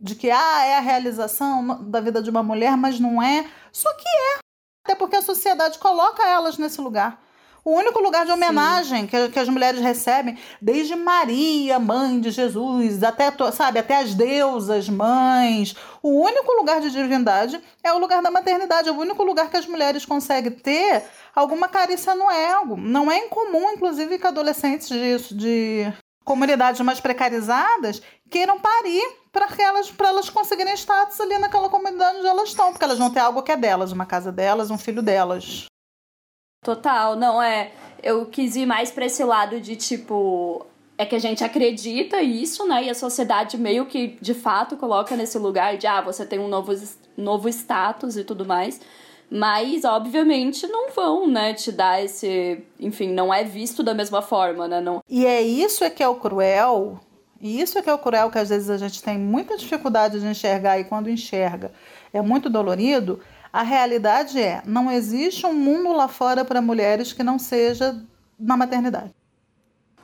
de 0.00 0.14
que 0.14 0.30
ah, 0.30 0.64
é 0.64 0.76
a 0.76 0.80
realização 0.80 1.82
da 1.84 2.00
vida 2.00 2.22
de 2.22 2.30
uma 2.30 2.42
mulher, 2.42 2.76
mas 2.76 3.00
não 3.00 3.22
é. 3.22 3.46
Só 3.72 3.92
que 3.94 4.08
é. 4.08 4.38
Até 4.84 4.94
porque 4.94 5.16
a 5.16 5.22
sociedade 5.22 5.78
coloca 5.78 6.22
elas 6.26 6.58
nesse 6.58 6.80
lugar. 6.80 7.23
O 7.64 7.72
único 7.72 7.98
lugar 8.00 8.26
de 8.26 8.30
homenagem 8.30 9.06
que, 9.06 9.30
que, 9.30 9.38
as 9.38 9.48
mulheres 9.48 9.80
recebem, 9.80 10.38
desde 10.60 10.94
Maria, 10.94 11.78
mãe 11.78 12.20
de 12.20 12.30
Jesus, 12.30 13.02
até, 13.02 13.32
sabe, 13.50 13.78
até 13.78 13.96
as 13.96 14.12
deusas, 14.12 14.86
mães, 14.86 15.74
o 16.02 16.10
único 16.10 16.52
lugar 16.52 16.82
de 16.82 16.90
divindade 16.90 17.58
é 17.82 17.90
o 17.90 17.98
lugar 17.98 18.22
da 18.22 18.30
maternidade, 18.30 18.90
é 18.90 18.92
o 18.92 18.98
único 18.98 19.24
lugar 19.24 19.48
que 19.48 19.56
as 19.56 19.66
mulheres 19.66 20.04
conseguem 20.04 20.52
ter 20.52 21.04
alguma 21.34 21.66
carícia 21.66 22.14
no 22.14 22.30
ego. 22.30 22.76
Não 22.76 23.10
é 23.10 23.24
incomum, 23.24 23.70
inclusive, 23.70 24.18
que 24.18 24.26
adolescentes 24.26 24.88
disso, 24.88 25.34
de 25.34 25.90
comunidades 26.22 26.82
mais 26.82 27.00
precarizadas 27.00 28.02
queiram 28.30 28.60
parir 28.60 29.04
para 29.32 29.48
elas, 29.58 29.90
para 29.90 30.08
elas 30.08 30.28
conseguirem 30.28 30.74
status 30.74 31.18
ali 31.18 31.38
naquela 31.38 31.70
comunidade 31.70 32.18
onde 32.18 32.26
elas 32.26 32.50
estão, 32.50 32.72
porque 32.72 32.84
elas 32.84 32.98
vão 32.98 33.10
ter 33.10 33.20
algo 33.20 33.42
que 33.42 33.52
é 33.52 33.56
delas, 33.56 33.90
uma 33.90 34.04
casa 34.04 34.30
delas, 34.30 34.70
um 34.70 34.78
filho 34.78 35.00
delas. 35.02 35.66
Total, 36.64 37.14
não 37.14 37.40
é. 37.40 37.72
Eu 38.02 38.24
quis 38.26 38.56
ir 38.56 38.64
mais 38.64 38.90
para 38.90 39.04
esse 39.04 39.22
lado 39.22 39.60
de 39.60 39.76
tipo. 39.76 40.66
É 40.96 41.04
que 41.04 41.14
a 41.14 41.18
gente 41.18 41.44
acredita 41.44 42.22
isso, 42.22 42.66
né? 42.66 42.84
E 42.84 42.90
a 42.90 42.94
sociedade 42.94 43.58
meio 43.58 43.84
que 43.84 44.16
de 44.20 44.32
fato 44.32 44.76
coloca 44.76 45.14
nesse 45.14 45.38
lugar 45.38 45.76
de 45.76 45.86
ah, 45.86 46.00
você 46.00 46.24
tem 46.24 46.38
um 46.38 46.48
novo, 46.48 46.72
novo 47.16 47.48
status 47.48 48.16
e 48.16 48.24
tudo 48.24 48.46
mais. 48.46 48.80
Mas, 49.30 49.84
obviamente, 49.84 50.66
não 50.66 50.90
vão, 50.90 51.26
né, 51.26 51.54
te 51.54 51.72
dar 51.72 52.02
esse. 52.02 52.62
Enfim, 52.78 53.08
não 53.08 53.34
é 53.34 53.42
visto 53.42 53.82
da 53.82 53.92
mesma 53.92 54.22
forma, 54.22 54.68
né? 54.68 54.80
Não... 54.80 55.02
E 55.08 55.26
é 55.26 55.42
isso 55.42 55.84
é 55.84 55.90
que 55.90 56.02
é 56.02 56.08
o 56.08 56.14
cruel. 56.14 57.00
E 57.40 57.60
isso 57.60 57.78
é 57.78 57.82
que 57.82 57.90
é 57.90 57.94
o 57.94 57.98
cruel 57.98 58.30
que 58.30 58.38
às 58.38 58.48
vezes 58.48 58.70
a 58.70 58.78
gente 58.78 59.02
tem 59.02 59.18
muita 59.18 59.56
dificuldade 59.56 60.20
de 60.20 60.26
enxergar 60.26 60.78
e 60.78 60.84
quando 60.84 61.10
enxerga 61.10 61.72
é 62.12 62.22
muito 62.22 62.48
dolorido. 62.48 63.20
A 63.54 63.62
realidade 63.62 64.36
é, 64.36 64.64
não 64.66 64.90
existe 64.90 65.46
um 65.46 65.54
mundo 65.54 65.92
lá 65.92 66.08
fora 66.08 66.44
para 66.44 66.60
mulheres 66.60 67.12
que 67.12 67.22
não 67.22 67.38
seja 67.38 68.04
na 68.36 68.56
maternidade. 68.56 69.14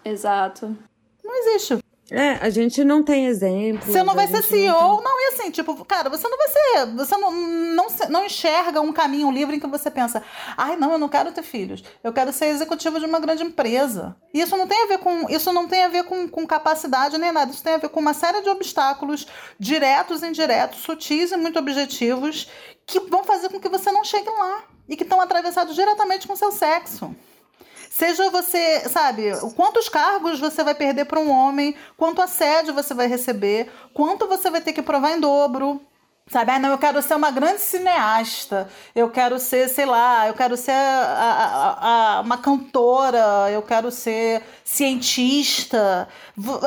Exato. 0.04 0.78
Não 1.24 1.34
existe. 1.34 1.80
É, 2.11 2.33
a 2.40 2.51
gente 2.51 2.83
não 2.83 3.03
tem 3.03 3.27
exemplo. 3.27 3.90
Você 3.90 4.03
não 4.03 4.14
vai 4.14 4.27
ser 4.27 4.42
CEO, 4.42 4.73
não, 4.73 4.96
tem... 4.96 5.05
não, 5.05 5.20
e 5.20 5.35
assim, 5.35 5.51
tipo, 5.51 5.85
cara, 5.85 6.11
você 6.11 6.29
não 6.29 6.37
vai 6.37 6.49
ser. 6.49 6.87
Você 6.96 7.16
não, 7.16 7.31
não, 7.31 7.87
não 8.09 8.27
enxerga 8.27 8.81
um 8.81 8.92
caminho 8.92 9.31
livre 9.31 9.57
em 9.57 9.61
que 9.61 9.66
você 9.66 9.90
pensa, 9.90 10.23
ai, 10.57 10.77
não, 10.77 10.92
eu 10.92 10.99
não 10.99 11.09
quero 11.09 11.31
ter 11.31 11.42
filhos. 11.42 11.85
Eu 12.03 12.12
quero 12.12 12.33
ser 12.33 12.46
executivo 12.46 12.99
de 12.99 13.07
uma 13.07 13.20
grande 13.20 13.44
empresa. 13.44 14.16
E 14.35 14.40
isso 14.40 14.57
não 14.57 14.66
tem 14.66 14.83
a 14.83 14.87
ver 14.87 14.99
com. 14.99 15.31
Isso 15.31 15.53
não 15.53 15.68
tem 15.68 15.85
a 15.85 15.88
ver 15.88 16.05
com, 16.05 16.29
com 16.29 16.46
capacidade 16.46 17.16
nem 17.16 17.31
nada. 17.31 17.53
Isso 17.53 17.62
tem 17.62 17.75
a 17.75 17.79
ver 17.79 17.88
com 17.88 18.01
uma 18.01 18.14
série 18.14 18.42
de 18.42 18.49
obstáculos 18.49 19.27
diretos 19.59 20.23
e 20.23 20.27
indiretos, 20.27 20.81
sutis 20.81 21.31
e 21.31 21.37
muito 21.37 21.59
objetivos, 21.59 22.49
que 22.87 22.99
vão 23.01 23.23
fazer 23.23 23.49
com 23.51 23.61
que 23.61 23.68
você 23.68 23.92
não 23.92 24.05
chegue 24.05 24.29
lá. 24.29 24.64
E 24.88 24.96
que 24.96 25.05
estão 25.05 25.20
atravessados 25.20 25.77
diretamente 25.77 26.27
com 26.27 26.33
o 26.33 26.37
seu 26.37 26.51
sexo. 26.51 27.14
Seja 28.00 28.30
você, 28.30 28.88
sabe, 28.88 29.24
quantos 29.54 29.86
cargos 29.86 30.40
você 30.40 30.64
vai 30.64 30.74
perder 30.74 31.04
para 31.04 31.20
um 31.20 31.30
homem, 31.30 31.76
quanto 31.98 32.22
assédio 32.22 32.72
você 32.72 32.94
vai 32.94 33.06
receber, 33.06 33.70
quanto 33.92 34.26
você 34.26 34.48
vai 34.48 34.62
ter 34.62 34.72
que 34.72 34.80
provar 34.80 35.10
em 35.10 35.20
dobro. 35.20 35.78
Sabe, 36.26 36.50
ah, 36.50 36.58
não, 36.58 36.70
eu 36.70 36.78
quero 36.78 37.02
ser 37.02 37.14
uma 37.14 37.30
grande 37.30 37.60
cineasta, 37.60 38.70
eu 38.94 39.10
quero 39.10 39.38
ser, 39.38 39.68
sei 39.68 39.84
lá, 39.84 40.26
eu 40.26 40.32
quero 40.32 40.56
ser 40.56 40.70
a, 40.70 40.76
a, 40.78 42.16
a, 42.16 42.20
uma 42.22 42.38
cantora, 42.38 43.50
eu 43.50 43.60
quero 43.60 43.90
ser 43.90 44.42
cientista. 44.64 46.08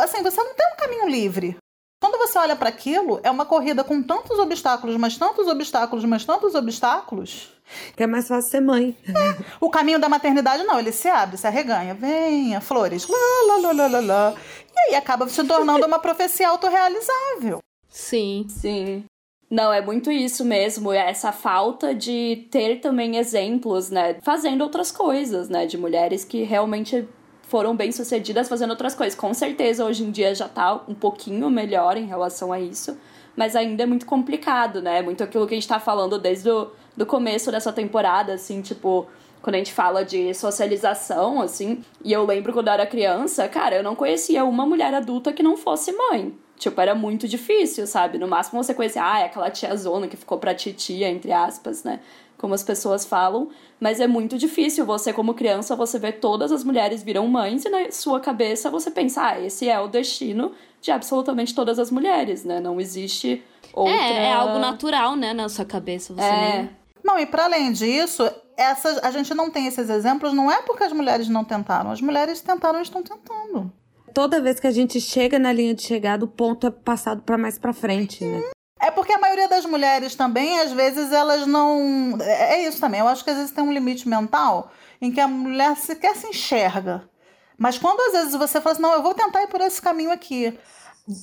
Assim, 0.03 0.21
você 0.21 0.37
não 0.43 0.53
tem 0.53 0.67
um 0.71 0.77
caminho 0.77 1.09
livre. 1.09 1.57
Quando 1.99 2.19
você 2.19 2.37
olha 2.37 2.55
para 2.55 2.69
aquilo, 2.69 3.19
é 3.23 3.31
uma 3.31 3.45
corrida 3.45 3.83
com 3.83 4.03
tantos 4.03 4.37
obstáculos, 4.37 4.97
mas 4.97 5.17
tantos 5.17 5.47
obstáculos, 5.47 6.05
mas 6.05 6.23
tantos 6.23 6.53
obstáculos. 6.53 7.52
Que 7.95 8.03
é 8.03 8.07
mais 8.07 8.27
fácil 8.27 8.51
ser 8.51 8.61
mãe. 8.61 8.97
É. 9.07 9.43
O 9.59 9.69
caminho 9.69 9.99
da 9.99 10.09
maternidade 10.09 10.63
não, 10.63 10.79
ele 10.79 10.91
se 10.91 11.07
abre, 11.07 11.37
se 11.37 11.47
arreganha. 11.47 11.93
Venha, 11.93 12.61
flores. 12.61 13.07
Lá, 13.07 13.17
lá, 13.47 13.57
lá, 13.57 13.71
lá, 13.71 13.87
lá, 13.87 13.99
lá. 13.99 14.33
E 14.75 14.79
aí 14.89 14.95
acaba 14.95 15.27
se 15.27 15.43
tornando 15.43 15.85
uma 15.85 15.99
profecia 15.99 16.49
autorrealizável. 16.49 17.59
Sim. 17.89 18.45
Sim. 18.49 19.05
Não, 19.49 19.71
é 19.71 19.81
muito 19.81 20.11
isso 20.11 20.43
mesmo, 20.43 20.91
é 20.91 21.11
essa 21.11 21.31
falta 21.31 21.93
de 21.93 22.47
ter 22.49 22.79
também 22.79 23.17
exemplos, 23.17 23.91
né? 23.91 24.17
Fazendo 24.23 24.63
outras 24.63 24.91
coisas, 24.91 25.47
né? 25.47 25.67
De 25.67 25.77
mulheres 25.77 26.25
que 26.25 26.41
realmente 26.41 27.07
foram 27.43 27.75
bem 27.75 27.91
sucedidas 27.91 28.49
fazendo 28.49 28.71
outras 28.71 28.95
coisas. 28.95 29.13
Com 29.13 29.31
certeza 29.31 29.85
hoje 29.85 30.03
em 30.03 30.09
dia 30.09 30.33
já 30.33 30.49
tá 30.49 30.81
um 30.87 30.95
pouquinho 30.95 31.51
melhor 31.51 31.97
em 31.97 32.07
relação 32.07 32.51
a 32.51 32.59
isso, 32.59 32.97
mas 33.35 33.55
ainda 33.55 33.83
é 33.83 33.85
muito 33.85 34.07
complicado, 34.07 34.81
né? 34.81 35.03
Muito 35.03 35.23
aquilo 35.23 35.45
que 35.45 35.53
a 35.53 35.57
gente 35.57 35.67
tá 35.67 35.79
falando 35.79 36.17
desde 36.17 36.49
o 36.49 36.71
do 36.95 37.05
começo 37.05 37.51
dessa 37.51 37.71
temporada, 37.73 38.33
assim, 38.33 38.61
tipo, 38.61 39.07
quando 39.41 39.55
a 39.55 39.57
gente 39.57 39.73
fala 39.73 40.05
de 40.05 40.33
socialização, 40.33 41.41
assim, 41.41 41.83
e 42.03 42.13
eu 42.13 42.25
lembro 42.25 42.53
quando 42.53 42.67
eu 42.67 42.73
era 42.73 42.85
criança, 42.85 43.47
cara, 43.47 43.75
eu 43.75 43.83
não 43.83 43.95
conhecia 43.95 44.45
uma 44.45 44.65
mulher 44.65 44.93
adulta 44.93 45.33
que 45.33 45.43
não 45.43 45.57
fosse 45.57 45.91
mãe. 45.91 46.33
Tipo, 46.57 46.79
era 46.79 46.95
muito 46.95 47.27
difícil, 47.27 47.85
sabe? 47.85 48.17
No 48.17 48.27
máximo 48.27 48.63
você 48.63 48.73
conhecia, 48.73 49.03
ah, 49.03 49.19
é 49.19 49.25
aquela 49.25 49.49
tiazona 49.49 50.07
que 50.07 50.15
ficou 50.15 50.37
pra 50.37 50.53
titia, 50.53 51.09
entre 51.09 51.31
aspas, 51.31 51.83
né? 51.83 51.99
Como 52.37 52.53
as 52.53 52.63
pessoas 52.63 53.03
falam. 53.03 53.49
Mas 53.79 53.99
é 53.99 54.07
muito 54.07 54.37
difícil 54.37 54.85
você, 54.85 55.11
como 55.11 55.33
criança, 55.33 55.75
você 55.75 55.99
ver 55.99 56.13
todas 56.19 56.51
as 56.51 56.63
mulheres 56.63 57.03
viram 57.03 57.27
mães 57.27 57.65
e 57.65 57.69
na 57.69 57.91
sua 57.91 58.19
cabeça 58.19 58.69
você 58.69 58.89
pensa, 58.91 59.27
ah, 59.27 59.39
esse 59.41 59.67
é 59.67 59.77
o 59.79 59.87
destino 59.87 60.53
de 60.81 60.91
absolutamente 60.91 61.53
todas 61.53 61.79
as 61.79 61.91
mulheres, 61.91 62.45
né? 62.45 62.61
Não 62.61 62.79
existe 62.79 63.43
outra... 63.73 63.93
É, 63.93 64.25
é 64.27 64.33
algo 64.33 64.59
natural, 64.59 65.15
né, 65.17 65.33
na 65.33 65.49
sua 65.49 65.65
cabeça. 65.65 66.13
Você 66.13 66.21
É. 66.21 66.57
nem... 66.57 66.69
Não, 67.03 67.19
e 67.19 67.25
para 67.25 67.45
além 67.45 67.71
disso, 67.71 68.29
essas, 68.57 68.97
a 69.03 69.11
gente 69.11 69.33
não 69.33 69.49
tem 69.49 69.67
esses 69.67 69.89
exemplos, 69.89 70.33
não 70.33 70.51
é 70.51 70.61
porque 70.61 70.83
as 70.83 70.93
mulheres 70.93 71.27
não 71.27 71.43
tentaram. 71.43 71.91
As 71.91 72.01
mulheres 72.01 72.41
tentaram 72.41 72.79
e 72.79 72.83
estão 72.83 73.03
tentando. 73.03 73.71
Toda 74.13 74.41
vez 74.41 74.59
que 74.59 74.67
a 74.67 74.71
gente 74.71 75.01
chega 75.01 75.39
na 75.39 75.51
linha 75.51 75.73
de 75.73 75.81
chegada, 75.81 76.23
o 76.23 76.27
ponto 76.27 76.67
é 76.67 76.71
passado 76.71 77.21
pra 77.23 77.37
mais 77.37 77.57
pra 77.57 77.73
frente, 77.73 78.23
né? 78.23 78.43
É 78.79 78.91
porque 78.91 79.13
a 79.13 79.17
maioria 79.17 79.47
das 79.47 79.65
mulheres 79.65 80.13
também, 80.13 80.59
às 80.59 80.71
vezes, 80.71 81.11
elas 81.11 81.47
não. 81.47 82.17
É 82.21 82.55
é 82.55 82.67
isso 82.67 82.79
também. 82.79 82.99
Eu 82.99 83.07
acho 83.07 83.23
que 83.23 83.29
às 83.29 83.37
vezes 83.37 83.51
tem 83.51 83.63
um 83.63 83.71
limite 83.71 84.07
mental 84.07 84.71
em 85.01 85.11
que 85.11 85.19
a 85.19 85.27
mulher 85.27 85.75
sequer 85.77 86.15
se 86.15 86.27
enxerga. 86.27 87.09
Mas 87.57 87.77
quando 87.77 88.01
às 88.01 88.11
vezes 88.11 88.35
você 88.35 88.59
fala 88.59 88.73
assim, 88.73 88.81
não, 88.81 88.93
eu 88.93 89.01
vou 89.01 89.13
tentar 89.13 89.41
ir 89.43 89.47
por 89.47 89.61
esse 89.61 89.81
caminho 89.81 90.11
aqui. 90.11 90.57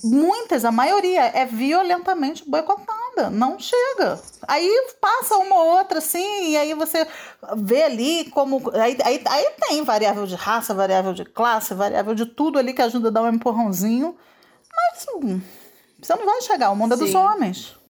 Muitas, 0.04 0.64
a 0.64 0.70
maioria, 0.70 1.22
é 1.26 1.46
violentamente 1.46 2.48
boicotada. 2.48 3.30
Não 3.30 3.58
chega. 3.58 4.20
Aí 4.46 4.68
passa 5.00 5.38
uma 5.38 5.56
ou 5.56 5.78
outra, 5.78 5.98
assim, 5.98 6.50
e 6.50 6.56
aí 6.56 6.74
você 6.74 7.06
vê 7.56 7.84
ali 7.84 8.24
como. 8.30 8.60
Aí, 8.74 8.98
aí, 9.02 9.22
aí 9.26 9.46
tem 9.58 9.82
variável 9.82 10.26
de 10.26 10.34
raça, 10.34 10.74
variável 10.74 11.14
de 11.14 11.24
classe, 11.24 11.72
variável 11.72 12.14
de 12.14 12.26
tudo 12.26 12.58
ali 12.58 12.74
que 12.74 12.82
ajuda 12.82 13.08
a 13.08 13.10
dar 13.10 13.22
um 13.22 13.30
empurrãozinho. 13.30 14.14
Mas 14.74 15.06
hum, 15.14 15.40
você 16.00 16.14
não 16.14 16.26
vai 16.26 16.42
chegar. 16.42 16.70
O 16.70 16.76
mundo 16.76 16.94
é 16.94 16.96
dos 16.98 17.10
Sim. 17.10 17.16
homens. 17.16 17.80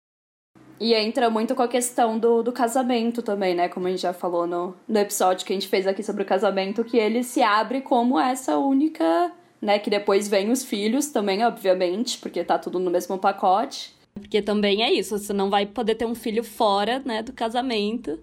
E 0.79 0.95
entra 0.95 1.29
muito 1.29 1.55
com 1.55 1.63
a 1.63 1.69
questão 1.69 2.19
do, 2.19 2.43
do 2.43 2.53
casamento 2.53 3.21
também, 3.21 3.55
né? 3.55 3.69
Como 3.69 3.87
a 3.87 3.91
gente 3.91 4.01
já 4.01 4.15
falou 4.15 4.47
no, 4.47 4.75
no 4.89 4.99
episódio 4.99 5.45
que 5.45 5.53
a 5.53 5.57
gente 5.57 5.69
fez 5.69 5.87
aqui 5.87 6.03
sobre 6.03 6.23
o 6.23 6.27
casamento, 6.27 6.83
que 6.83 6.97
ele 6.97 7.23
se 7.23 7.43
abre 7.43 7.83
como 7.83 8.19
essa 8.19 8.57
única, 8.57 9.31
né? 9.61 9.79
Que 9.79 9.91
depois 9.91 10.29
vem 10.29 10.51
os 10.51 10.65
filhos 10.65 11.09
também, 11.09 11.45
obviamente, 11.45 12.19
porque 12.19 12.43
tá 12.45 12.59
tudo 12.59 12.79
no 12.79 12.91
mesmo 12.91 13.19
pacote. 13.19 13.95
Porque 14.15 14.43
também 14.43 14.83
é 14.83 14.93
isso, 14.93 15.19
você 15.19 15.33
não 15.33 15.49
vai 15.51 15.67
poder 15.67 15.95
ter 15.95 16.07
um 16.07 16.15
filho 16.15 16.43
fora, 16.43 17.01
né, 17.05 17.23
do 17.23 17.33
casamento. 17.33 18.19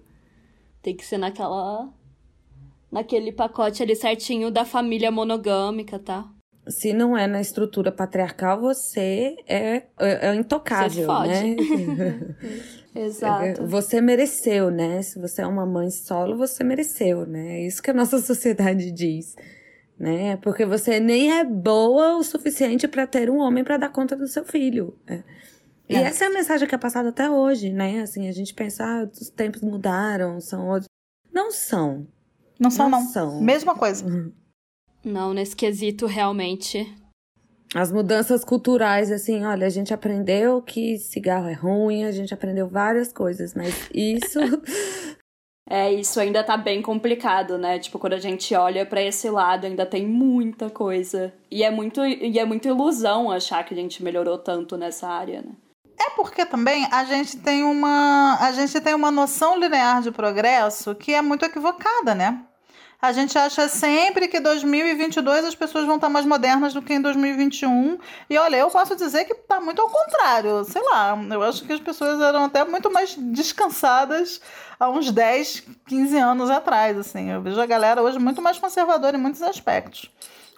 Tem 0.82 0.94
que 0.94 1.04
ser 1.04 1.18
naquela. 1.18 1.88
naquele 2.90 3.32
pacote 3.32 3.82
ali 3.82 3.96
certinho 3.96 4.50
da 4.50 4.64
família 4.64 5.10
monogâmica, 5.10 5.98
tá? 5.98 6.28
Se 6.68 6.92
não 6.92 7.16
é 7.16 7.26
na 7.26 7.40
estrutura 7.40 7.90
patriarcal, 7.90 8.60
você 8.60 9.36
é, 9.46 9.84
é, 9.98 10.28
é 10.28 10.34
intocável, 10.34 10.90
Você 10.90 11.06
fode. 11.06 11.28
né? 11.30 11.56
Exato. 12.94 13.66
Você 13.66 14.00
mereceu, 14.02 14.70
né? 14.70 15.00
Se 15.00 15.18
você 15.18 15.40
é 15.42 15.46
uma 15.46 15.64
mãe 15.64 15.90
solo, 15.90 16.36
você 16.36 16.62
mereceu, 16.62 17.24
né? 17.26 17.60
É 17.60 17.66
isso 17.66 17.82
que 17.82 17.90
a 17.90 17.94
nossa 17.94 18.18
sociedade 18.20 18.90
diz, 18.92 19.34
né? 19.98 20.36
Porque 20.38 20.64
você 20.64 21.00
nem 21.00 21.32
é 21.38 21.44
boa 21.44 22.16
o 22.16 22.22
suficiente 22.22 22.86
pra 22.88 23.06
ter 23.06 23.28
um 23.30 23.38
homem 23.38 23.64
pra 23.64 23.76
dar 23.76 23.88
conta 23.90 24.16
do 24.16 24.26
seu 24.28 24.44
filho. 24.44 24.96
é. 25.06 25.22
E 25.90 25.96
É. 25.96 26.02
essa 26.02 26.24
é 26.24 26.26
a 26.26 26.30
mensagem 26.30 26.68
que 26.68 26.74
é 26.74 26.78
passada 26.78 27.08
até 27.08 27.30
hoje, 27.30 27.72
né? 27.72 28.02
Assim, 28.02 28.28
a 28.28 28.32
gente 28.32 28.52
pensa, 28.52 28.84
ah, 28.84 29.08
os 29.10 29.30
tempos 29.30 29.62
mudaram, 29.62 30.38
são 30.38 30.68
outros. 30.68 30.86
Não 31.32 31.50
são. 31.50 32.06
Não 32.60 32.70
são, 32.70 32.90
Não 32.90 33.00
não. 33.00 33.08
são. 33.08 33.40
Mesma 33.40 33.74
coisa. 33.74 34.04
Não, 35.02 35.32
nesse 35.32 35.56
quesito, 35.56 36.04
realmente. 36.04 36.86
As 37.74 37.90
mudanças 37.90 38.44
culturais, 38.44 39.10
assim, 39.10 39.44
olha, 39.44 39.66
a 39.66 39.70
gente 39.70 39.94
aprendeu 39.94 40.60
que 40.60 40.98
cigarro 40.98 41.48
é 41.48 41.54
ruim, 41.54 42.04
a 42.04 42.10
gente 42.12 42.34
aprendeu 42.34 42.68
várias 42.68 43.10
coisas, 43.12 43.54
mas 43.54 43.88
isso. 43.94 44.38
É, 45.70 45.92
isso 45.92 46.18
ainda 46.18 46.42
tá 46.42 46.56
bem 46.56 46.80
complicado, 46.80 47.58
né? 47.58 47.78
Tipo, 47.78 47.98
quando 47.98 48.14
a 48.14 48.18
gente 48.18 48.54
olha 48.54 48.86
pra 48.86 49.02
esse 49.02 49.28
lado, 49.28 49.66
ainda 49.66 49.84
tem 49.84 50.06
muita 50.06 50.70
coisa. 50.70 51.32
E 51.50 51.62
é 51.62 51.70
muito 51.70 52.04
e 52.04 52.38
é 52.38 52.44
muito 52.44 52.66
ilusão 52.66 53.30
achar 53.30 53.62
que 53.64 53.74
a 53.74 53.76
gente 53.76 54.02
melhorou 54.02 54.38
tanto 54.38 54.78
nessa 54.78 55.06
área, 55.06 55.42
né? 55.42 55.52
É 56.00 56.10
porque 56.10 56.46
também 56.46 56.86
a 56.90 57.04
gente 57.04 57.36
tem 57.36 57.62
uma 57.62 58.38
a 58.40 58.52
gente 58.52 58.80
tem 58.80 58.94
uma 58.94 59.10
noção 59.10 59.58
linear 59.58 60.00
de 60.00 60.10
progresso 60.10 60.94
que 60.94 61.12
é 61.12 61.20
muito 61.20 61.44
equivocada, 61.44 62.14
né? 62.14 62.44
A 63.00 63.12
gente 63.12 63.38
acha 63.38 63.68
sempre 63.68 64.26
que 64.26 64.40
2022 64.40 65.44
as 65.44 65.54
pessoas 65.54 65.86
vão 65.86 65.94
estar 65.94 66.08
mais 66.08 66.26
modernas 66.26 66.74
do 66.74 66.82
que 66.82 66.92
em 66.92 67.00
2021. 67.00 67.96
E 68.28 68.36
olha, 68.36 68.56
eu 68.56 68.68
posso 68.70 68.96
dizer 68.96 69.24
que 69.24 69.36
tá 69.36 69.60
muito 69.60 69.80
ao 69.80 69.88
contrário. 69.88 70.64
Sei 70.64 70.82
lá, 70.82 71.16
eu 71.30 71.40
acho 71.44 71.64
que 71.64 71.72
as 71.72 71.78
pessoas 71.78 72.20
eram 72.20 72.46
até 72.46 72.64
muito 72.64 72.92
mais 72.92 73.14
descansadas 73.14 74.40
há 74.80 74.90
uns 74.90 75.12
10, 75.12 75.62
15 75.86 76.18
anos 76.18 76.50
atrás, 76.50 76.98
assim. 76.98 77.30
Eu 77.30 77.40
vejo 77.40 77.60
a 77.60 77.66
galera 77.66 78.02
hoje 78.02 78.18
muito 78.18 78.42
mais 78.42 78.58
conservadora 78.58 79.16
em 79.16 79.20
muitos 79.20 79.42
aspectos. 79.42 80.10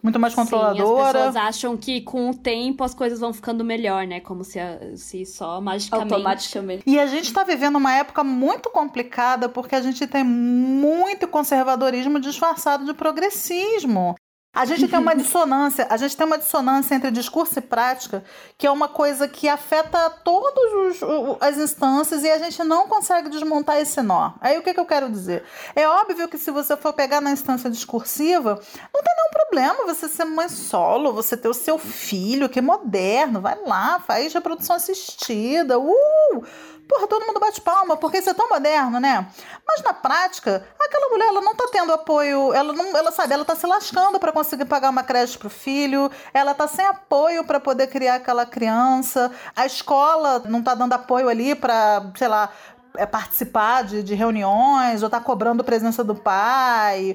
Muito 0.02 0.18
mais 0.18 0.32
Sim, 0.32 0.40
as 0.40 0.48
controladora. 0.50 1.12
pessoas 1.18 1.36
acham 1.36 1.76
que 1.76 2.00
com 2.00 2.30
o 2.30 2.34
tempo 2.34 2.82
as 2.82 2.94
coisas 2.94 3.20
vão 3.20 3.32
ficando 3.32 3.62
melhor, 3.64 4.06
né? 4.06 4.20
Como 4.20 4.42
se, 4.44 4.58
a- 4.58 4.78
se 4.96 5.26
só 5.26 5.60
magicamente. 5.60 6.12
Automaticamente. 6.14 6.82
E 6.86 6.98
a 6.98 7.06
gente 7.06 7.24
está 7.24 7.44
vivendo 7.44 7.76
uma 7.76 7.94
época 7.94 8.24
muito 8.24 8.70
complicada 8.70 9.48
porque 9.48 9.74
a 9.74 9.80
gente 9.82 10.06
tem 10.06 10.24
muito 10.24 11.28
conservadorismo 11.28 12.18
disfarçado 12.18 12.84
de 12.84 12.94
progressismo. 12.94 14.14
A 14.52 14.64
gente 14.64 14.88
tem 14.88 14.98
uma 14.98 15.14
dissonância, 15.14 15.86
a 15.88 15.96
gente 15.96 16.16
tem 16.16 16.26
uma 16.26 16.36
dissonância 16.36 16.96
entre 16.96 17.12
discurso 17.12 17.56
e 17.60 17.62
prática, 17.62 18.24
que 18.58 18.66
é 18.66 18.70
uma 18.70 18.88
coisa 18.88 19.28
que 19.28 19.48
afeta 19.48 20.10
todas 20.24 21.00
as 21.40 21.56
instâncias 21.56 22.24
e 22.24 22.28
a 22.28 22.36
gente 22.38 22.64
não 22.64 22.88
consegue 22.88 23.28
desmontar 23.28 23.78
esse 23.78 24.02
nó. 24.02 24.32
Aí 24.40 24.58
o 24.58 24.62
que, 24.62 24.74
que 24.74 24.80
eu 24.80 24.84
quero 24.84 25.08
dizer? 25.08 25.44
É 25.76 25.88
óbvio 25.88 26.26
que 26.26 26.36
se 26.36 26.50
você 26.50 26.76
for 26.76 26.92
pegar 26.92 27.20
na 27.20 27.30
instância 27.30 27.70
discursiva, 27.70 28.60
não 28.92 29.02
tem 29.02 29.14
nenhum 29.16 29.30
problema 29.30 29.86
você 29.86 30.08
ser 30.08 30.24
mãe 30.24 30.48
solo, 30.48 31.12
você 31.12 31.36
ter 31.36 31.48
o 31.48 31.54
seu 31.54 31.78
filho, 31.78 32.48
que 32.48 32.58
é 32.58 32.62
moderno, 32.62 33.40
vai 33.40 33.56
lá, 33.64 34.00
faz 34.00 34.34
reprodução 34.34 34.74
assistida, 34.74 35.78
uh! 35.78 36.44
Porra, 36.90 37.06
todo 37.06 37.24
mundo 37.24 37.38
bate 37.38 37.60
palma, 37.60 37.96
porque 37.96 38.18
isso 38.18 38.30
é 38.30 38.34
tão 38.34 38.48
moderno, 38.48 38.98
né? 38.98 39.24
Mas 39.64 39.80
na 39.80 39.94
prática, 39.94 40.66
aquela 40.76 41.08
mulher 41.08 41.28
ela 41.28 41.40
não 41.40 41.54
tá 41.54 41.68
tendo 41.70 41.92
apoio, 41.92 42.52
ela 42.52 42.72
não, 42.72 42.96
ela 42.96 43.12
sabe, 43.12 43.32
ela 43.32 43.44
tá 43.44 43.54
se 43.54 43.64
lascando 43.64 44.18
para 44.18 44.32
conseguir 44.32 44.64
pagar 44.64 44.90
uma 44.90 45.04
creche 45.04 45.38
pro 45.38 45.48
filho, 45.48 46.10
ela 46.34 46.52
tá 46.52 46.66
sem 46.66 46.84
apoio 46.84 47.44
para 47.44 47.60
poder 47.60 47.86
criar 47.86 48.16
aquela 48.16 48.44
criança, 48.44 49.30
a 49.54 49.64
escola 49.64 50.42
não 50.46 50.64
tá 50.64 50.74
dando 50.74 50.92
apoio 50.92 51.28
ali 51.28 51.54
para, 51.54 52.10
sei 52.16 52.26
lá, 52.26 52.50
é, 52.96 53.06
participar 53.06 53.84
de, 53.84 54.02
de 54.02 54.16
reuniões 54.16 55.04
ou 55.04 55.08
tá 55.08 55.20
cobrando 55.20 55.62
presença 55.62 56.02
do 56.02 56.16
pai. 56.16 57.12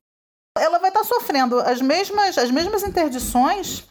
Ela 0.58 0.80
vai 0.80 0.88
estar 0.88 1.04
sofrendo 1.04 1.60
as 1.60 1.82
mesmas, 1.82 2.38
as 2.38 2.50
mesmas 2.50 2.82
interdições 2.82 3.86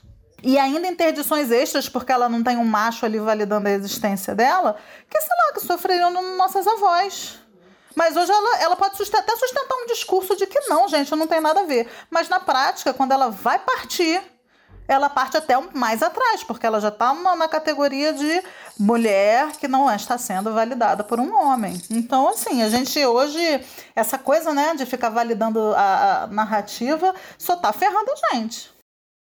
e 0.45 0.59
ainda 0.59 0.87
interdições 0.87 1.51
extras, 1.51 1.89
porque 1.89 2.13
ela 2.13 2.29
não 2.29 2.43
tem 2.43 2.59
um 2.59 2.65
macho 2.65 3.07
ali 3.07 3.19
validando 3.19 3.67
a 3.67 3.71
existência 3.73 4.35
dela, 4.35 4.77
que 5.11 5.19
sei 5.19 5.29
lá, 5.31 5.55
que 5.55 5.61
sofreriam 5.67 6.11
no- 6.11 6.37
nossas 6.37 6.67
avós. 6.67 7.41
Mas 7.97 8.15
hoje 8.17 8.31
ela, 8.31 8.59
ela 8.59 8.77
pode 8.77 8.97
sustentar, 8.97 9.21
até 9.23 9.35
sustentar 9.37 9.75
um 9.77 9.87
discurso 9.87 10.37
de 10.37 10.47
que 10.47 10.61
não, 10.69 10.87
gente, 10.89 11.15
não 11.15 11.27
tem 11.27 11.41
nada 11.41 11.61
a 11.61 11.65
ver. 11.65 11.89
Mas 12.11 12.29
na 12.29 12.41
prática, 12.41 12.93
quando 12.93 13.13
ela 13.13 13.31
vai 13.31 13.59
partir, 13.59 14.21
ela 14.87 15.09
parte 15.09 15.37
até 15.37 15.59
mais 15.73 16.03
atrás, 16.03 16.45
porque 16.45 16.67
ela 16.67 16.79
já 16.81 16.89
está 16.89 17.15
na 17.15 17.49
categoria 17.49 18.13
de 18.13 18.43
mulher 18.79 19.53
que 19.53 19.67
não 19.69 19.91
está 19.95 20.19
sendo 20.19 20.53
validada 20.53 21.03
por 21.05 21.19
um 21.19 21.35
homem. 21.41 21.81
Então, 21.89 22.29
assim, 22.29 22.63
a 22.63 22.69
gente 22.69 23.03
hoje, 23.07 23.65
essa 23.97 24.19
coisa, 24.19 24.53
né, 24.53 24.75
de 24.75 24.85
ficar 24.85 25.09
validando 25.09 25.73
a, 25.75 26.25
a 26.25 26.27
narrativa, 26.27 27.15
só 27.39 27.57
tá 27.57 27.73
ferrando 27.73 28.11
a 28.11 28.35
gente. 28.35 28.74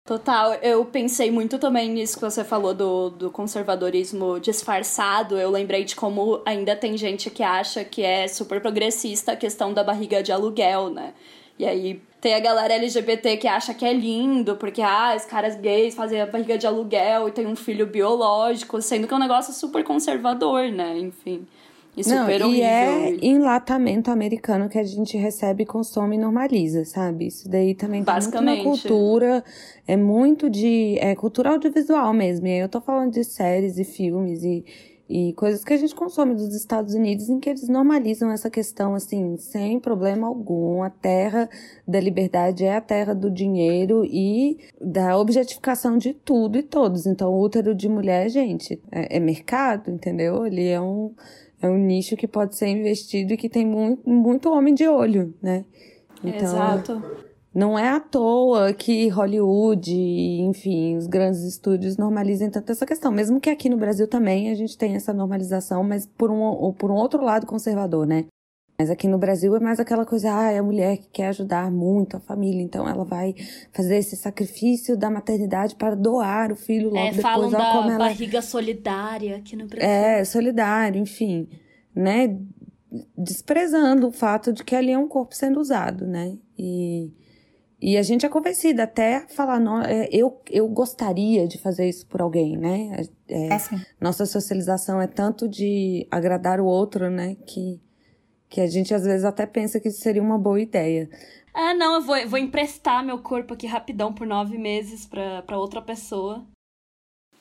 Total, 0.05 0.55
eu 0.55 0.83
pensei 0.83 1.31
muito 1.31 1.57
também 1.57 1.89
nisso 1.89 2.15
que 2.15 2.21
você 2.21 2.43
falou 2.43 2.73
do, 2.73 3.09
do 3.09 3.31
conservadorismo 3.31 4.37
disfarçado. 4.37 5.37
Eu 5.37 5.49
lembrei 5.49 5.85
de 5.85 5.95
como 5.95 6.41
ainda 6.45 6.75
tem 6.75 6.97
gente 6.97 7.29
que 7.29 7.41
acha 7.41 7.85
que 7.85 8.03
é 8.03 8.27
super 8.27 8.61
progressista 8.61 9.31
a 9.31 9.35
questão 9.37 9.73
da 9.73 9.81
barriga 9.81 10.21
de 10.21 10.29
aluguel, 10.29 10.89
né? 10.89 11.13
E 11.57 11.65
aí 11.65 12.01
tem 12.19 12.33
a 12.35 12.39
galera 12.41 12.73
LGBT 12.73 13.37
que 13.37 13.47
acha 13.47 13.73
que 13.73 13.85
é 13.85 13.93
lindo, 13.93 14.57
porque 14.57 14.81
ah, 14.81 15.13
os 15.15 15.23
caras 15.23 15.55
gays 15.55 15.95
fazem 15.95 16.19
a 16.19 16.25
barriga 16.25 16.57
de 16.57 16.67
aluguel 16.67 17.29
e 17.29 17.31
tem 17.31 17.47
um 17.47 17.55
filho 17.55 17.87
biológico, 17.87 18.81
sendo 18.81 19.07
que 19.07 19.13
é 19.13 19.17
um 19.17 19.19
negócio 19.19 19.53
super 19.53 19.85
conservador, 19.85 20.69
né? 20.69 20.97
Enfim. 20.97 21.47
E 21.95 22.01
Não, 22.09 22.21
super 22.21 22.39
e 22.39 22.43
horrível. 22.43 22.65
é 22.65 23.09
enlatamento 23.21 24.09
americano 24.09 24.67
que 24.67 24.79
a 24.79 24.83
gente 24.83 25.15
recebe, 25.15 25.63
consome 25.65 26.15
e 26.15 26.19
normaliza, 26.19 26.85
sabe? 26.85 27.27
Isso 27.27 27.47
daí 27.47 27.75
também 27.75 28.03
tá 28.03 28.19
muito 28.19 28.41
na 28.41 28.57
cultura, 28.63 29.43
é 29.87 29.95
muito 29.95 30.49
de... 30.49 30.97
É 30.99 31.13
cultura 31.15 31.51
audiovisual 31.51 32.11
mesmo, 32.11 32.47
e 32.47 32.51
aí 32.51 32.59
eu 32.59 32.69
tô 32.69 32.81
falando 32.81 33.11
de 33.11 33.23
séries 33.23 33.77
e 33.77 33.83
filmes 33.83 34.43
e, 34.43 34.65
e 35.07 35.33
coisas 35.33 35.63
que 35.63 35.71
a 35.71 35.77
gente 35.77 35.93
consome 35.93 36.33
dos 36.33 36.55
Estados 36.55 36.95
Unidos 36.95 37.29
em 37.29 37.39
que 37.39 37.49
eles 37.49 37.69
normalizam 37.69 38.31
essa 38.31 38.49
questão 38.49 38.95
assim, 38.95 39.37
sem 39.37 39.79
problema 39.79 40.25
algum. 40.25 40.81
A 40.81 40.89
terra 40.89 41.47
da 41.87 41.99
liberdade 41.99 42.65
é 42.65 42.75
a 42.75 42.81
terra 42.81 43.13
do 43.13 43.29
dinheiro 43.29 44.03
e 44.03 44.57
da 44.81 45.15
objetificação 45.15 45.95
de 45.95 46.11
tudo 46.13 46.57
e 46.57 46.63
todos. 46.63 47.05
Então, 47.05 47.31
o 47.31 47.39
útero 47.39 47.75
de 47.75 47.87
mulher, 47.87 48.29
gente, 48.29 48.81
é, 48.91 49.17
é 49.17 49.19
mercado, 49.19 49.91
entendeu? 49.91 50.47
Ele 50.47 50.67
é 50.67 50.81
um, 50.81 51.11
é 51.63 51.69
um 51.69 51.77
nicho 51.77 52.17
que 52.17 52.27
pode 52.27 52.55
ser 52.55 52.67
investido 52.67 53.33
e 53.33 53.37
que 53.37 53.49
tem 53.49 53.65
muito, 53.65 54.07
muito 54.07 54.51
homem 54.51 54.73
de 54.73 54.87
olho, 54.87 55.33
né? 55.41 55.63
Então, 56.21 56.41
Exato. 56.41 57.01
não 57.55 57.79
é 57.79 57.89
à 57.89 57.99
toa 57.99 58.73
que 58.73 59.07
Hollywood, 59.07 59.91
enfim, 59.91 60.97
os 60.97 61.07
grandes 61.07 61.41
estúdios 61.43 61.97
normalizem 61.97 62.49
tanto 62.49 62.71
essa 62.71 62.85
questão. 62.85 63.11
Mesmo 63.11 63.39
que 63.39 63.49
aqui 63.49 63.69
no 63.69 63.77
Brasil 63.77 64.07
também 64.07 64.51
a 64.51 64.55
gente 64.55 64.77
tem 64.77 64.95
essa 64.95 65.13
normalização, 65.13 65.83
mas 65.83 66.05
por 66.05 66.29
um, 66.29 66.41
ou 66.41 66.73
por 66.73 66.91
um 66.91 66.95
outro 66.95 67.23
lado 67.23 67.45
conservador, 67.45 68.05
né? 68.05 68.25
Mas 68.83 68.89
aqui 68.91 69.07
no 69.07 69.17
Brasil 69.17 69.55
é 69.55 69.61
mais 69.61 69.79
aquela 69.79 70.05
coisa, 70.05 70.27
ah, 70.37 70.51
é 70.51 70.57
a 70.57 70.63
mulher 70.63 70.97
que 70.97 71.07
quer 71.09 71.27
ajudar 71.29 71.71
muito 71.71 72.17
a 72.17 72.19
família, 72.19 72.61
então 72.61 72.85
ela 72.85 73.05
vai 73.05 73.33
fazer 73.71 73.95
esse 73.95 74.17
sacrifício 74.17 74.97
da 74.97 75.09
maternidade 75.09 75.73
para 75.75 75.95
doar 75.95 76.51
o 76.51 76.55
filho 76.57 76.87
logo 76.89 76.97
É, 76.97 77.05
depois. 77.11 77.21
falam 77.21 77.49
da 77.49 77.71
como 77.71 77.89
ela 77.89 77.97
barriga 78.09 78.41
solidária 78.41 79.37
aqui 79.37 79.55
no 79.55 79.67
Brasil. 79.67 79.87
é, 79.89 80.25
solidário, 80.25 81.01
enfim, 81.01 81.47
né? 81.95 82.37
Desprezando 83.17 84.07
o 84.07 84.11
fato 84.11 84.51
de 84.51 84.65
que 84.65 84.75
ali 84.75 84.91
é 84.91 84.97
um 84.97 85.07
corpo 85.07 85.33
sendo 85.33 85.61
usado, 85.61 86.05
né? 86.05 86.37
E, 86.59 87.09
e 87.81 87.95
a 87.97 88.03
gente 88.03 88.25
é 88.25 88.29
convencida 88.29 88.83
até 88.83 89.25
falar, 89.29 89.61
não, 89.61 89.81
é, 89.81 90.09
eu, 90.11 90.41
eu 90.51 90.67
gostaria 90.67 91.47
de 91.47 91.57
fazer 91.57 91.87
isso 91.87 92.05
por 92.07 92.21
alguém, 92.21 92.57
né? 92.57 93.05
É, 93.29 93.47
É 93.47 93.53
assim. 93.53 93.77
nossa 94.01 94.25
socialização 94.25 95.01
é 95.01 95.07
tanto 95.07 95.47
de 95.47 96.05
agradar 96.11 96.59
o 96.59 96.65
outro, 96.65 97.09
né? 97.09 97.37
Que, 97.47 97.79
que 98.53 98.61
a 98.61 98.67
gente 98.67 98.93
às 98.93 99.03
vezes 99.03 99.25
até 99.25 99.47
pensa 99.47 99.79
que 99.79 99.87
isso 99.87 99.99
seria 99.99 100.21
uma 100.21 100.37
boa 100.37 100.61
ideia. 100.61 101.09
Ah, 101.51 101.73
não, 101.73 101.95
eu 101.95 102.01
vou, 102.01 102.15
eu 102.15 102.29
vou 102.29 102.37
emprestar 102.37 103.03
meu 103.03 103.17
corpo 103.17 103.55
aqui 103.55 103.65
rapidão 103.65 104.13
por 104.13 104.27
nove 104.27 104.59
meses 104.59 105.07
pra, 105.07 105.41
pra 105.41 105.57
outra 105.57 105.81
pessoa. 105.81 106.45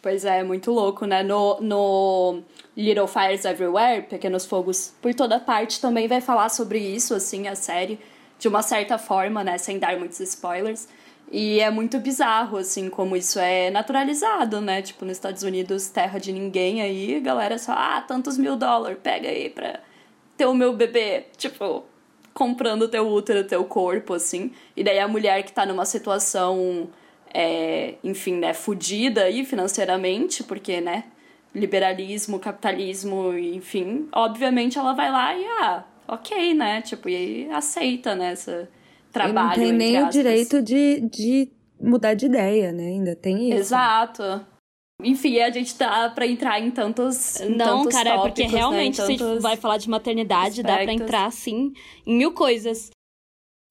Pois 0.00 0.24
é, 0.24 0.38
é 0.38 0.42
muito 0.42 0.72
louco, 0.72 1.04
né? 1.04 1.22
No, 1.22 1.60
no 1.60 2.42
Little 2.74 3.06
Fires 3.06 3.44
Everywhere, 3.44 4.06
Pequenos 4.06 4.46
Fogos 4.46 4.94
por 5.02 5.12
toda 5.12 5.38
parte, 5.38 5.82
também 5.82 6.08
vai 6.08 6.22
falar 6.22 6.48
sobre 6.48 6.78
isso, 6.78 7.14
assim, 7.14 7.46
a 7.46 7.54
série, 7.54 8.00
de 8.38 8.48
uma 8.48 8.62
certa 8.62 8.96
forma, 8.96 9.44
né? 9.44 9.58
Sem 9.58 9.78
dar 9.78 9.98
muitos 9.98 10.18
spoilers. 10.18 10.88
E 11.30 11.60
é 11.60 11.70
muito 11.70 12.00
bizarro, 12.00 12.56
assim, 12.56 12.88
como 12.88 13.14
isso 13.14 13.38
é 13.38 13.70
naturalizado, 13.70 14.62
né? 14.62 14.80
Tipo, 14.80 15.04
nos 15.04 15.18
Estados 15.18 15.42
Unidos, 15.42 15.90
terra 15.90 16.18
de 16.18 16.32
ninguém 16.32 16.80
aí, 16.80 17.16
a 17.16 17.20
galera 17.20 17.58
só, 17.58 17.72
ah, 17.72 18.00
tantos 18.00 18.38
mil 18.38 18.56
dólares, 18.56 18.98
pega 19.02 19.28
aí 19.28 19.50
pra 19.50 19.78
ter 20.42 20.46
o 20.46 20.54
meu 20.54 20.72
bebê. 20.72 21.26
Tipo, 21.36 21.84
comprando 22.34 22.88
teu 22.88 23.06
útero, 23.06 23.44
teu 23.44 23.64
corpo, 23.64 24.14
assim. 24.14 24.50
E 24.76 24.82
daí 24.82 24.98
a 24.98 25.06
mulher 25.06 25.42
que 25.44 25.52
tá 25.52 25.64
numa 25.64 25.84
situação, 25.84 26.88
é, 27.32 27.94
enfim, 28.02 28.34
né, 28.34 28.52
fudida 28.52 29.22
aí 29.22 29.44
financeiramente, 29.44 30.42
porque, 30.42 30.80
né, 30.80 31.04
liberalismo, 31.54 32.38
capitalismo, 32.40 33.32
enfim, 33.36 34.08
obviamente 34.12 34.78
ela 34.78 34.94
vai 34.94 35.12
lá 35.12 35.36
e, 35.36 35.44
ah, 35.60 35.84
ok, 36.08 36.54
né, 36.54 36.80
tipo, 36.80 37.08
e 37.08 37.16
aí 37.16 37.50
aceita, 37.52 38.14
né, 38.14 38.32
esse 38.32 38.66
trabalho, 39.12 39.62
e 39.62 39.66
não 39.66 39.68
tem 39.68 39.72
nem 39.72 40.02
o 40.02 40.08
direito 40.08 40.62
de, 40.62 41.00
de 41.02 41.50
mudar 41.80 42.14
de 42.14 42.26
ideia, 42.26 42.72
né? 42.72 42.86
Ainda 42.86 43.14
tem 43.14 43.50
isso. 43.50 43.58
Exato. 43.58 44.46
Enfim, 45.02 45.40
a 45.40 45.50
gente 45.50 45.74
tá 45.74 46.08
pra 46.10 46.26
entrar 46.26 46.60
em 46.60 46.70
tantos 46.70 47.40
em 47.40 47.56
Não, 47.56 47.82
tantos 47.82 47.92
cara, 47.96 48.10
é 48.10 48.12
porque 48.18 48.28
tópicos, 48.42 48.52
né, 48.52 48.58
realmente, 48.58 48.96
se 48.96 49.02
a 49.02 49.06
gente 49.06 49.18
tantos- 49.18 49.42
vai 49.42 49.56
falar 49.56 49.76
de 49.78 49.88
maternidade, 49.88 50.62
dá 50.62 50.68
pra 50.74 50.80
aspectos. 50.82 51.02
entrar, 51.02 51.26
assim, 51.26 51.72
em 52.06 52.16
mil 52.16 52.32
coisas. 52.32 52.90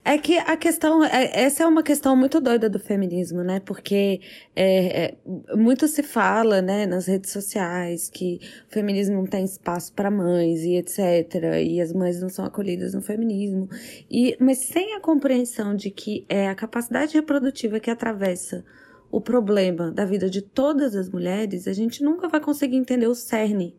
É 0.04 0.18
que 0.18 0.36
a 0.36 0.58
questão, 0.58 1.04
é- 1.04 1.30
essa 1.44 1.62
é 1.62 1.68
uma 1.68 1.84
questão 1.84 2.16
muito 2.16 2.42
doida 2.42 2.68
do 2.68 2.80
feminismo, 2.80 3.44
né? 3.44 3.60
Porque 3.60 4.20
é, 4.56 5.04
é, 5.04 5.56
muito 5.56 5.88
se 5.88 6.02
fala, 6.02 6.60
né, 6.60 6.88
nas 6.88 7.06
redes 7.06 7.32
sociais 7.32 8.10
que 8.10 8.40
o 8.68 8.74
feminismo 8.74 9.18
não 9.18 9.28
tem 9.28 9.46
espaço 9.46 9.94
para 9.94 10.10
mães 10.10 10.62
e 10.64 10.76
etc. 10.76 11.36
E 11.64 11.80
as 11.80 11.94
mães 11.94 12.20
não 12.20 12.30
são 12.30 12.44
acolhidas 12.44 12.96
no 12.96 13.02
feminismo. 13.04 13.70
E, 14.10 14.36
mas 14.40 14.58
sem 14.58 14.96
a 14.96 15.00
compreensão 15.00 15.76
de 15.76 15.92
que 15.92 16.26
é 16.28 16.48
a 16.48 16.56
capacidade 16.56 17.14
reprodutiva 17.14 17.80
que 17.80 17.92
atravessa 17.92 18.66
o 19.12 19.20
problema 19.20 19.92
da 19.92 20.06
vida 20.06 20.30
de 20.30 20.42
todas 20.42 20.96
as 20.96 21.10
mulheres, 21.10 21.68
a 21.68 21.74
gente 21.74 22.04
nunca 22.04 22.30
vai 22.30 22.40
conseguir 22.40 22.78
entender 22.78 23.08
o 23.08 23.16
cerne 23.16 23.76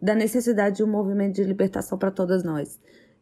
da 0.00 0.14
necessidade 0.14 0.76
de 0.76 0.84
um 0.84 0.86
movimento 0.86 1.34
de 1.34 1.44
libertação 1.44 1.98
para 1.98 2.10
todas 2.10 2.44
nós, 2.44 2.78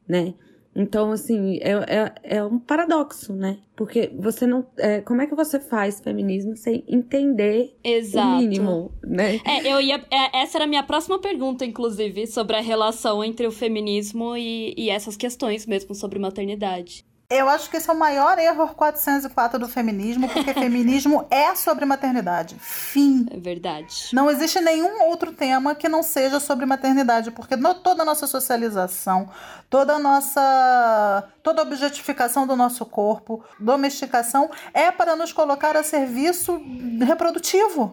né? 0.07 0.35
Então, 0.77 1.13
assim, 1.13 1.59
é, 1.63 1.71
é, 1.73 2.37
é 2.39 2.45
um 2.45 2.59
paradoxo, 2.59 3.33
né? 3.33 3.59
Porque 3.77 4.11
você 4.19 4.45
não. 4.45 4.67
é, 4.77 5.01
como 5.01 5.23
é 5.23 5.27
que 5.27 5.35
você 5.35 5.61
faz 5.61 6.01
feminismo 6.01 6.57
sem 6.57 6.85
entender 6.89 7.77
Exato. 7.83 8.27
o 8.27 8.39
mínimo, 8.39 8.93
né? 9.05 9.41
É, 9.47 9.73
eu 9.73 9.81
ia. 9.81 10.05
é, 10.11 10.43
essa 10.43 10.59
era 10.59 10.65
a 10.65 10.67
minha 10.67 10.83
próxima 10.83 11.21
pergunta, 11.21 11.65
inclusive, 11.65 12.27
sobre 12.27 12.57
a 12.57 12.61
relação 12.61 13.23
entre 13.23 13.47
o 13.47 13.53
feminismo 13.53 14.37
e, 14.37 14.75
e 14.77 14.91
essas 14.91 15.17
questões 15.17 15.65
mesmo 15.65 15.95
sobre 15.95 16.19
maternidade. 16.19 17.07
Eu 17.31 17.49
acho 17.49 17.71
que 17.71 17.77
esse 17.79 17.89
é 17.89 17.93
o 17.93 17.97
maior 17.99 18.39
erro 18.39 18.69
404 18.75 19.59
do 19.59 19.67
feminismo, 19.69 20.29
porque 20.29 20.53
feminismo 20.55 21.27
é 21.31 21.55
sobre 21.55 21.85
maternidade. 21.85 22.57
Fim. 22.61 23.27
É 23.31 23.39
verdade. 23.39 24.11
Não 24.13 24.31
existe 24.31 24.61
nenhum 24.61 25.03
outro 25.05 25.33
tema 25.33 25.75
que 25.75 25.89
não 25.89 26.03
seja 26.03 26.39
sobre 26.39 26.67
maternidade, 26.67 27.31
porque 27.31 27.57
no- 27.57 27.75
toda 27.75 28.03
a 28.03 28.05
nossa 28.05 28.27
socialização, 28.27 29.29
toda 29.71 29.95
a 29.95 29.99
nossa. 29.99 31.25
toda 31.43 31.63
a 31.63 31.65
objetificação 31.65 32.47
do 32.47 32.55
nosso 32.55 32.85
corpo, 32.87 33.43
domesticação, 33.59 34.51
é 34.73 34.91
para 34.91 35.17
nos 35.17 35.33
colocar 35.33 35.77
a 35.77 35.83
serviço 35.83 36.61
reprodutivo. 37.07 37.93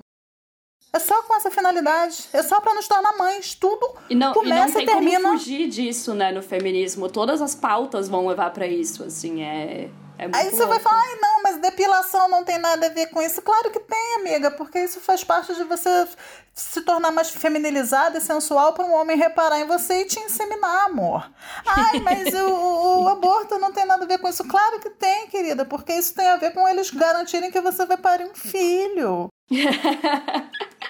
É 0.94 1.00
só 1.00 1.24
com 1.24 1.34
essa 1.36 1.50
finalidade. 1.50 2.26
É 2.34 2.44
só 2.44 2.60
para 2.60 2.74
nos 2.74 2.88
tornar 2.88 3.18
mães. 3.18 3.56
Tudo 3.56 3.94
E 4.10 4.16
não, 4.16 4.32
e 4.32 4.34
não 4.34 4.34
começa 4.34 4.74
tem 4.74 4.84
e 4.84 4.86
termina. 4.86 5.20
como 5.22 5.38
fugir 5.38 5.68
disso, 5.70 6.14
né, 6.14 6.32
no 6.32 6.42
feminismo. 6.44 7.08
Todas 7.10 7.42
as 7.42 7.56
pautas 7.56 8.10
vão 8.10 8.28
levar 8.28 8.52
pra 8.52 8.68
isso, 8.68 9.04
assim, 9.06 9.42
é... 9.42 9.89
é 10.18 10.24
muito 10.24 10.36
Aí 10.36 10.50
você 10.50 10.58
vai 10.66 10.68
louco. 10.80 10.84
falar, 10.84 11.02
ai 11.02 11.16
não, 11.22 11.44
mas 11.44 11.58
depilação 11.60 12.28
não 12.28 12.44
tem 12.44 12.58
nada 12.60 12.88
a 12.88 12.89
ver 12.89 13.08
com 13.08 13.22
isso. 13.22 13.42
Claro 13.42 13.72
que 13.72 13.80
tem, 13.80 14.16
amiga, 14.16 14.52
porque 14.52 14.80
isso 14.80 15.00
faz 15.00 15.24
parte 15.24 15.56
de 15.56 15.64
você 15.64 16.08
se 16.54 16.82
tornar 16.82 17.12
mais 17.12 17.30
feminilizada 17.30 18.18
e 18.18 18.22
sensual 18.22 18.74
para 18.74 18.84
um 18.86 18.94
homem 18.94 19.16
reparar 19.18 19.62
em 19.62 19.66
você 19.66 20.02
e 20.02 20.06
te 20.06 20.20
inseminar, 20.20 20.88
amor. 20.88 21.32
Ai, 21.66 22.02
mas 22.02 22.34
o, 22.34 22.50
o- 22.50 23.04
o 23.04 23.08
aborto 23.16 23.58
não 23.58 23.72
tem 23.72 23.86
nada 23.86 24.04
a 24.04 24.08
ver 24.08 24.18
com 24.18 24.28
isso. 24.28 24.44
Claro 24.46 24.78
que 24.82 24.89
tem, 24.89 25.28
querida, 25.28 25.64
porque 25.64 25.94
isso 25.94 26.14
tem 26.14 26.28
a 26.28 26.36
ver 26.36 26.52
com 26.54 26.68
eles 26.68 26.92
garantirem 26.92 27.50
que 27.50 27.62
você 27.62 27.86
vai 27.86 27.96
parir 27.96 28.26
um 28.26 28.36
filho. 28.36 29.30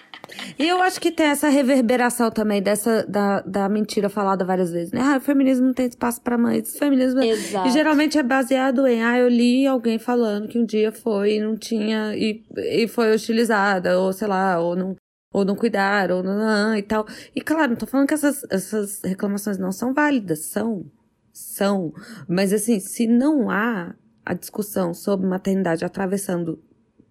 E 0.58 0.68
eu 0.68 0.82
acho 0.82 1.00
que 1.00 1.12
tem 1.12 1.28
essa 1.28 1.50
reverberação 1.50 2.30
também 2.32 2.62
dessa 2.62 3.06
da, 3.08 3.42
da 3.42 3.70
mentira 3.70 4.10
falada 4.10 4.46
várias 4.46 4.72
vezes, 4.72 4.92
né? 4.92 5.02
Ah, 5.02 5.18
o 5.18 5.22
feminismo 5.22 5.68
não 5.68 5.74
tem 5.74 5.88
espaço 5.88 6.22
para 6.22 6.38
mães. 6.38 6.76
O 6.76 6.78
feminismo 6.78 7.22
Exato. 7.22 7.68
e 7.68 7.72
geralmente 7.72 8.18
é 8.18 8.24
baseado 8.24 8.86
em, 8.88 9.04
ah, 9.04 9.18
eu 9.18 9.28
li 9.28 9.66
alguém 9.66 10.00
falando 10.00 10.48
que 10.48 10.58
um 10.60 10.66
dia 10.66 10.92
foi 10.92 11.36
e 11.36 11.40
não 11.42 11.58
tinha 11.58 12.16
e, 12.16 12.44
e 12.58 12.88
foi 12.88 13.14
hostilizada 13.14 14.00
ou 14.00 14.14
sei 14.14 14.28
lá, 14.28 14.60
ou 14.60 14.76
não 14.76 14.96
ou 15.34 15.46
não 15.46 15.56
cuidaram, 15.56 16.18
ou 16.18 16.24
não, 16.24 16.76
e 16.76 16.84
tal. 16.84 17.08
E 17.34 17.42
claro, 17.42 17.70
não 17.70 17.78
tô 17.78 17.88
falando 17.88 18.08
que 18.08 18.14
essas, 18.14 18.46
essas 18.50 19.02
reclamações 19.02 19.58
não 19.58 19.72
são 19.72 19.94
válidas, 19.94 20.40
são, 20.40 20.86
são. 21.32 21.94
Mas 22.28 22.52
assim, 22.52 22.80
se 22.80 23.08
não 23.08 23.50
há 23.50 23.96
a 24.26 24.34
discussão 24.34 24.94
sobre 24.94 25.26
maternidade 25.26 25.86
atravessando 25.86 26.62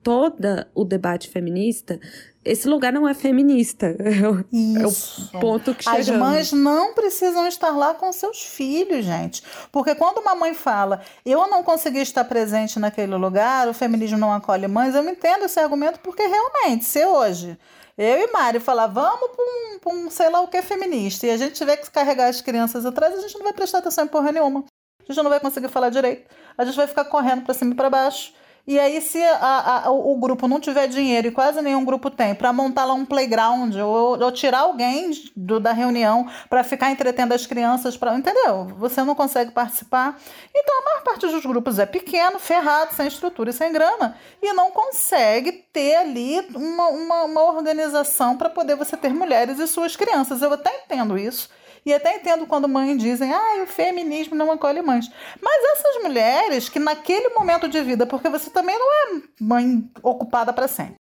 todo 0.02 0.66
o 0.74 0.84
debate 0.84 1.28
feminista, 1.28 1.98
esse 2.44 2.68
lugar 2.68 2.92
não 2.92 3.08
é 3.08 3.14
feminista. 3.14 3.96
É 4.20 4.28
o, 4.28 4.40
é 4.40 4.88
Isso. 4.88 5.30
o 5.34 5.40
ponto 5.40 5.74
que 5.74 5.88
As 5.88 6.04
chegamos. 6.06 6.28
mães 6.28 6.52
não 6.52 6.94
precisam 6.94 7.46
estar 7.46 7.70
lá 7.70 7.94
com 7.94 8.12
seus 8.12 8.42
filhos, 8.42 9.04
gente. 9.04 9.42
Porque 9.70 9.94
quando 9.94 10.18
uma 10.18 10.34
mãe 10.34 10.52
fala, 10.52 11.00
eu 11.24 11.46
não 11.48 11.62
consegui 11.62 12.00
estar 12.00 12.24
presente 12.24 12.78
naquele 12.78 13.14
lugar, 13.14 13.68
o 13.68 13.74
feminismo 13.74 14.18
não 14.18 14.32
acolhe 14.32 14.66
mães, 14.68 14.94
eu 14.94 15.02
não 15.02 15.12
entendo 15.12 15.44
esse 15.44 15.58
argumento, 15.60 16.00
porque 16.00 16.22
realmente, 16.26 16.84
se 16.84 17.04
hoje 17.04 17.58
eu 17.96 18.18
e 18.22 18.32
Mari 18.32 18.60
falar, 18.60 18.86
vamos 18.86 19.30
para 19.30 19.44
um, 19.44 19.78
pra 19.78 19.92
um 19.92 20.10
sei 20.10 20.30
lá 20.30 20.40
o 20.40 20.48
que 20.48 20.60
feminista, 20.62 21.26
e 21.26 21.30
a 21.30 21.36
gente 21.36 21.52
tiver 21.54 21.76
que 21.76 21.90
carregar 21.90 22.28
as 22.28 22.40
crianças 22.40 22.84
atrás, 22.84 23.14
a 23.16 23.20
gente 23.20 23.36
não 23.36 23.44
vai 23.44 23.52
prestar 23.52 23.78
atenção 23.78 24.04
em 24.04 24.08
porra 24.08 24.32
nenhuma. 24.32 24.64
A 25.08 25.12
gente 25.12 25.22
não 25.22 25.30
vai 25.30 25.40
conseguir 25.40 25.68
falar 25.68 25.90
direito. 25.90 26.28
A 26.56 26.64
gente 26.64 26.76
vai 26.76 26.86
ficar 26.86 27.04
correndo 27.04 27.42
para 27.42 27.54
cima 27.54 27.72
e 27.72 27.74
para 27.74 27.90
baixo. 27.90 28.32
E 28.66 28.78
aí, 28.78 29.00
se 29.00 29.22
a, 29.22 29.86
a, 29.86 29.90
o 29.90 30.16
grupo 30.16 30.46
não 30.46 30.60
tiver 30.60 30.86
dinheiro, 30.86 31.28
e 31.28 31.30
quase 31.30 31.60
nenhum 31.62 31.84
grupo 31.84 32.10
tem, 32.10 32.34
para 32.34 32.52
montar 32.52 32.84
lá 32.84 32.94
um 32.94 33.04
playground 33.04 33.74
ou, 33.76 34.22
ou 34.22 34.32
tirar 34.32 34.60
alguém 34.60 35.10
do, 35.34 35.58
da 35.58 35.72
reunião 35.72 36.28
para 36.48 36.62
ficar 36.62 36.90
entretendo 36.90 37.32
as 37.32 37.46
crianças, 37.46 37.96
pra, 37.96 38.16
entendeu? 38.16 38.66
Você 38.78 39.02
não 39.02 39.14
consegue 39.14 39.50
participar. 39.50 40.18
Então, 40.54 40.80
a 40.80 40.84
maior 40.84 41.02
parte 41.02 41.26
dos 41.26 41.44
grupos 41.44 41.78
é 41.78 41.86
pequeno, 41.86 42.38
ferrado, 42.38 42.94
sem 42.94 43.06
estrutura 43.06 43.50
e 43.50 43.52
sem 43.52 43.72
grana, 43.72 44.16
e 44.42 44.52
não 44.52 44.70
consegue 44.70 45.52
ter 45.72 45.96
ali 45.96 46.40
uma, 46.54 46.88
uma, 46.88 47.24
uma 47.24 47.42
organização 47.44 48.36
para 48.36 48.50
poder 48.50 48.76
você 48.76 48.96
ter 48.96 49.12
mulheres 49.12 49.58
e 49.58 49.66
suas 49.66 49.96
crianças. 49.96 50.42
Eu 50.42 50.52
até 50.52 50.70
entendo 50.84 51.18
isso. 51.18 51.48
E 51.84 51.92
até 51.94 52.16
entendo 52.16 52.46
quando 52.46 52.68
mães 52.68 52.98
dizem, 52.98 53.32
ah, 53.32 53.62
o 53.62 53.66
feminismo 53.66 54.34
não 54.34 54.52
acolhe 54.52 54.82
mães. 54.82 55.10
Mas 55.40 55.78
essas 55.78 56.02
mulheres 56.02 56.68
que 56.68 56.78
naquele 56.78 57.30
momento 57.30 57.68
de 57.68 57.82
vida, 57.82 58.06
porque 58.06 58.28
você 58.28 58.50
também 58.50 58.78
não 58.78 58.92
é 58.92 59.22
mãe 59.40 59.90
ocupada 60.02 60.52
para 60.52 60.68
sempre. 60.68 60.96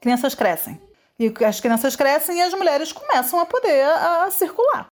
Crianças 0.00 0.34
crescem. 0.34 0.80
E 1.18 1.32
as 1.44 1.60
crianças 1.60 1.96
crescem 1.96 2.38
e 2.38 2.42
as 2.42 2.52
mulheres 2.54 2.92
começam 2.92 3.40
a 3.40 3.46
poder 3.46 3.84
a, 3.84 4.30
circular. 4.30 4.86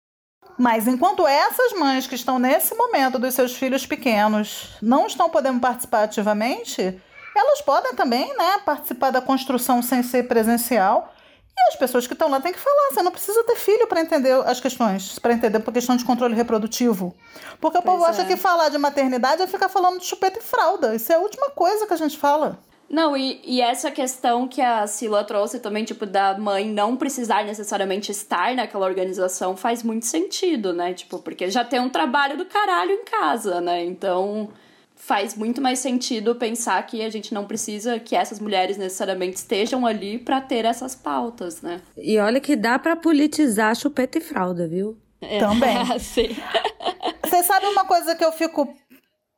Mas 0.57 0.87
enquanto 0.87 1.27
essas 1.27 1.73
mães 1.73 2.05
que 2.07 2.15
estão 2.15 2.37
nesse 2.37 2.75
momento 2.75 3.17
dos 3.17 3.33
seus 3.33 3.55
filhos 3.55 3.85
pequenos 3.85 4.77
não 4.81 5.07
estão 5.07 5.29
podendo 5.29 5.59
participar 5.59 6.03
ativamente, 6.03 7.01
elas 7.35 7.61
podem 7.61 7.95
também 7.95 8.35
né, 8.37 8.59
participar 8.63 9.11
da 9.11 9.21
construção 9.21 9.81
sem 9.81 10.03
ser 10.03 10.27
presencial 10.27 11.13
e 11.55 11.69
as 11.69 11.75
pessoas 11.75 12.07
que 12.07 12.13
estão 12.13 12.29
lá 12.29 12.41
têm 12.41 12.51
que 12.51 12.59
falar. 12.59 12.89
Você 12.91 13.01
não 13.01 13.11
precisa 13.11 13.43
ter 13.43 13.55
filho 13.55 13.87
para 13.87 14.01
entender 14.01 14.33
as 14.45 14.59
questões, 14.59 15.19
para 15.19 15.33
entender 15.33 15.59
por 15.59 15.73
questão 15.73 15.95
de 15.95 16.03
controle 16.03 16.35
reprodutivo. 16.35 17.15
Porque 17.61 17.79
pois 17.81 17.83
o 17.83 17.91
povo 17.91 18.05
é. 18.05 18.09
acha 18.09 18.25
que 18.25 18.35
falar 18.35 18.69
de 18.69 18.77
maternidade 18.77 19.41
é 19.41 19.47
ficar 19.47 19.69
falando 19.69 19.99
de 19.99 20.05
chupeta 20.05 20.39
e 20.39 20.41
fralda. 20.41 20.95
Isso 20.95 21.11
é 21.11 21.15
a 21.15 21.19
última 21.19 21.49
coisa 21.51 21.85
que 21.85 21.93
a 21.93 21.97
gente 21.97 22.17
fala. 22.17 22.59
Não, 22.89 23.17
e, 23.17 23.41
e 23.43 23.61
essa 23.61 23.89
questão 23.89 24.47
que 24.47 24.61
a 24.61 24.85
Sila 24.85 25.23
trouxe 25.23 25.59
também, 25.59 25.83
tipo, 25.83 26.05
da 26.05 26.37
mãe 26.37 26.69
não 26.69 26.95
precisar 26.95 27.43
necessariamente 27.43 28.11
estar 28.11 28.53
naquela 28.53 28.85
organização 28.85 29.57
faz 29.57 29.81
muito 29.81 30.05
sentido, 30.05 30.73
né? 30.73 30.93
Tipo, 30.93 31.17
porque 31.19 31.49
já 31.49 31.63
tem 31.63 31.79
um 31.79 31.89
trabalho 31.89 32.37
do 32.37 32.45
caralho 32.45 32.91
em 32.91 33.03
casa, 33.03 33.59
né? 33.61 33.83
Então 33.83 34.49
faz 35.05 35.35
muito 35.35 35.61
mais 35.61 35.79
sentido 35.79 36.33
pensar 36.33 36.81
que 36.87 37.03
a 37.03 37.09
gente 37.09 37.33
não 37.33 37.45
precisa 37.45 37.99
que 37.99 38.15
essas 38.15 38.39
mulheres 38.39 38.77
necessariamente 38.77 39.35
estejam 39.35 39.85
ali 39.85 40.17
para 40.17 40.39
ter 40.39 40.63
essas 40.63 40.95
pautas, 40.95 41.61
né? 41.61 41.81
E 41.97 42.17
olha 42.19 42.39
que 42.39 42.55
dá 42.55 42.79
para 42.79 42.95
politizar 42.95 43.75
chupeta 43.75 44.17
e 44.17 44.21
fralda, 44.21 44.65
viu? 44.65 44.97
É, 45.19 45.39
Também. 45.39 45.75
Sim. 45.99 46.29
Você 47.21 47.43
sabe 47.43 47.65
uma 47.65 47.83
coisa 47.83 48.15
que 48.15 48.23
eu 48.23 48.31
fico 48.31 48.73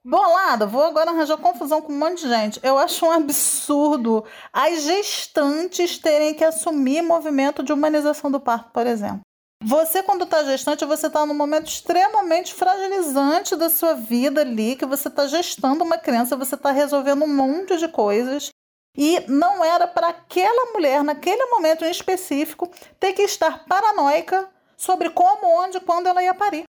bolada? 0.05 0.67
Vou 0.67 0.83
agora 0.83 1.09
arranjar 1.09 1.37
confusão 1.37 1.81
com 1.81 1.91
um 1.91 1.97
monte 1.97 2.21
de 2.21 2.29
gente. 2.29 2.59
Eu 2.61 2.77
acho 2.77 3.03
um 3.03 3.11
absurdo 3.11 4.23
as 4.53 4.83
gestantes 4.83 5.97
terem 5.97 6.35
que 6.35 6.43
assumir 6.43 7.01
movimento 7.01 7.63
de 7.63 7.73
humanização 7.73 8.29
do 8.29 8.39
parto, 8.39 8.69
por 8.71 8.85
exemplo. 8.85 9.21
Você, 9.67 10.03
quando 10.03 10.25
está 10.25 10.43
gestante, 10.43 10.85
você 10.85 11.07
está 11.07 11.25
num 11.25 11.33
momento 11.33 11.65
extremamente 11.65 12.53
fragilizante 12.53 13.55
da 13.55 13.67
sua 13.67 13.95
vida 13.95 14.41
ali, 14.41 14.75
que 14.75 14.85
você 14.85 15.07
está 15.07 15.25
gestando 15.25 15.83
uma 15.83 15.97
criança, 15.97 16.37
você 16.37 16.53
está 16.53 16.69
resolvendo 16.69 17.23
um 17.23 17.35
monte 17.35 17.75
de 17.77 17.87
coisas. 17.87 18.51
E 18.95 19.21
não 19.27 19.65
era 19.65 19.87
para 19.87 20.09
aquela 20.09 20.71
mulher, 20.71 21.03
naquele 21.03 21.43
momento 21.47 21.83
em 21.83 21.89
específico, 21.89 22.69
ter 22.99 23.13
que 23.13 23.23
estar 23.23 23.65
paranoica 23.65 24.47
sobre 24.77 25.09
como, 25.09 25.47
onde, 25.47 25.79
quando 25.79 26.05
ela 26.05 26.21
ia 26.21 26.35
parir. 26.35 26.65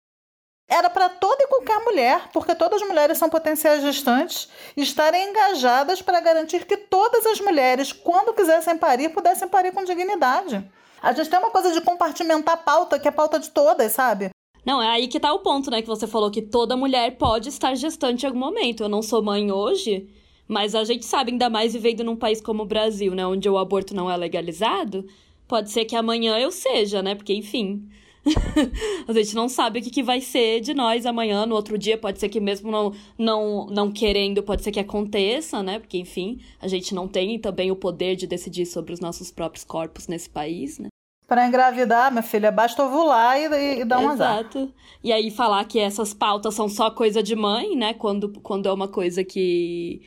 Era 0.67 0.89
para 0.89 1.11
toda 1.11 1.45
e 1.45 1.49
qualquer 1.49 1.79
mulher, 1.85 2.31
porque 2.33 2.55
todas 2.55 2.81
as 2.81 2.89
mulheres 2.89 3.19
são 3.19 3.29
potenciais 3.29 3.83
gestantes, 3.83 4.49
estarem 4.75 5.29
engajadas 5.29 6.01
para 6.01 6.19
garantir 6.21 6.65
que 6.65 6.79
todas 6.79 7.27
as 7.27 7.41
mulheres, 7.41 7.93
quando 7.93 8.33
quisessem 8.33 8.79
parir, 8.79 9.11
pudessem 9.11 9.47
parir 9.49 9.73
com 9.73 9.85
dignidade. 9.85 10.67
A 11.03 11.13
gente 11.13 11.29
tem 11.29 11.39
uma 11.39 11.51
coisa 11.51 11.73
de 11.73 11.81
compartimentar 11.81 12.55
a 12.55 12.57
pauta, 12.57 12.99
que 12.99 13.07
é 13.07 13.11
a 13.11 13.13
pauta 13.13 13.39
de 13.39 13.51
todas, 13.51 13.93
sabe? 13.93 14.31
Não, 14.65 14.83
é 14.83 14.89
aí 14.89 15.07
que 15.07 15.21
tá 15.21 15.33
o 15.33 15.39
ponto, 15.39 15.71
né? 15.71 15.81
Que 15.81 15.87
você 15.87 16.07
falou 16.07 16.31
que 16.31 16.43
toda 16.43 16.77
mulher 16.77 17.17
pode 17.17 17.49
estar 17.49 17.75
gestante 17.77 18.25
em 18.25 18.27
algum 18.27 18.39
momento. 18.41 18.83
Eu 18.83 18.89
não 18.89 19.01
sou 19.01 19.23
mãe 19.23 19.53
hoje, 19.53 20.09
mas 20.49 20.75
a 20.75 20.83
gente 20.83 21.05
sabe, 21.05 21.31
ainda 21.31 21.49
mais 21.49 21.73
vivendo 21.73 22.03
num 22.03 22.17
país 22.17 22.41
como 22.41 22.65
o 22.65 22.67
Brasil, 22.67 23.15
né? 23.15 23.25
Onde 23.27 23.49
o 23.49 23.59
aborto 23.59 23.95
não 23.95 24.11
é 24.11 24.17
legalizado, 24.17 25.07
pode 25.47 25.71
ser 25.71 25.85
que 25.85 25.95
amanhã 25.95 26.37
eu 26.39 26.51
seja, 26.51 27.03
né? 27.03 27.15
Porque, 27.15 27.33
enfim. 27.33 27.89
a 29.07 29.13
gente 29.13 29.35
não 29.35 29.49
sabe 29.49 29.79
o 29.79 29.83
que, 29.83 29.91
que 29.91 30.03
vai 30.03 30.21
ser 30.21 30.61
de 30.61 30.75
nós 30.75 31.07
amanhã, 31.07 31.47
no 31.47 31.55
outro 31.55 31.79
dia, 31.79 31.97
pode 31.97 32.19
ser 32.19 32.29
que 32.29 32.41
mesmo 32.41 32.71
não, 32.71 32.93
não, 33.17 33.67
não 33.67 33.93
querendo, 33.93 34.43
pode 34.43 34.63
ser 34.63 34.73
que 34.73 34.81
aconteça, 34.81 35.63
né? 35.63 35.79
Porque, 35.79 35.99
enfim, 35.99 36.41
a 36.61 36.67
gente 36.67 36.95
não 36.95 37.07
tem 37.07 37.39
também 37.39 37.71
o 37.71 37.77
poder 37.77 38.17
de 38.17 38.27
decidir 38.27 38.67
sobre 38.67 38.93
os 38.93 39.01
nossos 39.01 39.31
próprios 39.31 39.65
corpos 39.65 40.09
nesse 40.09 40.29
país, 40.29 40.79
né? 40.79 40.89
Para 41.27 41.47
engravidar, 41.47 42.13
minha 42.13 42.23
filha, 42.23 42.53
basta 42.53 42.85
ovular 42.85 43.37
e, 43.37 43.81
e 43.81 43.85
dar 43.85 43.99
um 43.99 44.13
Exato. 44.13 44.59
Azar. 44.59 44.69
E 45.03 45.13
aí 45.13 45.31
falar 45.31 45.65
que 45.65 45.79
essas 45.79 46.15
pautas 46.15 46.55
são 46.55 46.69
só 46.69 46.89
coisa 46.89 47.21
de 47.21 47.35
mãe, 47.35 47.75
né? 47.75 47.95
Quando, 47.95 48.29
quando 48.41 48.69
é 48.69 48.73
uma 48.73 48.87
coisa 48.87 49.25
que. 49.25 50.03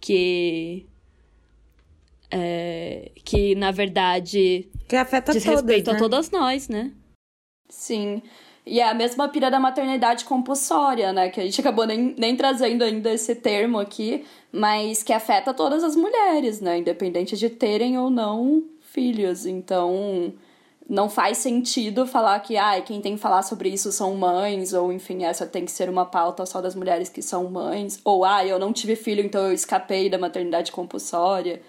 que. 0.00 0.86
É, 2.30 3.12
que, 3.22 3.54
na 3.54 3.70
verdade. 3.70 4.66
Que 4.88 4.96
afeta 4.96 5.32
diz 5.32 5.44
todas, 5.44 5.60
respeito 5.60 5.90
né? 5.90 5.96
a 5.96 6.00
todas 6.00 6.30
nós, 6.30 6.68
né? 6.70 6.92
Sim. 7.74 8.22
E 8.64 8.80
é 8.80 8.88
a 8.88 8.94
mesma 8.94 9.28
pira 9.28 9.50
da 9.50 9.60
maternidade 9.60 10.24
compulsória, 10.24 11.12
né? 11.12 11.28
Que 11.28 11.40
a 11.40 11.44
gente 11.44 11.60
acabou 11.60 11.86
nem, 11.86 12.14
nem 12.16 12.36
trazendo 12.36 12.82
ainda 12.82 13.12
esse 13.12 13.34
termo 13.34 13.78
aqui, 13.78 14.24
mas 14.50 15.02
que 15.02 15.12
afeta 15.12 15.52
todas 15.52 15.84
as 15.84 15.96
mulheres, 15.96 16.60
né? 16.60 16.78
Independente 16.78 17.36
de 17.36 17.50
terem 17.50 17.98
ou 17.98 18.08
não 18.08 18.62
filhos. 18.80 19.44
Então, 19.44 20.32
não 20.88 21.10
faz 21.10 21.38
sentido 21.38 22.06
falar 22.06 22.40
que 22.40 22.56
ah, 22.56 22.80
quem 22.80 23.00
tem 23.00 23.16
que 23.16 23.20
falar 23.20 23.42
sobre 23.42 23.68
isso 23.68 23.90
são 23.92 24.14
mães, 24.14 24.72
ou 24.72 24.92
enfim, 24.92 25.24
essa 25.24 25.46
tem 25.46 25.64
que 25.64 25.72
ser 25.72 25.90
uma 25.90 26.06
pauta 26.06 26.46
só 26.46 26.60
das 26.60 26.74
mulheres 26.74 27.08
que 27.08 27.22
são 27.22 27.50
mães, 27.50 28.00
ou 28.04 28.24
ah, 28.24 28.46
eu 28.46 28.58
não 28.58 28.72
tive 28.72 28.96
filho, 28.96 29.22
então 29.22 29.46
eu 29.46 29.52
escapei 29.52 30.08
da 30.08 30.18
maternidade 30.18 30.72
compulsória, 30.72 31.60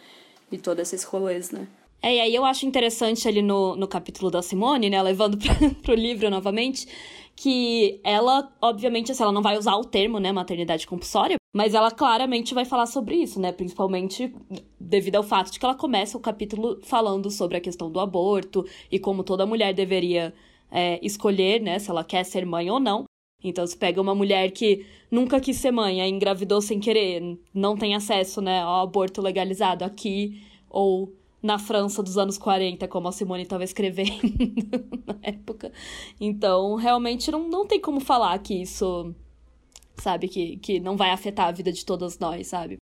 e 0.52 0.58
todos 0.58 0.82
esses 0.84 1.04
rolês, 1.04 1.52
né? 1.52 1.68
É, 2.02 2.16
e 2.16 2.20
aí 2.20 2.36
eu 2.36 2.46
acho 2.46 2.66
interessante 2.66 3.28
ali 3.28 3.42
no, 3.42 3.76
no 3.76 3.88
capítulo 3.88 4.30
da 4.30 4.42
Simone, 4.42 4.90
né, 4.90 5.02
levando 5.02 5.38
pra, 5.42 5.56
pro 5.82 5.96
livro 5.96 6.30
novamente, 6.30 6.88
que 7.36 8.00
ela, 8.04 8.54
obviamente, 8.62 9.12
assim, 9.12 9.24
ela 9.24 9.32
não 9.32 9.42
vai 9.42 9.58
usar 9.58 9.76
o 9.76 9.84
termo, 9.84 10.20
né, 10.20 10.32
maternidade 10.32 10.88
compulsória, 10.88 11.36
mas 11.54 11.74
ela 11.74 11.92
claramente 11.92 12.54
vai 12.54 12.64
falar 12.64 12.86
sobre 12.86 13.16
isso, 13.16 13.40
né, 13.40 13.52
principalmente 13.52 14.34
devido 14.80 15.16
ao 15.18 15.24
fato 15.24 15.52
de 15.52 15.60
que 15.60 15.66
ela 15.66 15.76
começa 15.76 16.18
o 16.18 16.22
capítulo 16.22 16.80
falando 16.84 17.30
sobre 17.30 17.58
a 17.58 17.62
questão 17.62 17.92
do 17.92 18.00
aborto 18.00 18.66
e 18.92 19.00
como 19.00 19.24
toda 19.24 19.46
mulher 19.46 19.74
deveria 19.74 20.34
é, 20.72 21.00
escolher, 21.02 21.62
né, 21.62 21.80
se 21.80 21.90
ela 21.90 22.04
quer 22.04 22.24
ser 22.24 22.46
mãe 22.46 22.70
ou 22.70 22.80
não. 22.80 23.06
Então, 23.44 23.68
se 23.68 23.78
pega 23.78 24.02
uma 24.02 24.16
mulher 24.16 24.50
que 24.52 24.86
nunca 25.12 25.40
quis 25.40 25.58
ser 25.58 25.72
mãe, 25.72 26.02
aí 26.02 26.10
engravidou 26.10 26.62
sem 26.62 26.80
querer, 26.80 27.38
não 27.54 27.78
tem 27.78 27.96
acesso, 27.96 28.42
né, 28.42 28.62
ao 28.62 28.84
aborto 28.84 29.22
legalizado 29.22 29.84
aqui, 29.84 30.42
ou 30.70 31.14
na 31.46 31.60
França 31.60 32.02
dos 32.02 32.18
anos 32.18 32.38
40, 32.38 32.88
como 32.88 33.08
a 33.08 33.12
Simone 33.12 33.44
estava 33.44 33.64
escrevendo 33.64 34.12
na 35.06 35.18
época. 35.22 35.72
Então, 36.20 36.76
realmente 36.76 37.30
não, 37.32 37.48
não 37.48 37.68
tem 37.68 37.80
como 37.80 38.00
falar 38.00 38.38
que 38.40 38.62
isso, 38.64 39.14
sabe, 39.98 40.28
que, 40.28 40.58
que 40.58 40.80
não 40.80 40.98
vai 40.98 41.12
afetar 41.12 41.48
a 41.48 41.52
vida 41.52 41.72
de 41.72 41.86
todas 41.86 42.18
nós, 42.18 42.48
sabe? 42.48 42.78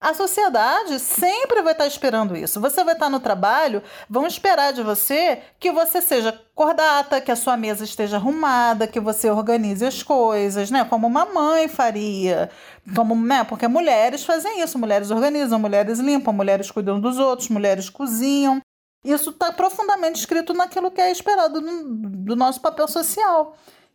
A 0.00 0.14
sociedade 0.14 0.98
sempre 0.98 1.60
vai 1.60 1.72
estar 1.72 1.86
esperando 1.86 2.34
isso. 2.34 2.58
Você 2.58 2.82
vai 2.82 2.94
estar 2.94 3.10
no 3.10 3.20
trabalho, 3.20 3.82
vão 4.08 4.26
esperar 4.26 4.72
de 4.72 4.82
você 4.82 5.42
que 5.58 5.70
você 5.70 6.00
seja 6.00 6.32
cordata, 6.54 7.20
que 7.20 7.30
a 7.30 7.36
sua 7.36 7.54
mesa 7.54 7.84
esteja 7.84 8.16
arrumada, 8.16 8.86
que 8.86 8.98
você 8.98 9.30
organize 9.30 9.84
as 9.84 10.02
coisas, 10.02 10.70
né? 10.70 10.86
Como 10.86 11.06
uma 11.06 11.26
mãe 11.26 11.68
faria. 11.68 12.48
Como, 12.96 13.14
né? 13.14 13.44
Porque 13.44 13.68
mulheres 13.68 14.24
fazem 14.24 14.62
isso, 14.62 14.78
mulheres 14.78 15.10
organizam, 15.10 15.58
mulheres 15.58 15.98
limpam, 15.98 16.32
mulheres 16.32 16.70
cuidam 16.70 16.98
dos 16.98 17.18
outros, 17.18 17.50
mulheres 17.50 17.90
cozinham. 17.90 18.62
Isso 19.04 19.28
está 19.28 19.52
profundamente 19.52 20.18
escrito 20.18 20.54
naquilo 20.54 20.90
que 20.90 21.00
é 21.00 21.10
esperado 21.10 21.60
do, 21.60 22.24
do 22.24 22.36
nosso 22.36 22.58
papel 22.62 22.88
social. 22.88 23.54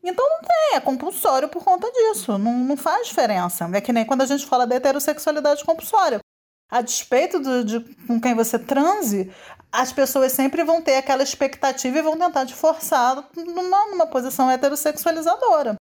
Então 0.10 0.28
não 0.30 0.40
tem, 0.40 0.76
é 0.76 0.80
compulsório 0.80 1.50
por 1.50 1.64
conta 1.64 1.92
disso. 1.92 2.38
Não, 2.38 2.54
não 2.54 2.78
faz 2.78 3.08
diferença. 3.08 3.70
É 3.74 3.82
que 3.82 3.92
nem 3.92 4.06
quando 4.06 4.22
a 4.22 4.26
gente 4.26 4.46
fala 4.46 4.68
da 4.68 4.76
heterossexualidade 4.76 5.64
compulsória. 5.64 6.20
A 6.70 6.82
despeito 6.82 7.40
do, 7.40 7.64
de 7.64 7.80
com 8.08 8.20
quem 8.20 8.34
você 8.34 8.58
transe, 8.58 9.32
as 9.72 9.92
pessoas 9.92 10.32
sempre 10.32 10.64
vão 10.64 10.82
ter 10.82 10.96
aquela 10.96 11.24
expectativa 11.24 11.98
e 11.98 12.02
vão 12.02 12.18
tentar 12.18 12.46
te 12.46 12.56
forçar 12.56 13.30
numa, 13.36 13.88
numa 13.88 14.08
posição 14.08 14.50
heterossexualizadora, 14.50 15.76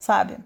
sabe? 0.00 0.38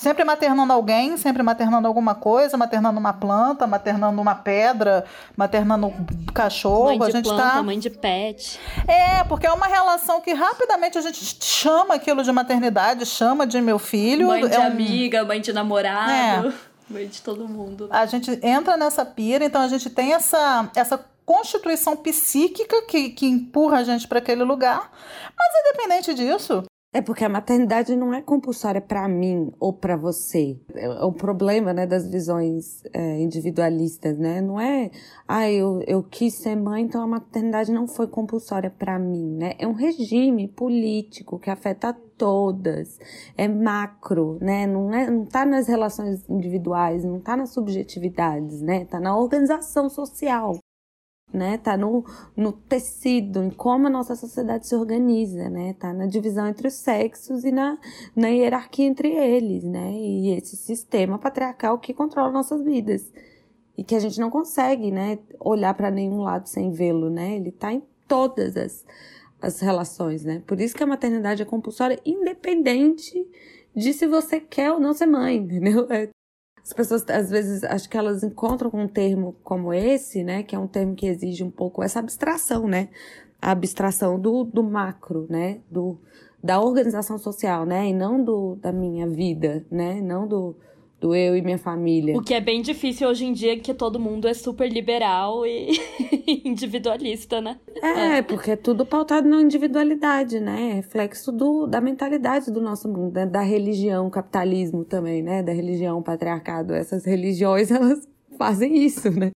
Sempre 0.00 0.24
maternando 0.24 0.72
alguém, 0.72 1.18
sempre 1.18 1.42
maternando 1.42 1.86
alguma 1.86 2.14
coisa, 2.14 2.56
maternando 2.56 2.98
uma 2.98 3.12
planta, 3.12 3.66
maternando 3.66 4.18
uma 4.18 4.34
pedra, 4.34 5.04
maternando 5.36 5.88
um 5.88 6.32
cachorro. 6.32 6.96
Mãe 6.96 6.98
de 7.00 7.04
a 7.04 7.10
gente 7.10 7.24
planta, 7.28 7.42
tá... 7.42 7.62
mãe 7.62 7.78
de 7.78 7.90
pet. 7.90 8.58
É, 8.88 9.22
porque 9.24 9.46
é 9.46 9.52
uma 9.52 9.66
relação 9.66 10.22
que 10.22 10.32
rapidamente 10.32 10.96
a 10.96 11.02
gente 11.02 11.36
chama 11.44 11.96
aquilo 11.96 12.22
de 12.22 12.32
maternidade, 12.32 13.04
chama 13.04 13.46
de 13.46 13.60
meu 13.60 13.78
filho. 13.78 14.28
Mãe 14.28 14.48
de 14.48 14.54
é 14.54 14.58
um... 14.60 14.62
amiga, 14.68 15.22
mãe 15.22 15.38
de 15.38 15.52
namorado. 15.52 16.48
É. 16.48 16.52
Vem 16.88 17.06
de 17.06 17.20
todo 17.20 17.46
mundo. 17.46 17.86
A 17.90 18.06
gente 18.06 18.40
entra 18.42 18.78
nessa 18.78 19.04
pira, 19.04 19.44
então 19.44 19.60
a 19.60 19.68
gente 19.68 19.90
tem 19.90 20.14
essa, 20.14 20.70
essa 20.74 20.98
constituição 21.26 21.94
psíquica 21.94 22.86
que, 22.86 23.10
que 23.10 23.26
empurra 23.26 23.80
a 23.80 23.84
gente 23.84 24.08
para 24.08 24.18
aquele 24.18 24.44
lugar. 24.44 24.90
Mas 25.38 25.48
independente 25.60 26.14
disso, 26.14 26.64
É 26.92 27.00
porque 27.00 27.24
a 27.24 27.28
maternidade 27.28 27.94
não 27.94 28.12
é 28.12 28.20
compulsória 28.20 28.80
para 28.80 29.06
mim 29.06 29.52
ou 29.60 29.72
para 29.72 29.96
você. 29.96 30.58
É 30.74 30.86
é 30.86 31.04
o 31.04 31.12
problema, 31.12 31.72
né, 31.72 31.86
das 31.86 32.08
visões 32.10 32.82
é, 32.92 33.20
individualistas, 33.20 34.18
né? 34.18 34.40
Não 34.40 34.60
é, 34.60 34.90
ah, 35.28 35.48
eu, 35.48 35.80
eu 35.86 36.02
quis 36.02 36.34
ser 36.34 36.56
mãe, 36.56 36.82
então 36.82 37.00
a 37.00 37.06
maternidade 37.06 37.70
não 37.70 37.86
foi 37.86 38.08
compulsória 38.08 38.70
para 38.70 38.98
mim, 38.98 39.36
né? 39.36 39.54
É 39.58 39.68
um 39.68 39.72
regime 39.72 40.48
político 40.48 41.38
que 41.38 41.48
afeta 41.48 41.92
todas. 42.18 42.98
É 43.36 43.46
macro, 43.46 44.36
né? 44.40 44.66
Não 44.66 44.92
é, 44.92 45.08
não 45.08 45.24
tá 45.24 45.46
nas 45.46 45.68
relações 45.68 46.28
individuais, 46.28 47.04
não 47.04 47.20
tá 47.20 47.36
nas 47.36 47.50
subjetividades, 47.50 48.60
né? 48.62 48.84
Tá 48.86 48.98
na 48.98 49.16
organização 49.16 49.88
social 49.88 50.58
né? 51.32 51.58
Tá 51.58 51.76
no, 51.76 52.04
no 52.36 52.52
tecido, 52.52 53.42
em 53.42 53.50
como 53.50 53.86
a 53.86 53.90
nossa 53.90 54.14
sociedade 54.16 54.66
se 54.66 54.74
organiza, 54.74 55.48
né? 55.48 55.74
Tá 55.74 55.92
na 55.92 56.06
divisão 56.06 56.46
entre 56.46 56.68
os 56.68 56.74
sexos 56.74 57.44
e 57.44 57.52
na, 57.52 57.78
na 58.14 58.28
hierarquia 58.28 58.86
entre 58.86 59.08
eles, 59.08 59.64
né? 59.64 59.92
E 59.92 60.30
esse 60.36 60.56
sistema 60.56 61.18
patriarcal 61.18 61.78
que 61.78 61.94
controla 61.94 62.30
nossas 62.30 62.62
vidas. 62.62 63.12
E 63.76 63.84
que 63.84 63.94
a 63.94 64.00
gente 64.00 64.20
não 64.20 64.28
consegue, 64.28 64.90
né, 64.90 65.18
olhar 65.38 65.72
para 65.72 65.90
nenhum 65.90 66.20
lado 66.20 66.48
sem 66.48 66.70
vê-lo, 66.70 67.08
né? 67.08 67.36
Ele 67.36 67.50
tá 67.50 67.72
em 67.72 67.82
todas 68.06 68.56
as, 68.56 68.84
as 69.40 69.60
relações, 69.60 70.24
né? 70.24 70.42
Por 70.46 70.60
isso 70.60 70.74
que 70.74 70.82
a 70.82 70.86
maternidade 70.86 71.42
é 71.42 71.46
compulsória, 71.46 71.98
independente 72.04 73.26
de 73.74 73.92
se 73.92 74.06
você 74.06 74.40
quer 74.40 74.72
ou 74.72 74.80
não 74.80 74.92
ser 74.92 75.06
mãe, 75.06 75.36
entendeu? 75.38 75.86
É 75.90 76.08
as 76.62 76.72
pessoas, 76.72 77.08
às 77.08 77.30
vezes, 77.30 77.64
acho 77.64 77.88
que 77.88 77.96
elas 77.96 78.22
encontram 78.22 78.70
com 78.70 78.82
um 78.82 78.88
termo 78.88 79.34
como 79.42 79.72
esse, 79.72 80.22
né? 80.22 80.42
Que 80.42 80.54
é 80.54 80.58
um 80.58 80.66
termo 80.66 80.94
que 80.94 81.06
exige 81.06 81.42
um 81.42 81.50
pouco 81.50 81.82
essa 81.82 81.98
abstração, 81.98 82.68
né? 82.68 82.88
A 83.40 83.50
abstração 83.52 84.18
do, 84.18 84.44
do 84.44 84.62
macro, 84.62 85.26
né? 85.28 85.60
Do, 85.70 85.98
da 86.42 86.60
organização 86.60 87.18
social, 87.18 87.64
né? 87.64 87.88
E 87.88 87.94
não 87.94 88.22
do, 88.22 88.56
da 88.56 88.72
minha 88.72 89.08
vida, 89.08 89.64
né? 89.70 90.00
Não 90.00 90.26
do, 90.26 90.54
do 91.00 91.14
eu 91.14 91.34
e 91.34 91.40
minha 91.40 91.58
família. 91.58 92.16
O 92.16 92.22
que 92.22 92.34
é 92.34 92.40
bem 92.40 92.60
difícil 92.60 93.08
hoje 93.08 93.24
em 93.24 93.32
dia, 93.32 93.58
que 93.58 93.72
todo 93.72 93.98
mundo 93.98 94.28
é 94.28 94.34
super 94.34 94.70
liberal 94.70 95.46
e 95.46 95.70
individualista, 96.44 97.40
né? 97.40 97.58
É, 97.82 98.20
porque 98.20 98.50
é 98.50 98.56
tudo 98.56 98.84
pautado 98.84 99.26
na 99.26 99.40
individualidade, 99.40 100.38
né? 100.38 100.70
É 100.70 100.74
reflexo 100.74 101.32
do, 101.32 101.66
da 101.66 101.80
mentalidade 101.80 102.50
do 102.50 102.60
nosso 102.60 102.86
mundo, 102.86 103.14
né? 103.14 103.26
da 103.26 103.40
religião, 103.40 104.10
capitalismo 104.10 104.84
também, 104.84 105.22
né? 105.22 105.42
Da 105.42 105.52
religião, 105.52 106.02
patriarcado. 106.02 106.74
Essas 106.74 107.04
religiões, 107.06 107.70
elas 107.72 108.06
fazem 108.36 108.76
isso, 108.84 109.10
né? 109.10 109.30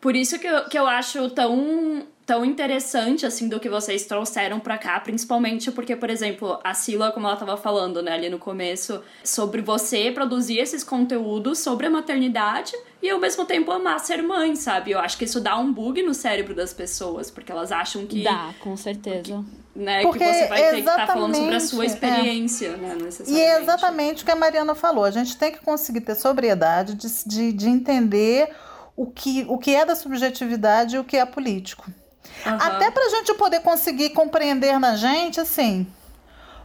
Por 0.00 0.16
isso 0.16 0.38
que 0.38 0.46
eu, 0.46 0.64
que 0.68 0.78
eu 0.78 0.86
acho 0.86 1.30
tão, 1.30 2.02
tão 2.32 2.46
interessante, 2.46 3.26
assim, 3.26 3.46
do 3.46 3.60
que 3.60 3.68
vocês 3.68 4.06
trouxeram 4.06 4.58
pra 4.58 4.78
cá, 4.78 4.98
principalmente 4.98 5.70
porque, 5.70 5.94
por 5.94 6.08
exemplo, 6.08 6.58
a 6.64 6.72
Sila, 6.72 7.12
como 7.12 7.26
ela 7.26 7.36
tava 7.36 7.58
falando, 7.58 8.00
né, 8.00 8.12
ali 8.12 8.30
no 8.30 8.38
começo, 8.38 9.02
sobre 9.22 9.60
você 9.60 10.10
produzir 10.10 10.56
esses 10.56 10.82
conteúdos 10.82 11.58
sobre 11.58 11.88
a 11.88 11.90
maternidade 11.90 12.72
e 13.02 13.10
ao 13.10 13.20
mesmo 13.20 13.44
tempo 13.44 13.70
amar 13.70 14.00
ser 14.00 14.22
mãe, 14.22 14.56
sabe? 14.56 14.92
Eu 14.92 14.98
acho 14.98 15.18
que 15.18 15.26
isso 15.26 15.42
dá 15.42 15.58
um 15.58 15.70
bug 15.70 16.02
no 16.02 16.14
cérebro 16.14 16.54
das 16.54 16.72
pessoas, 16.72 17.30
porque 17.30 17.52
elas 17.52 17.70
acham 17.70 18.06
que. 18.06 18.22
Dá, 18.22 18.54
com 18.60 18.78
certeza. 18.78 19.44
Né, 19.76 20.00
Porque 20.00 20.18
que 20.18 20.24
você 20.24 20.46
vai 20.48 20.62
ter 20.62 20.72
que 20.72 20.78
estar 20.80 21.06
falando 21.06 21.34
sobre 21.34 21.54
a 21.54 21.60
sua 21.60 21.84
é. 21.84 21.86
experiência, 21.86 22.76
né? 22.78 22.96
E 23.26 23.40
é 23.40 23.60
exatamente 23.60 24.22
o 24.22 24.24
que 24.26 24.32
a 24.32 24.36
Mariana 24.36 24.74
falou. 24.74 25.04
A 25.04 25.10
gente 25.10 25.36
tem 25.36 25.52
que 25.52 25.60
conseguir 25.60 26.00
ter 26.00 26.14
sobriedade 26.14 26.94
de, 26.94 27.08
de, 27.26 27.52
de 27.52 27.68
entender 27.68 28.50
o 28.96 29.06
que, 29.06 29.44
o 29.48 29.58
que 29.58 29.74
é 29.74 29.84
da 29.84 29.94
subjetividade 29.94 30.96
e 30.96 30.98
o 30.98 31.04
que 31.04 31.18
é 31.18 31.26
político. 31.26 31.90
Aham. 32.46 32.56
Até 32.76 32.90
pra 32.90 33.08
gente 33.08 33.32
poder 33.34 33.60
conseguir 33.60 34.10
compreender 34.10 34.78
na 34.80 34.96
gente, 34.96 35.40
assim, 35.40 35.86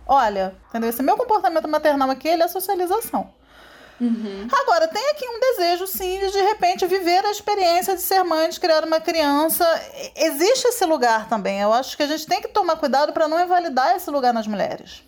olha, 0.06 0.56
entendeu? 0.70 0.90
Esse 0.90 1.04
meu 1.04 1.16
comportamento 1.18 1.68
maternal 1.68 2.10
aqui, 2.10 2.28
ele 2.28 2.44
é 2.44 2.48
socialização. 2.48 3.30
Agora, 4.62 4.88
tem 4.88 5.10
aqui 5.10 5.26
um 5.28 5.40
desejo, 5.40 5.88
sim, 5.88 6.20
de 6.20 6.32
de 6.32 6.40
repente 6.42 6.86
viver 6.86 7.26
a 7.26 7.32
experiência 7.32 7.96
de 7.96 8.02
ser 8.04 8.22
mãe, 8.24 8.48
de 8.48 8.60
criar 8.60 8.84
uma 8.86 9.00
criança. 9.02 9.66
E- 9.96 10.26
Existe 10.26 10.68
esse 10.68 10.86
lugar 10.86 11.28
também. 11.28 11.60
Eu 11.62 11.74
acho 11.74 11.98
que 11.98 12.04
a 12.04 12.08
gente 12.08 12.28
tem 12.28 12.40
que 12.40 12.48
tomar 12.48 12.76
cuidado 12.76 13.12
para 13.12 13.28
não 13.28 13.42
invalidar 13.42 13.96
esse 13.96 14.12
lugar 14.12 14.32
nas 14.36 14.46
mulheres. 14.46 15.02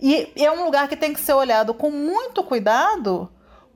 E 0.00 0.32
é 0.36 0.50
um 0.50 0.64
lugar 0.64 0.88
que 0.88 0.96
tem 0.96 1.12
que 1.12 1.20
ser 1.20 1.34
olhado 1.34 1.74
com 1.74 1.90
muito 1.90 2.42
cuidado, 2.42 3.30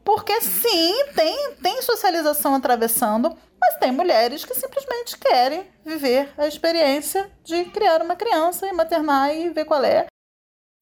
porque 0.04 0.40
sim, 0.40 1.04
tem, 1.14 1.54
tem 1.62 1.82
socialização 1.82 2.54
atravessando, 2.54 3.36
mas 3.60 3.78
tem 3.78 3.92
mulheres 3.92 4.44
que 4.44 4.54
simplesmente 4.54 5.16
querem 5.18 5.64
viver 5.84 6.32
a 6.36 6.46
experiência 6.46 7.30
de 7.44 7.64
criar 7.66 8.02
uma 8.02 8.16
criança 8.16 8.66
e 8.66 8.72
maternar 8.72 9.34
e 9.34 9.50
ver 9.50 9.64
qual 9.64 9.84
é. 9.84 10.06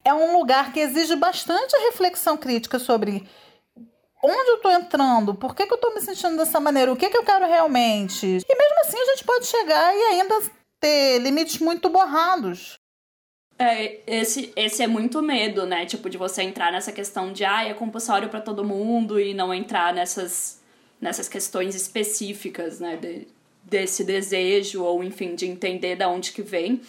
É 0.03 0.13
um 0.13 0.37
lugar 0.37 0.73
que 0.73 0.79
exige 0.79 1.15
bastante 1.15 1.77
reflexão 1.85 2.35
crítica 2.35 2.79
sobre 2.79 3.29
onde 4.23 4.49
eu 4.49 4.55
estou 4.55 4.71
entrando, 4.71 5.35
por 5.35 5.55
que, 5.55 5.65
que 5.65 5.73
eu 5.73 5.75
estou 5.75 5.93
me 5.93 6.01
sentindo 6.01 6.37
dessa 6.37 6.59
maneira, 6.59 6.91
o 6.91 6.97
que, 6.97 7.09
que 7.09 7.17
eu 7.17 7.23
quero 7.23 7.47
realmente. 7.47 8.25
E 8.25 8.55
mesmo 8.55 8.79
assim 8.83 8.99
a 8.99 9.05
gente 9.05 9.23
pode 9.23 9.45
chegar 9.45 9.95
e 9.95 10.01
ainda 10.03 10.41
ter 10.79 11.19
limites 11.19 11.59
muito 11.59 11.89
borrados. 11.89 12.80
É, 13.61 13.99
esse, 14.07 14.51
esse 14.55 14.81
é 14.81 14.87
muito 14.87 15.21
medo, 15.21 15.67
né? 15.67 15.85
Tipo, 15.85 16.09
de 16.09 16.17
você 16.17 16.41
entrar 16.41 16.71
nessa 16.71 16.91
questão 16.91 17.31
de, 17.31 17.45
ah, 17.45 17.63
é 17.63 17.75
compulsório 17.75 18.27
pra 18.27 18.41
todo 18.41 18.65
mundo 18.65 19.19
e 19.19 19.35
não 19.35 19.53
entrar 19.53 19.93
nessas, 19.93 20.59
nessas 20.99 21.29
questões 21.29 21.75
específicas, 21.75 22.79
né? 22.79 22.97
De, 22.97 23.27
desse 23.63 24.03
desejo 24.03 24.83
ou, 24.83 25.03
enfim, 25.03 25.35
de 25.35 25.45
entender 25.45 25.95
da 25.95 26.09
onde 26.09 26.31
que 26.31 26.41
vem. 26.41 26.81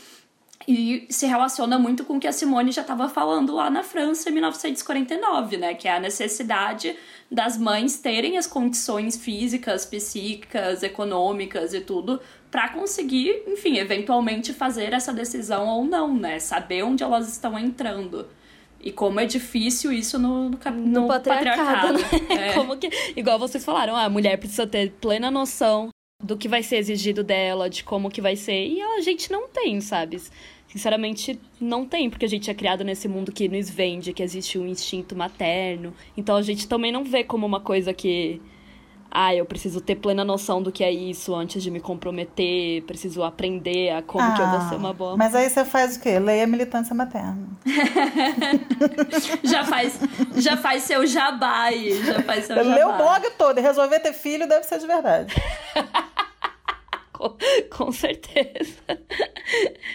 E 0.66 1.06
se 1.10 1.26
relaciona 1.26 1.78
muito 1.78 2.06
com 2.06 2.16
o 2.16 2.20
que 2.20 2.26
a 2.26 2.32
Simone 2.32 2.72
já 2.72 2.80
estava 2.80 3.06
falando 3.06 3.52
lá 3.52 3.68
na 3.68 3.82
França 3.82 4.30
em 4.30 4.32
1949, 4.32 5.58
né? 5.58 5.74
Que 5.74 5.88
é 5.88 5.96
a 5.96 6.00
necessidade 6.00 6.96
das 7.30 7.58
mães 7.58 7.98
terem 7.98 8.38
as 8.38 8.46
condições 8.46 9.14
físicas, 9.18 9.84
psíquicas, 9.84 10.82
econômicas 10.82 11.74
e 11.74 11.82
tudo 11.82 12.18
para 12.52 12.68
conseguir, 12.68 13.44
enfim, 13.48 13.78
eventualmente 13.78 14.52
fazer 14.52 14.92
essa 14.92 15.10
decisão 15.10 15.66
ou 15.66 15.84
não, 15.84 16.14
né? 16.14 16.38
Saber 16.38 16.82
onde 16.82 17.02
elas 17.02 17.26
estão 17.26 17.58
entrando. 17.58 18.28
E 18.78 18.92
como 18.92 19.18
é 19.18 19.24
difícil 19.24 19.90
isso 19.90 20.18
no, 20.18 20.50
no, 20.50 20.58
No, 20.70 21.00
no 21.02 21.08
patriarcado, 21.08 21.94
né? 21.94 22.48
É. 22.48 22.52
Como 22.54 22.76
que, 22.76 22.90
igual 23.16 23.38
vocês 23.38 23.64
falaram, 23.64 23.96
a 23.96 24.08
mulher 24.08 24.36
precisa 24.36 24.66
ter 24.66 24.90
plena 25.00 25.30
noção 25.30 25.88
do 26.22 26.36
que 26.36 26.46
vai 26.46 26.62
ser 26.62 26.76
exigido 26.76 27.24
dela, 27.24 27.70
de 27.70 27.82
como 27.82 28.10
que 28.10 28.20
vai 28.20 28.36
ser, 28.36 28.66
e 28.66 28.80
a 28.80 29.00
gente 29.00 29.32
não 29.32 29.48
tem, 29.48 29.80
sabe? 29.80 30.20
Sinceramente, 30.68 31.38
não 31.60 31.84
tem, 31.86 32.08
porque 32.08 32.24
a 32.24 32.28
gente 32.28 32.50
é 32.50 32.54
criado 32.54 32.84
nesse 32.84 33.08
mundo 33.08 33.32
que 33.32 33.48
nos 33.48 33.68
vende, 33.70 34.12
que 34.12 34.22
existe 34.22 34.58
um 34.58 34.66
instinto 34.66 35.16
materno. 35.16 35.94
Então 36.16 36.36
a 36.36 36.42
gente 36.42 36.68
também 36.68 36.92
não 36.92 37.02
vê 37.02 37.24
como 37.24 37.46
uma 37.46 37.60
coisa 37.60 37.92
que. 37.92 38.40
Ah, 39.14 39.34
eu 39.34 39.44
preciso 39.44 39.78
ter 39.80 39.96
plena 39.96 40.24
noção 40.24 40.62
do 40.62 40.72
que 40.72 40.82
é 40.82 40.90
isso 40.90 41.34
antes 41.34 41.62
de 41.62 41.70
me 41.70 41.80
comprometer, 41.80 42.82
preciso 42.84 43.22
aprender 43.22 43.90
a 43.90 44.00
como 44.00 44.34
que 44.34 44.40
eu 44.40 44.46
vou 44.46 44.60
ser 44.70 44.74
uma 44.76 44.94
boa 44.94 45.16
Mas 45.18 45.34
aí 45.34 45.50
você 45.50 45.66
faz 45.66 45.96
o 45.96 46.00
quê? 46.00 46.18
Leia 46.18 46.46
militância 46.46 46.94
materna. 46.94 47.46
já, 49.44 49.64
faz, 49.64 49.98
já 50.36 50.56
faz 50.56 50.84
seu 50.84 51.06
jabá 51.06 51.64
aí, 51.64 52.02
já 52.02 52.22
faz 52.22 52.46
seu. 52.46 52.56
Lê 52.56 52.84
o 52.84 52.96
blog 52.96 53.30
todo 53.36 53.58
e 53.58 53.60
resolver 53.60 54.00
ter 54.00 54.14
filho 54.14 54.48
deve 54.48 54.64
ser 54.64 54.78
de 54.78 54.86
verdade. 54.86 55.34
Com, 57.22 57.36
com 57.84 57.92
certeza. 57.92 58.82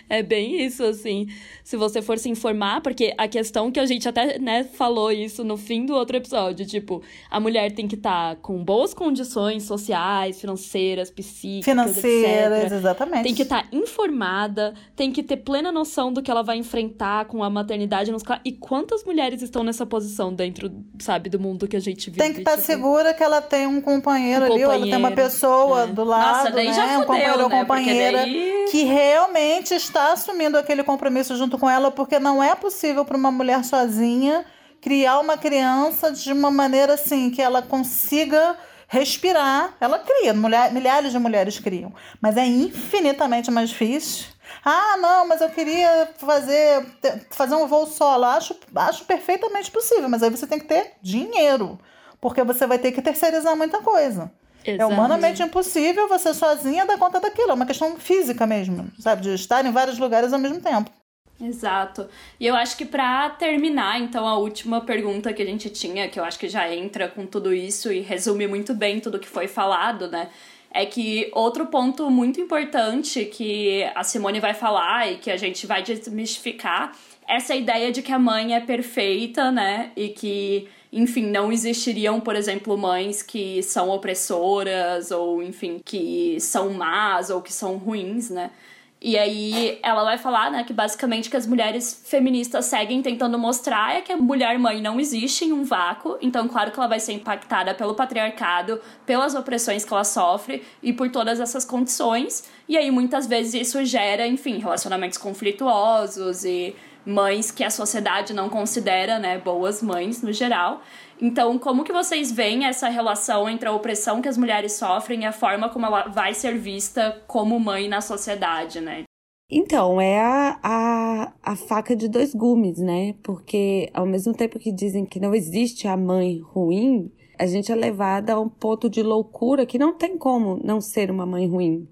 É 0.09 0.23
bem 0.23 0.61
isso, 0.65 0.83
assim. 0.83 1.27
Se 1.63 1.75
você 1.75 2.01
for 2.01 2.17
se 2.17 2.29
informar, 2.29 2.81
porque 2.81 3.13
a 3.17 3.27
questão 3.27 3.71
que 3.71 3.79
a 3.79 3.85
gente 3.85 4.07
até, 4.07 4.39
né, 4.39 4.63
falou 4.63 5.11
isso 5.11 5.43
no 5.43 5.57
fim 5.57 5.85
do 5.85 5.93
outro 5.93 6.15
episódio, 6.15 6.65
tipo, 6.65 7.01
a 7.29 7.39
mulher 7.39 7.71
tem 7.73 7.87
que 7.87 7.95
estar 7.95 8.37
com 8.37 8.63
boas 8.63 8.93
condições 8.93 9.63
sociais, 9.63 10.39
financeiras, 10.39 11.09
psíquicas, 11.09 11.65
Financeiras, 11.65 12.63
etc. 12.63 12.77
exatamente. 12.77 13.23
Tem 13.23 13.35
que 13.35 13.41
estar 13.41 13.67
informada, 13.71 14.73
tem 14.95 15.11
que 15.11 15.21
ter 15.21 15.37
plena 15.37 15.71
noção 15.71 16.13
do 16.13 16.21
que 16.21 16.31
ela 16.31 16.41
vai 16.41 16.57
enfrentar 16.57 17.25
com 17.25 17.43
a 17.43 17.49
maternidade. 17.49 18.11
Nos... 18.11 18.23
E 18.45 18.53
quantas 18.53 19.03
mulheres 19.03 19.41
estão 19.41 19.63
nessa 19.63 19.85
posição 19.85 20.33
dentro, 20.33 20.71
sabe, 20.99 21.29
do 21.29 21.39
mundo 21.39 21.67
que 21.67 21.75
a 21.75 21.81
gente 21.81 22.09
vive? 22.09 22.19
Tem 22.19 22.33
que 22.33 22.39
estar 22.39 22.51
tipo... 22.51 22.63
segura 22.63 23.13
que 23.13 23.23
ela 23.23 23.41
tem 23.41 23.67
um 23.67 23.81
companheiro 23.81 24.45
Um 24.45 24.53
ali, 24.53 24.65
ou 24.65 24.71
ela 24.71 24.85
tem 24.85 24.95
uma 24.95 25.09
companheiro, 25.09 25.31
pessoa 25.31 25.83
é. 25.83 25.87
do 25.87 26.03
lado, 26.03 26.37
Nossa, 26.37 26.51
daí 26.51 26.67
né? 26.67 26.73
já 26.73 26.99
um 26.99 27.03
companheiro 27.17 27.43
ou 27.43 27.49
né? 27.49 27.59
Companheira 27.59 28.17
daí- 28.19 28.65
que 28.71 28.83
realmente 28.83 29.73
está 29.73 30.11
assumindo 30.13 30.57
aquele 30.57 30.83
compromisso 30.83 31.35
junto 31.35 31.57
com 31.57 31.69
ela, 31.69 31.89
porque 31.91 32.19
não 32.19 32.41
é 32.43 32.55
possível 32.55 33.03
para 33.05 33.17
uma 33.17 33.31
mulher 33.31 33.63
sozinha 33.63 34.45
criar 34.81 35.19
uma 35.19 35.37
criança 35.37 36.11
de 36.11 36.31
uma 36.31 36.51
maneira 36.51 36.93
assim 36.93 37.29
que 37.29 37.41
ela 37.41 37.61
consiga 37.61 38.55
respirar. 38.87 39.75
Ela 39.81 39.99
cria, 39.99 40.33
mulher, 40.33 40.71
milhares 40.71 41.11
de 41.11 41.19
mulheres 41.19 41.59
criam, 41.59 41.93
mas 42.21 42.37
é 42.37 42.45
infinitamente 42.45 43.49
mais 43.51 43.69
difícil. 43.69 44.27
Ah, 44.63 44.95
não, 44.97 45.27
mas 45.27 45.41
eu 45.41 45.49
queria 45.49 46.09
fazer, 46.17 46.85
fazer 47.31 47.55
um 47.55 47.67
voo 47.67 47.85
solo. 47.85 48.23
Acho, 48.25 48.55
acho 48.75 49.03
perfeitamente 49.05 49.69
possível, 49.71 50.07
mas 50.07 50.23
aí 50.23 50.29
você 50.29 50.47
tem 50.47 50.59
que 50.59 50.65
ter 50.65 50.93
dinheiro. 51.01 51.77
porque 52.19 52.43
você 52.43 52.65
vai 52.65 52.79
ter 52.79 52.91
que 52.91 53.01
terceirizar 53.01 53.55
muita 53.55 53.79
coisa. 53.81 54.31
É 54.71 54.85
humanamente 54.85 55.41
impossível 55.41 56.07
você 56.07 56.33
sozinha 56.33 56.85
dar 56.85 56.97
conta 56.97 57.19
daquilo. 57.19 57.51
É 57.51 57.53
uma 57.53 57.65
questão 57.65 57.97
física 57.97 58.45
mesmo, 58.45 58.89
sabe? 58.99 59.21
De 59.21 59.33
estar 59.33 59.65
em 59.65 59.71
vários 59.71 59.97
lugares 59.97 60.33
ao 60.33 60.39
mesmo 60.39 60.59
tempo. 60.59 60.91
Exato. 61.39 62.07
E 62.39 62.47
eu 62.47 62.55
acho 62.55 62.75
que 62.75 62.85
pra 62.85 63.29
terminar, 63.29 64.01
então, 64.01 64.27
a 64.27 64.37
última 64.37 64.81
pergunta 64.81 65.31
que 65.31 65.41
a 65.41 65.45
gente 65.45 65.69
tinha, 65.69 66.09
que 66.09 66.19
eu 66.19 66.23
acho 66.23 66.39
que 66.39 66.49
já 66.49 66.73
entra 66.73 67.07
com 67.07 67.25
tudo 67.25 67.53
isso 67.53 67.91
e 67.91 67.99
resume 67.99 68.47
muito 68.47 68.73
bem 68.73 68.99
tudo 68.99 69.19
que 69.19 69.27
foi 69.27 69.47
falado, 69.47 70.07
né? 70.09 70.29
É 70.71 70.85
que 70.85 71.31
outro 71.33 71.67
ponto 71.67 72.09
muito 72.09 72.41
importante 72.41 73.25
que 73.25 73.83
a 73.95 74.03
Simone 74.03 74.39
vai 74.39 74.53
falar 74.53 75.11
e 75.11 75.17
que 75.17 75.31
a 75.31 75.37
gente 75.37 75.65
vai 75.65 75.81
desmistificar 75.81 76.91
essa 77.27 77.53
ideia 77.53 77.91
de 77.91 78.01
que 78.01 78.11
a 78.11 78.19
mãe 78.19 78.55
é 78.55 78.59
perfeita, 78.59 79.51
né? 79.51 79.91
E 79.95 80.09
que, 80.09 80.69
enfim, 80.91 81.25
não 81.25 81.51
existiriam, 81.51 82.19
por 82.21 82.35
exemplo, 82.35 82.77
mães 82.77 83.21
que 83.21 83.61
são 83.61 83.89
opressoras 83.89 85.11
ou, 85.11 85.43
enfim, 85.43 85.81
que 85.83 86.39
são 86.39 86.71
más 86.73 87.29
ou 87.29 87.41
que 87.41 87.51
são 87.51 87.77
ruins, 87.77 88.29
né? 88.29 88.51
E 88.99 89.15
aí 89.15 89.77
ela 89.83 90.03
vai 90.03 90.17
falar, 90.17 90.49
né, 90.49 90.63
que 90.63 90.73
basicamente 90.73 91.29
que 91.29 91.37
as 91.37 91.45
mulheres 91.45 92.01
feministas 92.05 92.65
seguem 92.65 92.99
tentando 92.99 93.37
mostrar 93.37 93.95
é 93.95 94.01
que 94.01 94.11
a 94.11 94.17
mulher 94.17 94.57
mãe 94.57 94.81
não 94.81 94.99
existe 94.99 95.45
em 95.45 95.53
um 95.53 95.63
vácuo, 95.63 96.17
então 96.19 96.47
claro 96.47 96.71
que 96.71 96.79
ela 96.79 96.87
vai 96.87 96.99
ser 96.99 97.13
impactada 97.13 97.75
pelo 97.75 97.93
patriarcado, 97.93 98.81
pelas 99.05 99.35
opressões 99.35 99.85
que 99.85 99.93
ela 99.93 100.03
sofre 100.03 100.63
e 100.81 100.91
por 100.91 101.11
todas 101.11 101.39
essas 101.39 101.63
condições. 101.63 102.49
E 102.67 102.75
aí 102.75 102.89
muitas 102.89 103.27
vezes 103.27 103.67
isso 103.67 103.85
gera, 103.85 104.25
enfim, 104.25 104.57
relacionamentos 104.57 105.19
conflituosos 105.19 106.43
e 106.43 106.75
mães 107.07 107.49
que 107.49 107.63
a 107.63 107.69
sociedade 107.69 108.33
não 108.33 108.49
considera, 108.49 109.17
né, 109.17 109.39
boas 109.39 109.81
mães 109.81 110.21
no 110.21 110.33
geral. 110.33 110.81
Então, 111.19 111.57
como 111.57 111.83
que 111.83 111.93
vocês 111.93 112.31
veem 112.31 112.65
essa 112.65 112.89
relação 112.89 113.49
entre 113.49 113.67
a 113.67 113.71
opressão 113.71 114.21
que 114.21 114.27
as 114.27 114.37
mulheres 114.37 114.73
sofrem 114.73 115.21
e 115.21 115.25
a 115.25 115.31
forma 115.31 115.69
como 115.69 115.85
ela 115.85 116.09
vai 116.09 116.33
ser 116.33 116.57
vista 116.57 117.23
como 117.25 117.59
mãe 117.59 117.87
na 117.87 118.01
sociedade, 118.01 118.81
né? 118.81 119.03
Então, 119.49 120.01
é 120.01 120.19
a, 120.19 120.59
a, 120.61 121.33
a 121.41 121.55
faca 121.55 121.95
de 121.95 122.09
dois 122.09 122.35
gumes, 122.35 122.77
né? 122.79 123.15
Porque 123.23 123.89
ao 123.93 124.05
mesmo 124.05 124.33
tempo 124.33 124.59
que 124.59 124.73
dizem 124.73 125.05
que 125.05 125.21
não 125.21 125.33
existe 125.33 125.87
a 125.87 125.95
mãe 125.95 126.41
ruim, 126.41 127.09
a 127.39 127.47
gente 127.47 127.71
é 127.71 127.75
levada 127.75 128.33
a 128.33 128.39
um 128.39 128.49
ponto 128.49 128.89
de 128.89 129.01
loucura 129.01 129.65
que 129.65 129.79
não 129.79 129.93
tem 129.97 130.17
como 130.17 130.59
não 130.61 130.81
ser 130.81 131.09
uma 131.09 131.25
mãe 131.25 131.47
ruim 131.47 131.87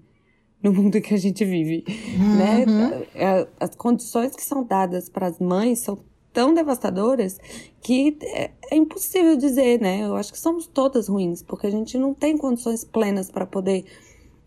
no 0.62 0.72
mundo 0.72 1.00
que 1.00 1.14
a 1.14 1.18
gente 1.18 1.44
vive, 1.44 1.84
né? 2.36 2.64
É, 3.14 3.46
As 3.60 3.74
condições 3.74 4.34
que 4.34 4.42
são 4.42 4.64
dadas 4.64 5.08
para 5.08 5.26
as 5.26 5.38
mães 5.38 5.80
são 5.80 5.98
tão 6.32 6.52
devastadoras 6.52 7.38
que 7.80 8.18
é, 8.22 8.50
é 8.70 8.76
impossível 8.76 9.36
dizer, 9.36 9.80
né? 9.80 10.02
Eu 10.02 10.16
acho 10.16 10.32
que 10.32 10.38
somos 10.38 10.66
todas 10.66 11.08
ruins, 11.08 11.42
porque 11.42 11.66
a 11.66 11.70
gente 11.70 11.96
não 11.96 12.12
tem 12.12 12.36
condições 12.36 12.84
plenas 12.84 13.30
para 13.30 13.46
poder 13.46 13.86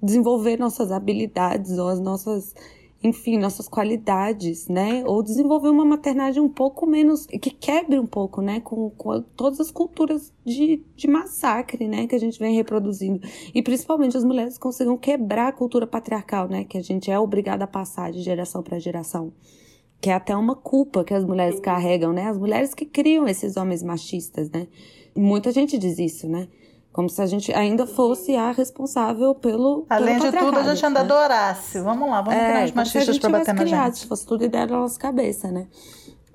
desenvolver 0.01 0.57
nossas 0.57 0.91
habilidades 0.91 1.77
ou 1.77 1.87
as 1.87 1.99
nossas, 1.99 2.53
enfim, 3.01 3.37
nossas 3.37 3.67
qualidades, 3.67 4.67
né? 4.67 5.03
Ou 5.05 5.23
desenvolver 5.23 5.69
uma 5.69 5.85
maternagem 5.85 6.41
um 6.41 6.49
pouco 6.49 6.85
menos, 6.85 7.25
que 7.25 7.49
quebre 7.49 7.97
um 7.97 8.05
pouco, 8.05 8.41
né? 8.41 8.59
Com, 8.59 8.89
com 8.89 9.21
todas 9.21 9.59
as 9.59 9.71
culturas 9.71 10.33
de, 10.45 10.83
de 10.95 11.07
massacre, 11.07 11.87
né? 11.87 12.07
Que 12.07 12.15
a 12.15 12.19
gente 12.19 12.37
vem 12.37 12.55
reproduzindo. 12.55 13.21
E 13.55 13.61
principalmente 13.61 14.17
as 14.17 14.23
mulheres 14.25 14.57
consigam 14.57 14.97
quebrar 14.97 15.47
a 15.47 15.53
cultura 15.53 15.87
patriarcal, 15.87 16.49
né? 16.49 16.65
Que 16.65 16.77
a 16.77 16.83
gente 16.83 17.09
é 17.09 17.17
obrigada 17.17 17.63
a 17.63 17.67
passar 17.67 18.11
de 18.11 18.21
geração 18.21 18.61
para 18.61 18.79
geração 18.79 19.31
que 20.01 20.09
é 20.09 20.13
até 20.13 20.35
uma 20.35 20.55
culpa 20.55 21.03
que 21.03 21.13
as 21.13 21.25
mulheres 21.25 21.59
carregam, 21.59 22.13
né? 22.13 22.27
As 22.27 22.37
mulheres 22.37 22.73
que 22.73 22.85
criam 22.85 23.27
esses 23.27 23.57
homens 23.57 23.83
machistas, 23.83 24.49
né? 24.49 24.67
Muita 25.15 25.51
gente 25.51 25.77
diz 25.77 25.99
isso, 25.99 26.27
né? 26.27 26.47
Como 26.91 27.07
se 27.09 27.21
a 27.21 27.25
gente 27.25 27.53
ainda 27.53 27.85
fosse 27.85 28.35
a 28.35 28.51
responsável 28.51 29.35
pelo. 29.35 29.85
Além 29.89 30.17
pelo 30.19 30.31
de 30.31 30.37
tudo, 30.37 30.59
a 30.59 30.63
gente 30.63 30.85
ainda 30.85 30.99
né? 30.99 31.05
adorasse. 31.05 31.79
Vamos 31.79 32.09
lá, 32.09 32.21
vamos 32.21 32.39
criar 32.39 32.53
como 32.53 32.65
os 32.65 32.71
machistas 32.71 33.19
pra 33.19 33.29
bater 33.29 33.53
na 33.53 33.61
criado, 33.61 33.85
gente. 33.85 33.99
Se 33.99 34.07
fosse 34.07 34.25
tudo 34.25 34.43
ideia 34.43 34.65
da 34.65 34.75
nossa 34.75 34.99
cabeça, 34.99 35.51
né? 35.51 35.67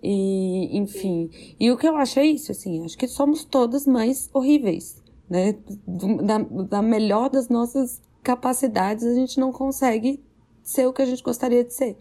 E, 0.03 0.79
enfim. 0.79 1.31
E 1.59 1.71
o 1.73 1.77
que 1.77 1.89
eu 1.89 1.97
acho 1.97 2.21
é 2.21 2.27
isso, 2.27 2.53
assim. 2.53 2.85
Acho 2.85 2.97
que 2.97 3.09
somos 3.09 3.45
todas 3.45 3.87
mães 3.87 4.31
horríveis, 4.33 5.03
né? 5.29 5.57
Da, 5.87 6.39
da 6.39 6.83
melhor 6.83 7.31
das 7.31 7.49
nossas 7.49 8.01
capacidades, 8.23 9.05
a 9.05 9.15
gente 9.15 9.39
não 9.41 9.51
consegue 9.51 10.23
ser 10.63 10.87
o 10.87 10.93
que 10.93 11.03
a 11.03 11.07
gente 11.07 11.23
gostaria 11.23 11.65
de 11.65 11.75
ser. 11.75 11.97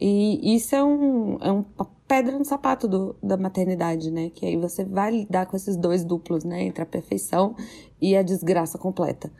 E 0.00 0.54
isso 0.54 0.74
é, 0.74 0.82
um, 0.82 1.38
é 1.40 1.50
uma 1.50 1.89
pedra 2.20 2.38
no 2.38 2.44
sapato 2.44 2.86
do, 2.86 3.16
da 3.22 3.36
maternidade, 3.36 4.10
né? 4.10 4.30
Que 4.30 4.46
aí 4.46 4.56
você 4.56 4.84
vai 4.84 5.10
lidar 5.10 5.46
com 5.46 5.56
esses 5.56 5.76
dois 5.76 6.04
duplos, 6.04 6.44
né? 6.44 6.64
Entre 6.64 6.82
a 6.82 6.86
perfeição 6.86 7.56
e 8.00 8.14
a 8.14 8.22
desgraça 8.22 8.76
completa. 8.76 9.32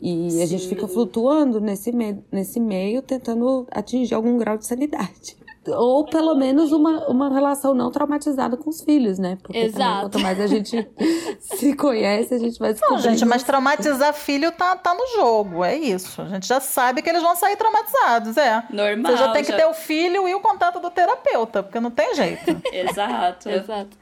E 0.00 0.42
a 0.42 0.46
gente 0.46 0.68
fica 0.68 0.86
flutuando 0.86 1.58
nesse, 1.58 1.90
me 1.90 2.22
nesse 2.30 2.60
meio, 2.60 3.00
tentando 3.00 3.66
atingir 3.70 4.14
algum 4.14 4.36
grau 4.36 4.58
de 4.58 4.66
sanidade. 4.66 5.36
Ou 5.68 6.04
pelo 6.04 6.34
menos 6.34 6.72
uma, 6.72 7.06
uma 7.08 7.28
relação 7.32 7.74
não 7.74 7.90
traumatizada 7.90 8.56
com 8.56 8.70
os 8.70 8.80
filhos, 8.82 9.18
né? 9.18 9.36
Porque 9.42 9.52
também, 9.52 9.68
Exato. 9.68 10.00
quanto 10.02 10.18
mais 10.20 10.40
a 10.40 10.46
gente 10.46 10.86
se 11.40 11.74
conhece, 11.74 12.34
a 12.34 12.38
gente 12.38 12.58
vai 12.58 12.68
Não, 12.70 12.74
descobrindo... 12.74 13.02
gente, 13.10 13.24
mas 13.24 13.42
traumatizar 13.42 14.12
filho 14.14 14.50
tá, 14.52 14.76
tá 14.76 14.94
no 14.94 15.06
jogo, 15.16 15.64
é 15.64 15.74
isso. 15.76 16.20
A 16.22 16.26
gente 16.26 16.46
já 16.46 16.60
sabe 16.60 17.02
que 17.02 17.08
eles 17.10 17.22
vão 17.22 17.34
sair 17.36 17.56
traumatizados, 17.56 18.36
é. 18.36 18.62
Normal. 18.70 19.12
Você 19.12 19.18
já 19.18 19.32
tem 19.32 19.44
que 19.44 19.50
já- 19.52 19.56
ter 19.56 19.66
o 19.66 19.74
filho 19.74 20.28
e 20.28 20.34
o 20.34 20.40
contato 20.40 20.80
do 20.80 20.90
terapeuta, 20.90 21.62
porque 21.62 21.80
não 21.80 21.90
tem 21.90 22.14
jeito. 22.14 22.56
Exato. 22.72 23.48
Exato. 23.48 23.96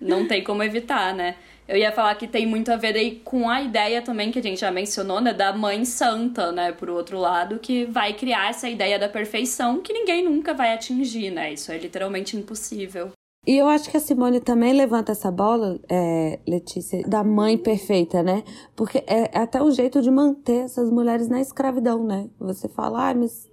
Não 0.00 0.26
tem 0.26 0.42
como 0.44 0.62
evitar, 0.62 1.14
né? 1.14 1.36
Eu 1.68 1.76
ia 1.76 1.92
falar 1.92 2.14
que 2.16 2.26
tem 2.26 2.46
muito 2.46 2.70
a 2.70 2.76
ver 2.76 2.96
aí 2.96 3.20
com 3.24 3.48
a 3.48 3.62
ideia 3.62 4.02
também 4.02 4.30
que 4.30 4.38
a 4.38 4.42
gente 4.42 4.60
já 4.60 4.70
mencionou, 4.70 5.20
né? 5.20 5.32
Da 5.32 5.52
mãe 5.52 5.84
santa, 5.84 6.50
né? 6.50 6.72
Por 6.72 6.90
outro 6.90 7.18
lado, 7.18 7.58
que 7.58 7.84
vai 7.86 8.12
criar 8.12 8.50
essa 8.50 8.68
ideia 8.68 8.98
da 8.98 9.08
perfeição 9.08 9.80
que 9.80 9.92
ninguém 9.92 10.24
nunca 10.24 10.52
vai 10.52 10.74
atingir, 10.74 11.30
né? 11.30 11.52
Isso 11.52 11.70
é 11.70 11.78
literalmente 11.78 12.36
impossível. 12.36 13.12
E 13.44 13.56
eu 13.56 13.66
acho 13.66 13.90
que 13.90 13.96
a 13.96 14.00
Simone 14.00 14.40
também 14.40 14.72
levanta 14.72 15.10
essa 15.10 15.30
bola, 15.30 15.80
é, 15.90 16.38
Letícia, 16.46 17.02
da 17.08 17.24
mãe 17.24 17.58
perfeita, 17.58 18.22
né? 18.22 18.44
Porque 18.76 18.98
é, 18.98 19.36
é 19.36 19.38
até 19.38 19.60
o 19.60 19.70
jeito 19.70 20.00
de 20.00 20.12
manter 20.12 20.64
essas 20.64 20.90
mulheres 20.90 21.28
na 21.28 21.40
escravidão, 21.40 22.06
né? 22.06 22.28
Você 22.38 22.68
fala, 22.68 23.10
ah, 23.10 23.14
mas 23.14 23.50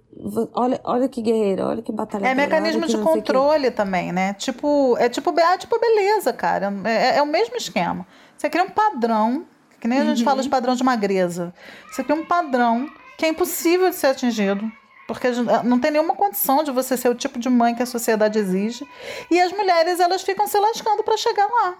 olha, 0.54 0.80
olha 0.84 1.08
que 1.08 1.22
guerreira, 1.22 1.66
olha 1.66 1.82
que 1.82 1.92
batalhadora. 1.92 2.32
É 2.32 2.34
mecanismo 2.34 2.86
de 2.86 2.96
não 2.96 3.02
sei 3.04 3.12
o 3.12 3.14
quê." 3.14 3.32
controle 3.32 3.70
também, 3.70 4.12
né? 4.12 4.34
Tipo, 4.34 4.96
é 4.98 5.08
tipo, 5.08 5.32
ah, 5.38 5.56
tipo 5.58 5.78
beleza, 5.78 6.32
cara. 6.32 6.72
É, 6.84 7.16
é 7.18 7.22
o 7.22 7.26
mesmo 7.26 7.56
esquema. 7.56 8.06
Você 8.36 8.48
cria 8.50 8.64
um 8.64 8.70
padrão, 8.70 9.44
que 9.80 9.86
nem 9.88 10.00
a 10.00 10.04
gente 10.04 10.24
fala 10.24 10.42
de 10.42 10.48
padrão 10.48 10.74
de 10.74 10.82
magreza. 10.84 11.54
Você 11.90 12.02
cria 12.02 12.16
um 12.16 12.24
padrão 12.24 12.88
que 13.16 13.24
é 13.24 13.28
impossível 13.28 13.90
de 13.90 13.96
ser 13.96 14.08
atingido. 14.08 14.70
Porque 15.06 15.26
a 15.26 15.32
gente- 15.32 15.48
não 15.64 15.80
tem 15.80 15.90
nenhuma 15.90 16.14
condição 16.14 16.62
de 16.62 16.70
você 16.70 16.96
ser 16.96 17.08
o 17.08 17.14
tipo 17.16 17.36
de 17.38 17.48
mãe 17.50 17.74
que 17.74 17.82
a 17.82 17.86
sociedade 17.86 18.38
exige. 18.38 18.86
E 19.28 19.40
as 19.40 19.50
mulheres, 19.52 19.98
elas 19.98 20.22
ficam 20.22 20.46
se 20.46 20.56
lascando 20.58 21.02
para 21.02 21.16
chegar 21.16 21.46
lá. 21.48 21.74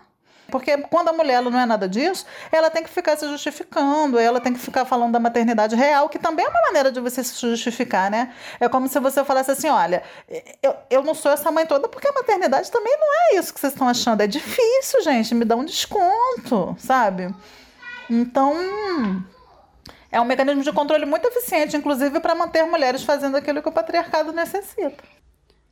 Porque 0.51 0.77
quando 0.77 1.09
a 1.09 1.13
mulher 1.13 1.43
não 1.43 1.59
é 1.59 1.65
nada 1.65 1.89
disso, 1.89 2.27
ela 2.51 2.71
tem 2.71 2.83
que 2.83 2.91
ficar 2.91 3.17
se 3.17 3.27
justificando, 3.29 4.19
ela 4.19 4.41
tem 4.41 4.53
que 4.53 4.59
ficar 4.59 4.85
falando 4.85 5.13
da 5.13 5.21
maternidade 5.21 5.75
real, 5.77 6.09
que 6.09 6.19
também 6.19 6.45
é 6.45 6.49
uma 6.49 6.63
maneira 6.63 6.91
de 6.93 7.01
você 7.01 7.23
se 7.23 7.41
justificar, 7.41 8.11
né? 8.11 8.35
É 8.59 8.69
como 8.69 8.89
se 8.89 8.99
você 9.01 9.25
falasse 9.25 9.51
assim: 9.51 9.69
olha, 9.69 10.03
eu, 10.63 10.75
eu 10.91 11.03
não 11.03 11.15
sou 11.15 11.31
essa 11.31 11.51
mãe 11.51 11.65
toda 11.67 11.89
porque 11.89 12.09
a 12.09 12.13
maternidade 12.13 12.71
também 12.71 12.97
não 12.99 13.09
é 13.09 13.39
isso 13.39 13.55
que 13.55 13.61
vocês 13.61 13.73
estão 13.73 13.89
achando. 13.89 14.21
É 14.21 14.27
difícil, 14.27 15.03
gente, 15.03 15.35
me 15.35 15.45
dá 15.45 15.57
um 15.57 15.65
desconto, 15.65 16.77
sabe? 16.79 17.35
Então. 18.09 18.55
É 20.13 20.21
um 20.21 20.25
mecanismo 20.25 20.65
de 20.65 20.73
controle 20.73 21.07
muito 21.07 21.29
eficiente, 21.29 21.77
inclusive 21.77 22.19
para 22.19 22.35
manter 22.35 22.65
mulheres 22.65 23.05
fazendo 23.05 23.37
aquilo 23.37 23.63
que 23.63 23.69
o 23.69 23.73
patriarcado 23.73 24.33
necessita. 24.33 25.05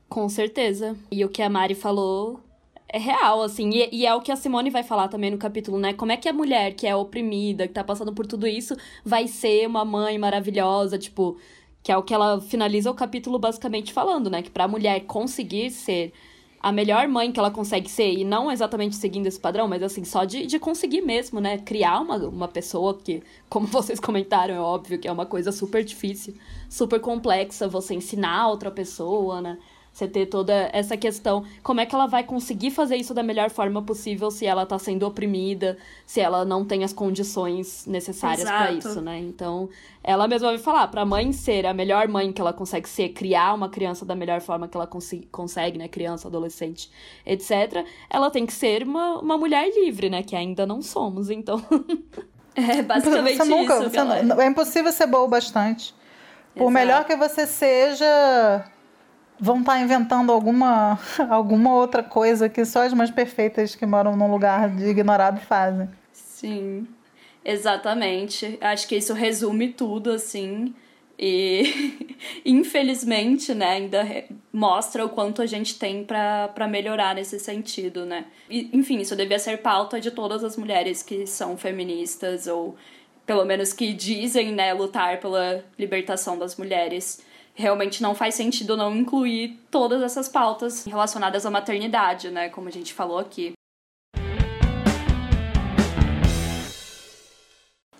Com 0.09 0.29
certeza. 0.29 0.97
E 1.11 1.25
o 1.25 1.29
que 1.29 1.43
a 1.43 1.51
Mari 1.51 1.75
falou 1.75 2.41
é 2.89 2.99
real, 2.99 3.43
assim. 3.43 3.71
E, 3.71 3.89
e 3.93 4.07
é 4.07 4.15
o 4.15 4.21
que 4.21 4.33
a 4.33 4.37
Simone 4.37 4.71
vai 4.71 4.83
falar 4.83 5.09
também 5.09 5.31
no 5.31 5.39
capítulo, 5.39 5.79
né? 5.79 5.93
Como 5.93 6.13
é 6.13 6.17
que 6.17 6.29
a 6.29 6.33
mulher 6.33 6.75
que 6.75 6.87
é 6.87 6.97
oprimida, 6.97 7.67
que 7.69 7.75
tá 7.75 7.85
passando 7.85 8.13
por 8.15 8.27
tudo 8.27 8.47
isso, 8.47 8.75
vai 9.05 9.27
ser 9.29 9.67
uma 9.67 9.85
mãe 9.85 10.19
maravilhosa, 10.19 10.99
tipo. 10.99 11.37
Que 11.83 11.93
é 11.93 11.97
o 11.97 12.03
que 12.03 12.13
ela 12.13 12.41
finaliza 12.41 12.91
o 12.91 12.95
capítulo 12.95 13.39
basicamente 13.39 13.93
falando, 13.93 14.29
né? 14.31 14.43
Que 14.43 14.51
pra 14.51 14.67
mulher 14.69 15.01
conseguir 15.07 15.71
ser 15.71 16.13
a 16.61 16.73
melhor 16.73 17.07
mãe 17.09 17.31
que 17.31 17.39
ela 17.39 17.51
consegue 17.51 17.89
ser, 17.89 18.13
e 18.13 18.25
não 18.25 18.51
exatamente 18.51 18.97
seguindo 18.97 19.27
esse 19.27 19.39
padrão, 19.39 19.69
mas 19.69 19.83
assim, 19.83 20.05
só 20.05 20.25
de, 20.25 20.45
de 20.45 20.59
conseguir 20.59 21.03
mesmo, 21.03 21.41
né? 21.41 21.59
Criar 21.59 22.01
uma, 22.01 22.17
uma 22.17 22.49
pessoa 22.49 22.95
que, 22.99 23.23
como 23.49 23.67
vocês 23.69 24.01
comentaram, 24.01 24.55
é 24.55 24.61
óbvio 24.61 24.99
que 24.99 25.07
é 25.07 25.13
uma 25.13 25.27
coisa 25.27 25.53
super 25.53 25.85
difícil, 25.85 26.35
super 26.69 27.01
complexa, 27.01 27.69
você 27.69 27.95
ensinar 27.95 28.49
outra 28.49 28.71
pessoa, 28.71 29.41
né? 29.41 29.59
Você 29.93 30.07
ter 30.07 30.27
toda 30.27 30.71
essa 30.73 30.97
questão, 30.97 31.45
como 31.63 31.81
é 31.81 31.87
que 31.87 31.93
ela 31.93 32.07
vai 32.07 32.23
conseguir 32.23 32.71
fazer 32.71 32.95
isso 32.97 33.13
da 33.13 33.23
melhor 33.23 33.51
forma 33.51 33.83
possível 33.83 34.31
se 34.31 34.47
ela 34.47 34.65
tá 34.65 34.79
sendo 34.79 35.05
oprimida, 35.05 35.77
se 36.07 36.21
ela 36.21 36.45
não 36.45 36.65
tem 36.65 36.85
as 36.85 36.93
condições 36.93 37.85
necessárias 37.87 38.49
para 38.49 38.71
isso, 38.71 39.01
né? 39.01 39.19
Então, 39.19 39.69
ela 40.05 40.29
mesma 40.29 40.49
vai 40.51 40.59
falar, 40.59 40.87
pra 40.89 41.05
mãe 41.05 41.33
ser 41.33 41.67
a 41.67 41.75
melhor 41.75 42.07
mãe 42.07 42.33
que 42.33 42.41
ela 42.41 42.53
consegue 42.53 42.89
ser, 42.89 43.09
criar 43.09 43.55
uma 43.55 43.69
criança 43.69 44.05
da 44.05 44.15
melhor 44.15 44.41
forma 44.41 44.69
que 44.69 44.77
ela 44.77 44.87
consi- 44.87 45.27
consegue, 45.33 45.77
né? 45.79 45.89
Criança, 45.89 46.29
adolescente, 46.29 46.89
etc. 47.27 47.85
Ela 48.09 48.31
tem 48.31 48.47
que 48.47 48.53
ser 48.53 48.85
uma, 48.85 49.19
uma 49.19 49.37
mulher 49.37 49.69
livre, 49.75 50.09
né? 50.09 50.23
Que 50.23 50.37
ainda 50.37 50.65
não 50.65 50.81
somos, 50.81 51.29
então. 51.29 51.61
É 52.61 52.83
basicamente 52.83 53.37
Você 53.37 53.45
nunca, 53.45 53.75
isso, 53.75 53.83
você 53.91 53.97
galera. 53.97 54.23
não- 54.25 54.41
é 54.41 54.47
impossível 54.49 54.91
ser 54.91 55.07
boa 55.07 55.23
o 55.23 55.29
bastante. 55.29 55.95
Por 56.55 56.63
Exato. 56.65 56.71
melhor 56.73 57.05
que 57.05 57.15
você 57.15 57.47
seja, 57.47 58.65
vão 59.39 59.61
estar 59.61 59.81
inventando 59.81 60.33
alguma, 60.33 60.99
alguma 61.29 61.75
outra 61.75 62.03
coisa 62.03 62.49
que 62.49 62.65
só 62.65 62.83
as 62.83 62.93
mães 62.93 63.11
perfeitas 63.11 63.75
que 63.75 63.87
moram 63.87 64.17
num 64.17 64.31
lugar 64.31 64.69
de 64.71 64.87
ignorado 64.87 65.41
fazem. 65.41 65.89
Sim, 66.13 66.87
exatamente. 67.45 68.59
Acho 68.61 68.87
que 68.89 68.97
isso 68.97 69.15
resume 69.15 69.69
tudo, 69.69 70.11
assim. 70.11 70.75
E 71.19 72.07
infelizmente, 72.47 73.53
né, 73.55 73.71
ainda 73.71 74.25
mostra 74.53 75.05
o 75.05 75.09
quanto 75.09 75.43
a 75.43 75.47
gente 75.47 75.79
tem 75.79 76.05
pra 76.05 76.69
melhorar 76.69 77.15
nesse 77.15 77.41
sentido, 77.41 78.07
né? 78.07 78.27
E, 78.49 78.71
enfim, 78.73 78.99
isso 78.99 79.17
devia 79.17 79.39
ser 79.39 79.59
pauta 79.59 80.01
de 80.01 80.11
todas 80.11 80.45
as 80.45 80.57
mulheres 80.57 81.03
que 81.03 81.27
são 81.27 81.57
feministas 81.57 82.47
ou 82.47 82.77
pelo 83.27 83.45
menos 83.45 83.75
que 83.75 83.93
dizem, 83.93 84.53
né, 84.53 84.73
lutar 84.73 85.21
pela 85.21 85.63
libertação 85.79 86.39
das 86.39 86.57
mulheres. 86.57 87.21
Realmente 87.59 88.01
não 88.01 88.15
faz 88.15 88.37
sentido 88.37 88.77
não 88.77 88.97
incluir 88.97 89.59
todas 89.69 90.01
essas 90.01 90.29
pautas 90.29 90.85
relacionadas 90.85 91.45
à 91.45 91.51
maternidade, 91.51 92.31
né, 92.31 92.49
como 92.51 92.69
a 92.69 92.71
gente 92.71 92.95
falou 92.95 93.19
aqui. 93.19 93.53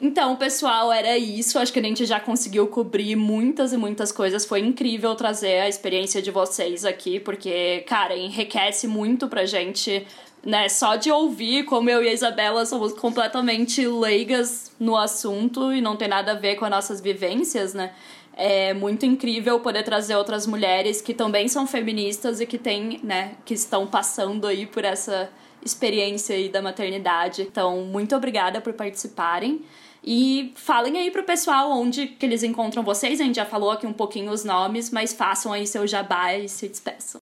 Então, 0.01 0.37
pessoal, 0.37 0.93
era 0.93 1.19
isso. 1.19 1.59
Acho 1.59 1.73
que 1.73 1.81
a 1.81 1.83
gente 1.83 2.07
já 2.07 2.21
conseguiu 2.21 2.69
cobrir 2.69 3.17
muitas 3.17 3.73
e 3.73 3.77
muitas 3.77 4.13
coisas. 4.13 4.45
Foi 4.45 4.61
incrível 4.61 5.17
trazer 5.17 5.59
a 5.59 5.69
experiência 5.69 6.23
de 6.23 6.31
vocês 6.31 6.85
aqui, 6.85 7.19
porque, 7.19 7.81
cara, 7.81 8.17
enriquece 8.17 8.87
muito 8.87 9.27
pra 9.27 9.45
gente, 9.45 10.07
né? 10.45 10.69
Só 10.69 10.95
de 10.95 11.11
ouvir 11.11 11.65
como 11.65 11.91
eu 11.91 12.01
e 12.01 12.09
a 12.09 12.13
Isabela 12.13 12.65
somos 12.65 12.93
completamente 12.93 13.85
leigas 13.89 14.71
no 14.79 14.97
assunto 14.97 15.73
e 15.73 15.81
não 15.81 15.97
tem 15.97 16.07
nada 16.07 16.31
a 16.31 16.37
ver 16.37 16.55
com 16.55 16.65
as 16.65 16.71
nossas 16.71 17.01
vivências, 17.01 17.75
né? 17.75 17.93
É 18.35 18.73
muito 18.73 19.05
incrível 19.05 19.59
poder 19.61 19.83
trazer 19.83 20.15
outras 20.15 20.47
mulheres 20.47 21.03
que 21.03 21.13
também 21.13 21.49
são 21.49 21.67
feministas 21.67 22.41
e 22.41 22.47
que 22.47 22.57
têm, 22.57 23.01
né, 23.03 23.37
que 23.45 23.55
estão 23.55 23.87
passando 23.87 24.47
aí 24.47 24.65
por 24.65 24.85
essa 24.85 25.29
experiência 25.65 26.37
aí 26.37 26.49
da 26.49 26.63
maternidade. 26.63 27.43
Então, 27.43 27.85
muito 27.85 28.15
obrigada 28.15 28.61
por 28.61 28.73
participarem. 28.73 29.63
E 30.05 30.53
falem 30.55 30.97
aí 30.99 31.11
pro 31.11 31.25
pessoal 31.25 31.73
onde 31.73 32.07
que 32.07 32.25
eles 32.25 32.43
encontram 32.43 32.83
vocês. 32.83 33.21
A 33.21 33.25
gente 33.25 33.37
já 33.37 33.45
falou 33.45 33.71
aqui 33.71 33.87
um 33.87 33.93
pouquinho 33.93 34.31
os 34.31 34.45
nomes, 34.45 34.91
mas 34.91 35.13
façam 35.13 35.53
aí 35.53 35.67
seu 35.67 35.87
jabá 35.87 36.35
e 36.35 36.49
se 36.49 36.69
despeçam. 36.69 37.21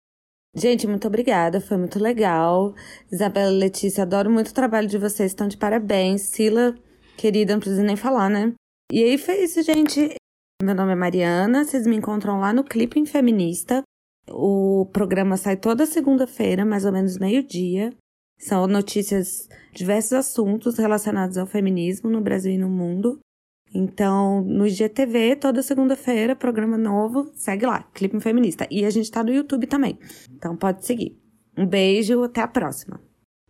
Gente, 0.56 0.88
muito 0.88 1.08
obrigada, 1.08 1.62
foi 1.62 1.78
muito 1.78 2.00
legal. 2.00 2.74
Isabela 3.12 3.52
Letícia, 3.52 4.04
adoro 4.04 4.30
muito 4.32 4.50
o 4.50 4.54
trabalho 4.54 4.88
de 4.88 4.98
vocês, 4.98 5.32
estão 5.32 5.48
de 5.48 5.58
parabéns. 5.58 6.22
Sila, 6.22 6.76
querida, 7.18 7.54
não 7.54 7.60
preciso 7.60 7.84
nem 7.84 7.96
falar, 7.96 8.30
né? 8.30 8.54
E 8.92 9.04
aí 9.04 9.18
foi 9.18 9.44
isso, 9.44 9.62
gente. 9.62 10.16
Meu 10.62 10.76
nome 10.76 10.92
é 10.92 10.96
Mariana, 10.96 11.64
vocês 11.64 11.88
me 11.88 11.96
encontram 11.96 12.42
lá 12.42 12.52
no 12.52 12.66
Clipping 12.66 13.06
Feminista. 13.06 13.82
O 14.30 14.86
programa 14.92 15.38
sai 15.38 15.56
toda 15.56 15.86
segunda-feira, 15.86 16.66
mais 16.66 16.84
ou 16.84 16.92
menos 16.92 17.18
meio-dia. 17.18 17.96
São 18.38 18.68
notícias, 18.68 19.48
diversos 19.74 20.12
assuntos 20.12 20.78
relacionados 20.78 21.38
ao 21.38 21.48
feminismo 21.48 22.10
no 22.10 22.20
Brasil 22.20 22.52
e 22.52 22.58
no 22.58 22.68
mundo. 22.68 23.20
Então, 23.74 24.42
no 24.42 24.68
IGTV, 24.68 25.38
toda 25.38 25.64
segunda-feira, 25.64 26.36
programa 26.36 26.78
novo, 26.78 27.32
segue 27.36 27.66
lá, 27.66 27.84
Clipe 27.94 28.20
Feminista. 28.20 28.68
E 28.70 28.84
a 28.84 28.90
gente 28.90 29.10
tá 29.10 29.24
no 29.24 29.32
YouTube 29.32 29.66
também. 29.66 29.98
Então 30.30 30.58
pode 30.58 30.86
seguir. 30.86 31.18
Um 31.58 31.66
beijo, 31.66 32.22
até 32.22 32.42
a 32.42 32.48
próxima. 32.50 33.00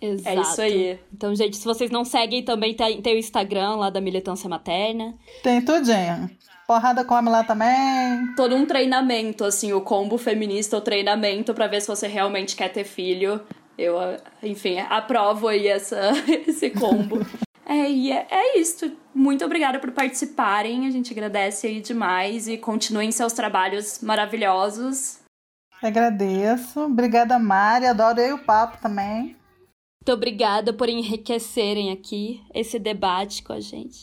Exato. 0.00 0.38
É 0.38 0.40
isso 0.40 0.62
aí. 0.62 0.98
Então, 1.12 1.34
gente, 1.34 1.58
se 1.58 1.64
vocês 1.64 1.90
não 1.90 2.06
seguem, 2.06 2.42
também 2.42 2.74
tem, 2.74 3.02
tem 3.02 3.16
o 3.16 3.18
Instagram 3.18 3.76
lá 3.76 3.90
da 3.90 4.00
Militância 4.00 4.48
Materna. 4.48 5.14
Tem 5.42 5.60
tudinho. 5.60 6.30
Porrada 6.66 7.04
come 7.04 7.28
lá 7.28 7.44
também. 7.44 8.32
Todo 8.34 8.54
um 8.54 8.64
treinamento, 8.64 9.44
assim, 9.44 9.72
o 9.72 9.80
combo 9.80 10.16
feminista, 10.16 10.76
o 10.76 10.80
treinamento 10.80 11.52
pra 11.52 11.66
ver 11.66 11.82
se 11.82 11.88
você 11.88 12.06
realmente 12.06 12.56
quer 12.56 12.70
ter 12.70 12.84
filho. 12.84 13.42
Eu, 13.80 13.96
enfim, 14.42 14.78
aprovo 14.78 15.48
aí 15.48 15.66
essa, 15.66 16.12
esse 16.46 16.70
combo. 16.70 17.18
É, 17.64 17.88
e 17.88 18.10
é, 18.10 18.26
é 18.30 18.58
isso. 18.58 18.96
Muito 19.14 19.44
obrigada 19.44 19.78
por 19.78 19.92
participarem. 19.92 20.86
A 20.86 20.90
gente 20.90 21.12
agradece 21.12 21.66
aí 21.66 21.80
demais 21.80 22.48
e 22.48 22.58
continuem 22.58 23.12
seus 23.12 23.32
trabalhos 23.32 24.00
maravilhosos. 24.00 25.20
Agradeço. 25.82 26.80
Obrigada, 26.80 27.38
Mari. 27.38 27.86
Adorei 27.86 28.32
o 28.32 28.44
papo 28.44 28.78
também. 28.82 29.36
Muito 30.02 30.12
obrigada 30.12 30.72
por 30.72 30.88
enriquecerem 30.88 31.92
aqui 31.92 32.42
esse 32.54 32.78
debate 32.78 33.42
com 33.42 33.52
a 33.52 33.60
gente. 33.60 34.02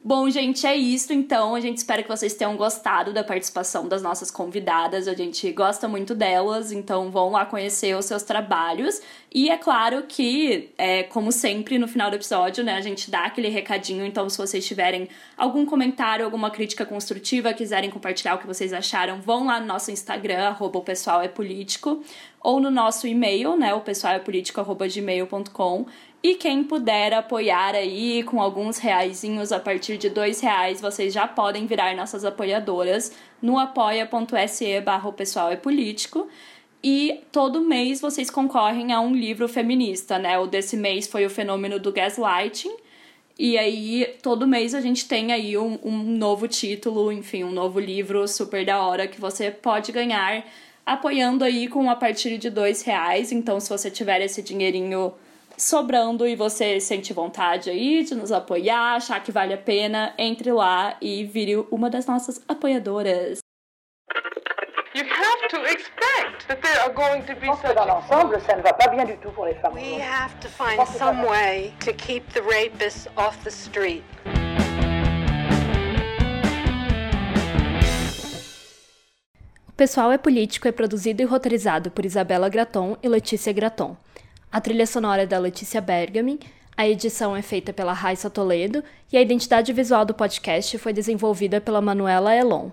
Bom, 0.00 0.30
gente, 0.30 0.64
é 0.64 0.76
isso 0.76 1.12
então. 1.12 1.56
A 1.56 1.60
gente 1.60 1.78
espera 1.78 2.02
que 2.04 2.08
vocês 2.08 2.32
tenham 2.32 2.56
gostado 2.56 3.12
da 3.12 3.24
participação 3.24 3.88
das 3.88 4.00
nossas 4.00 4.30
convidadas. 4.30 5.08
A 5.08 5.12
gente 5.14 5.50
gosta 5.50 5.88
muito 5.88 6.14
delas, 6.14 6.70
então 6.70 7.10
vão 7.10 7.30
lá 7.32 7.44
conhecer 7.44 7.96
os 7.96 8.04
seus 8.04 8.22
trabalhos. 8.22 9.02
E 9.34 9.50
é 9.50 9.58
claro 9.58 10.04
que, 10.08 10.70
é, 10.78 11.02
como 11.02 11.32
sempre, 11.32 11.78
no 11.78 11.88
final 11.88 12.10
do 12.10 12.16
episódio, 12.16 12.62
né, 12.62 12.74
a 12.74 12.80
gente 12.80 13.10
dá 13.10 13.24
aquele 13.24 13.48
recadinho. 13.48 14.06
Então, 14.06 14.28
se 14.30 14.38
vocês 14.38 14.64
tiverem 14.64 15.08
algum 15.36 15.66
comentário, 15.66 16.24
alguma 16.24 16.50
crítica 16.50 16.86
construtiva, 16.86 17.52
quiserem 17.52 17.90
compartilhar 17.90 18.36
o 18.36 18.38
que 18.38 18.46
vocês 18.46 18.72
acharam, 18.72 19.20
vão 19.20 19.46
lá 19.46 19.58
no 19.58 19.66
nosso 19.66 19.90
Instagram, 19.90 20.48
arroba 20.48 20.78
o 20.78 20.82
pessoal 20.82 21.20
é 21.20 21.28
político, 21.28 22.02
ou 22.40 22.60
no 22.60 22.70
nosso 22.70 23.06
e-mail, 23.06 23.56
né, 23.56 23.74
o 23.74 23.80
pessoal 23.80 24.14
é 24.14 24.18
político, 24.20 24.60
arroba 24.60 24.86
gmail.com. 24.86 25.86
E 26.22 26.34
quem 26.34 26.64
puder 26.64 27.14
apoiar 27.14 27.74
aí 27.76 28.24
com 28.24 28.40
alguns 28.40 28.78
reaisinhos 28.78 29.52
a 29.52 29.60
partir 29.60 29.96
de 29.96 30.10
dois 30.10 30.40
reais, 30.40 30.80
vocês 30.80 31.14
já 31.14 31.28
podem 31.28 31.64
virar 31.66 31.94
nossas 31.94 32.24
apoiadoras 32.24 33.12
no 33.40 33.56
apoia.se 33.56 34.80
barra 34.80 35.12
pessoal 35.12 35.52
é 35.52 35.56
político. 35.56 36.28
E 36.82 37.20
todo 37.30 37.60
mês 37.60 38.00
vocês 38.00 38.30
concorrem 38.30 38.92
a 38.92 39.00
um 39.00 39.14
livro 39.14 39.48
feminista, 39.48 40.18
né? 40.18 40.38
O 40.38 40.46
desse 40.46 40.76
mês 40.76 41.06
foi 41.06 41.24
o 41.24 41.30
fenômeno 41.30 41.78
do 41.78 41.92
gaslighting. 41.92 42.74
E 43.38 43.56
aí, 43.56 44.16
todo 44.20 44.48
mês 44.48 44.74
a 44.74 44.80
gente 44.80 45.06
tem 45.06 45.32
aí 45.32 45.56
um, 45.56 45.78
um 45.84 45.96
novo 46.02 46.48
título, 46.48 47.12
enfim, 47.12 47.44
um 47.44 47.52
novo 47.52 47.78
livro 47.78 48.26
super 48.26 48.66
da 48.66 48.80
hora 48.82 49.06
que 49.06 49.20
você 49.20 49.50
pode 49.50 49.92
ganhar 49.92 50.44
apoiando 50.84 51.44
aí 51.44 51.68
com 51.68 51.88
a 51.88 51.94
partir 51.94 52.38
de 52.38 52.50
dois 52.50 52.82
reais. 52.82 53.30
Então, 53.30 53.60
se 53.60 53.68
você 53.68 53.88
tiver 53.90 54.20
esse 54.22 54.42
dinheirinho 54.42 55.14
sobrando 55.58 56.26
e 56.26 56.36
você 56.36 56.80
sente 56.80 57.12
vontade 57.12 57.68
aí 57.68 58.04
de 58.04 58.14
nos 58.14 58.30
apoiar, 58.30 58.94
achar 58.94 59.22
que 59.22 59.32
vale 59.32 59.52
a 59.52 59.58
pena, 59.58 60.14
entre 60.16 60.52
lá 60.52 60.96
e 61.00 61.24
vire 61.24 61.56
uma 61.70 61.90
das 61.90 62.06
nossas 62.06 62.40
apoiadoras. 62.48 63.40
You 64.94 65.04
have 65.04 65.48
to 65.50 65.64
expect 65.66 66.48
that 66.48 66.62
there 66.62 66.80
are 66.80 66.92
going 66.92 67.22
to 67.22 67.34
be 67.34 67.46
such 67.60 67.74
dans 67.74 67.86
l'ensemble, 67.86 68.40
ça 68.40 68.56
ne 68.56 68.62
va 68.62 68.72
pas 68.72 68.88
bien 68.88 69.04
du 69.04 69.16
tout 69.18 69.30
pour 69.32 69.44
les 69.44 69.54
femmes. 69.54 69.74
We 69.74 70.00
have 70.00 70.34
to 70.40 70.48
find 70.48 70.84
some 70.88 71.24
way 71.24 71.74
to 71.84 71.92
keep 71.92 72.24
the 72.32 72.40
rapists 72.40 73.06
off 73.16 73.36
the 73.44 73.50
street. 73.50 74.02
O 79.68 79.72
Pessoal 79.78 80.10
é 80.10 80.18
Político 80.18 80.66
é 80.66 80.72
produzido 80.72 81.22
e 81.22 81.24
roteirizado 81.24 81.90
por 81.90 82.04
Isabela 82.04 82.48
Graton 82.48 82.96
e 83.00 83.08
Letícia 83.08 83.52
Graton. 83.52 83.96
A 84.50 84.62
trilha 84.62 84.86
sonora 84.86 85.22
é 85.24 85.26
da 85.26 85.38
Letícia 85.38 85.78
Bergamin, 85.78 86.38
a 86.74 86.88
edição 86.88 87.36
é 87.36 87.42
feita 87.42 87.70
pela 87.70 87.92
Raissa 87.92 88.30
Toledo 88.30 88.82
e 89.12 89.16
a 89.18 89.20
identidade 89.20 89.72
visual 89.74 90.06
do 90.06 90.14
podcast 90.14 90.78
foi 90.78 90.92
desenvolvida 90.92 91.60
pela 91.60 91.82
Manuela 91.82 92.34
Elon. 92.34 92.70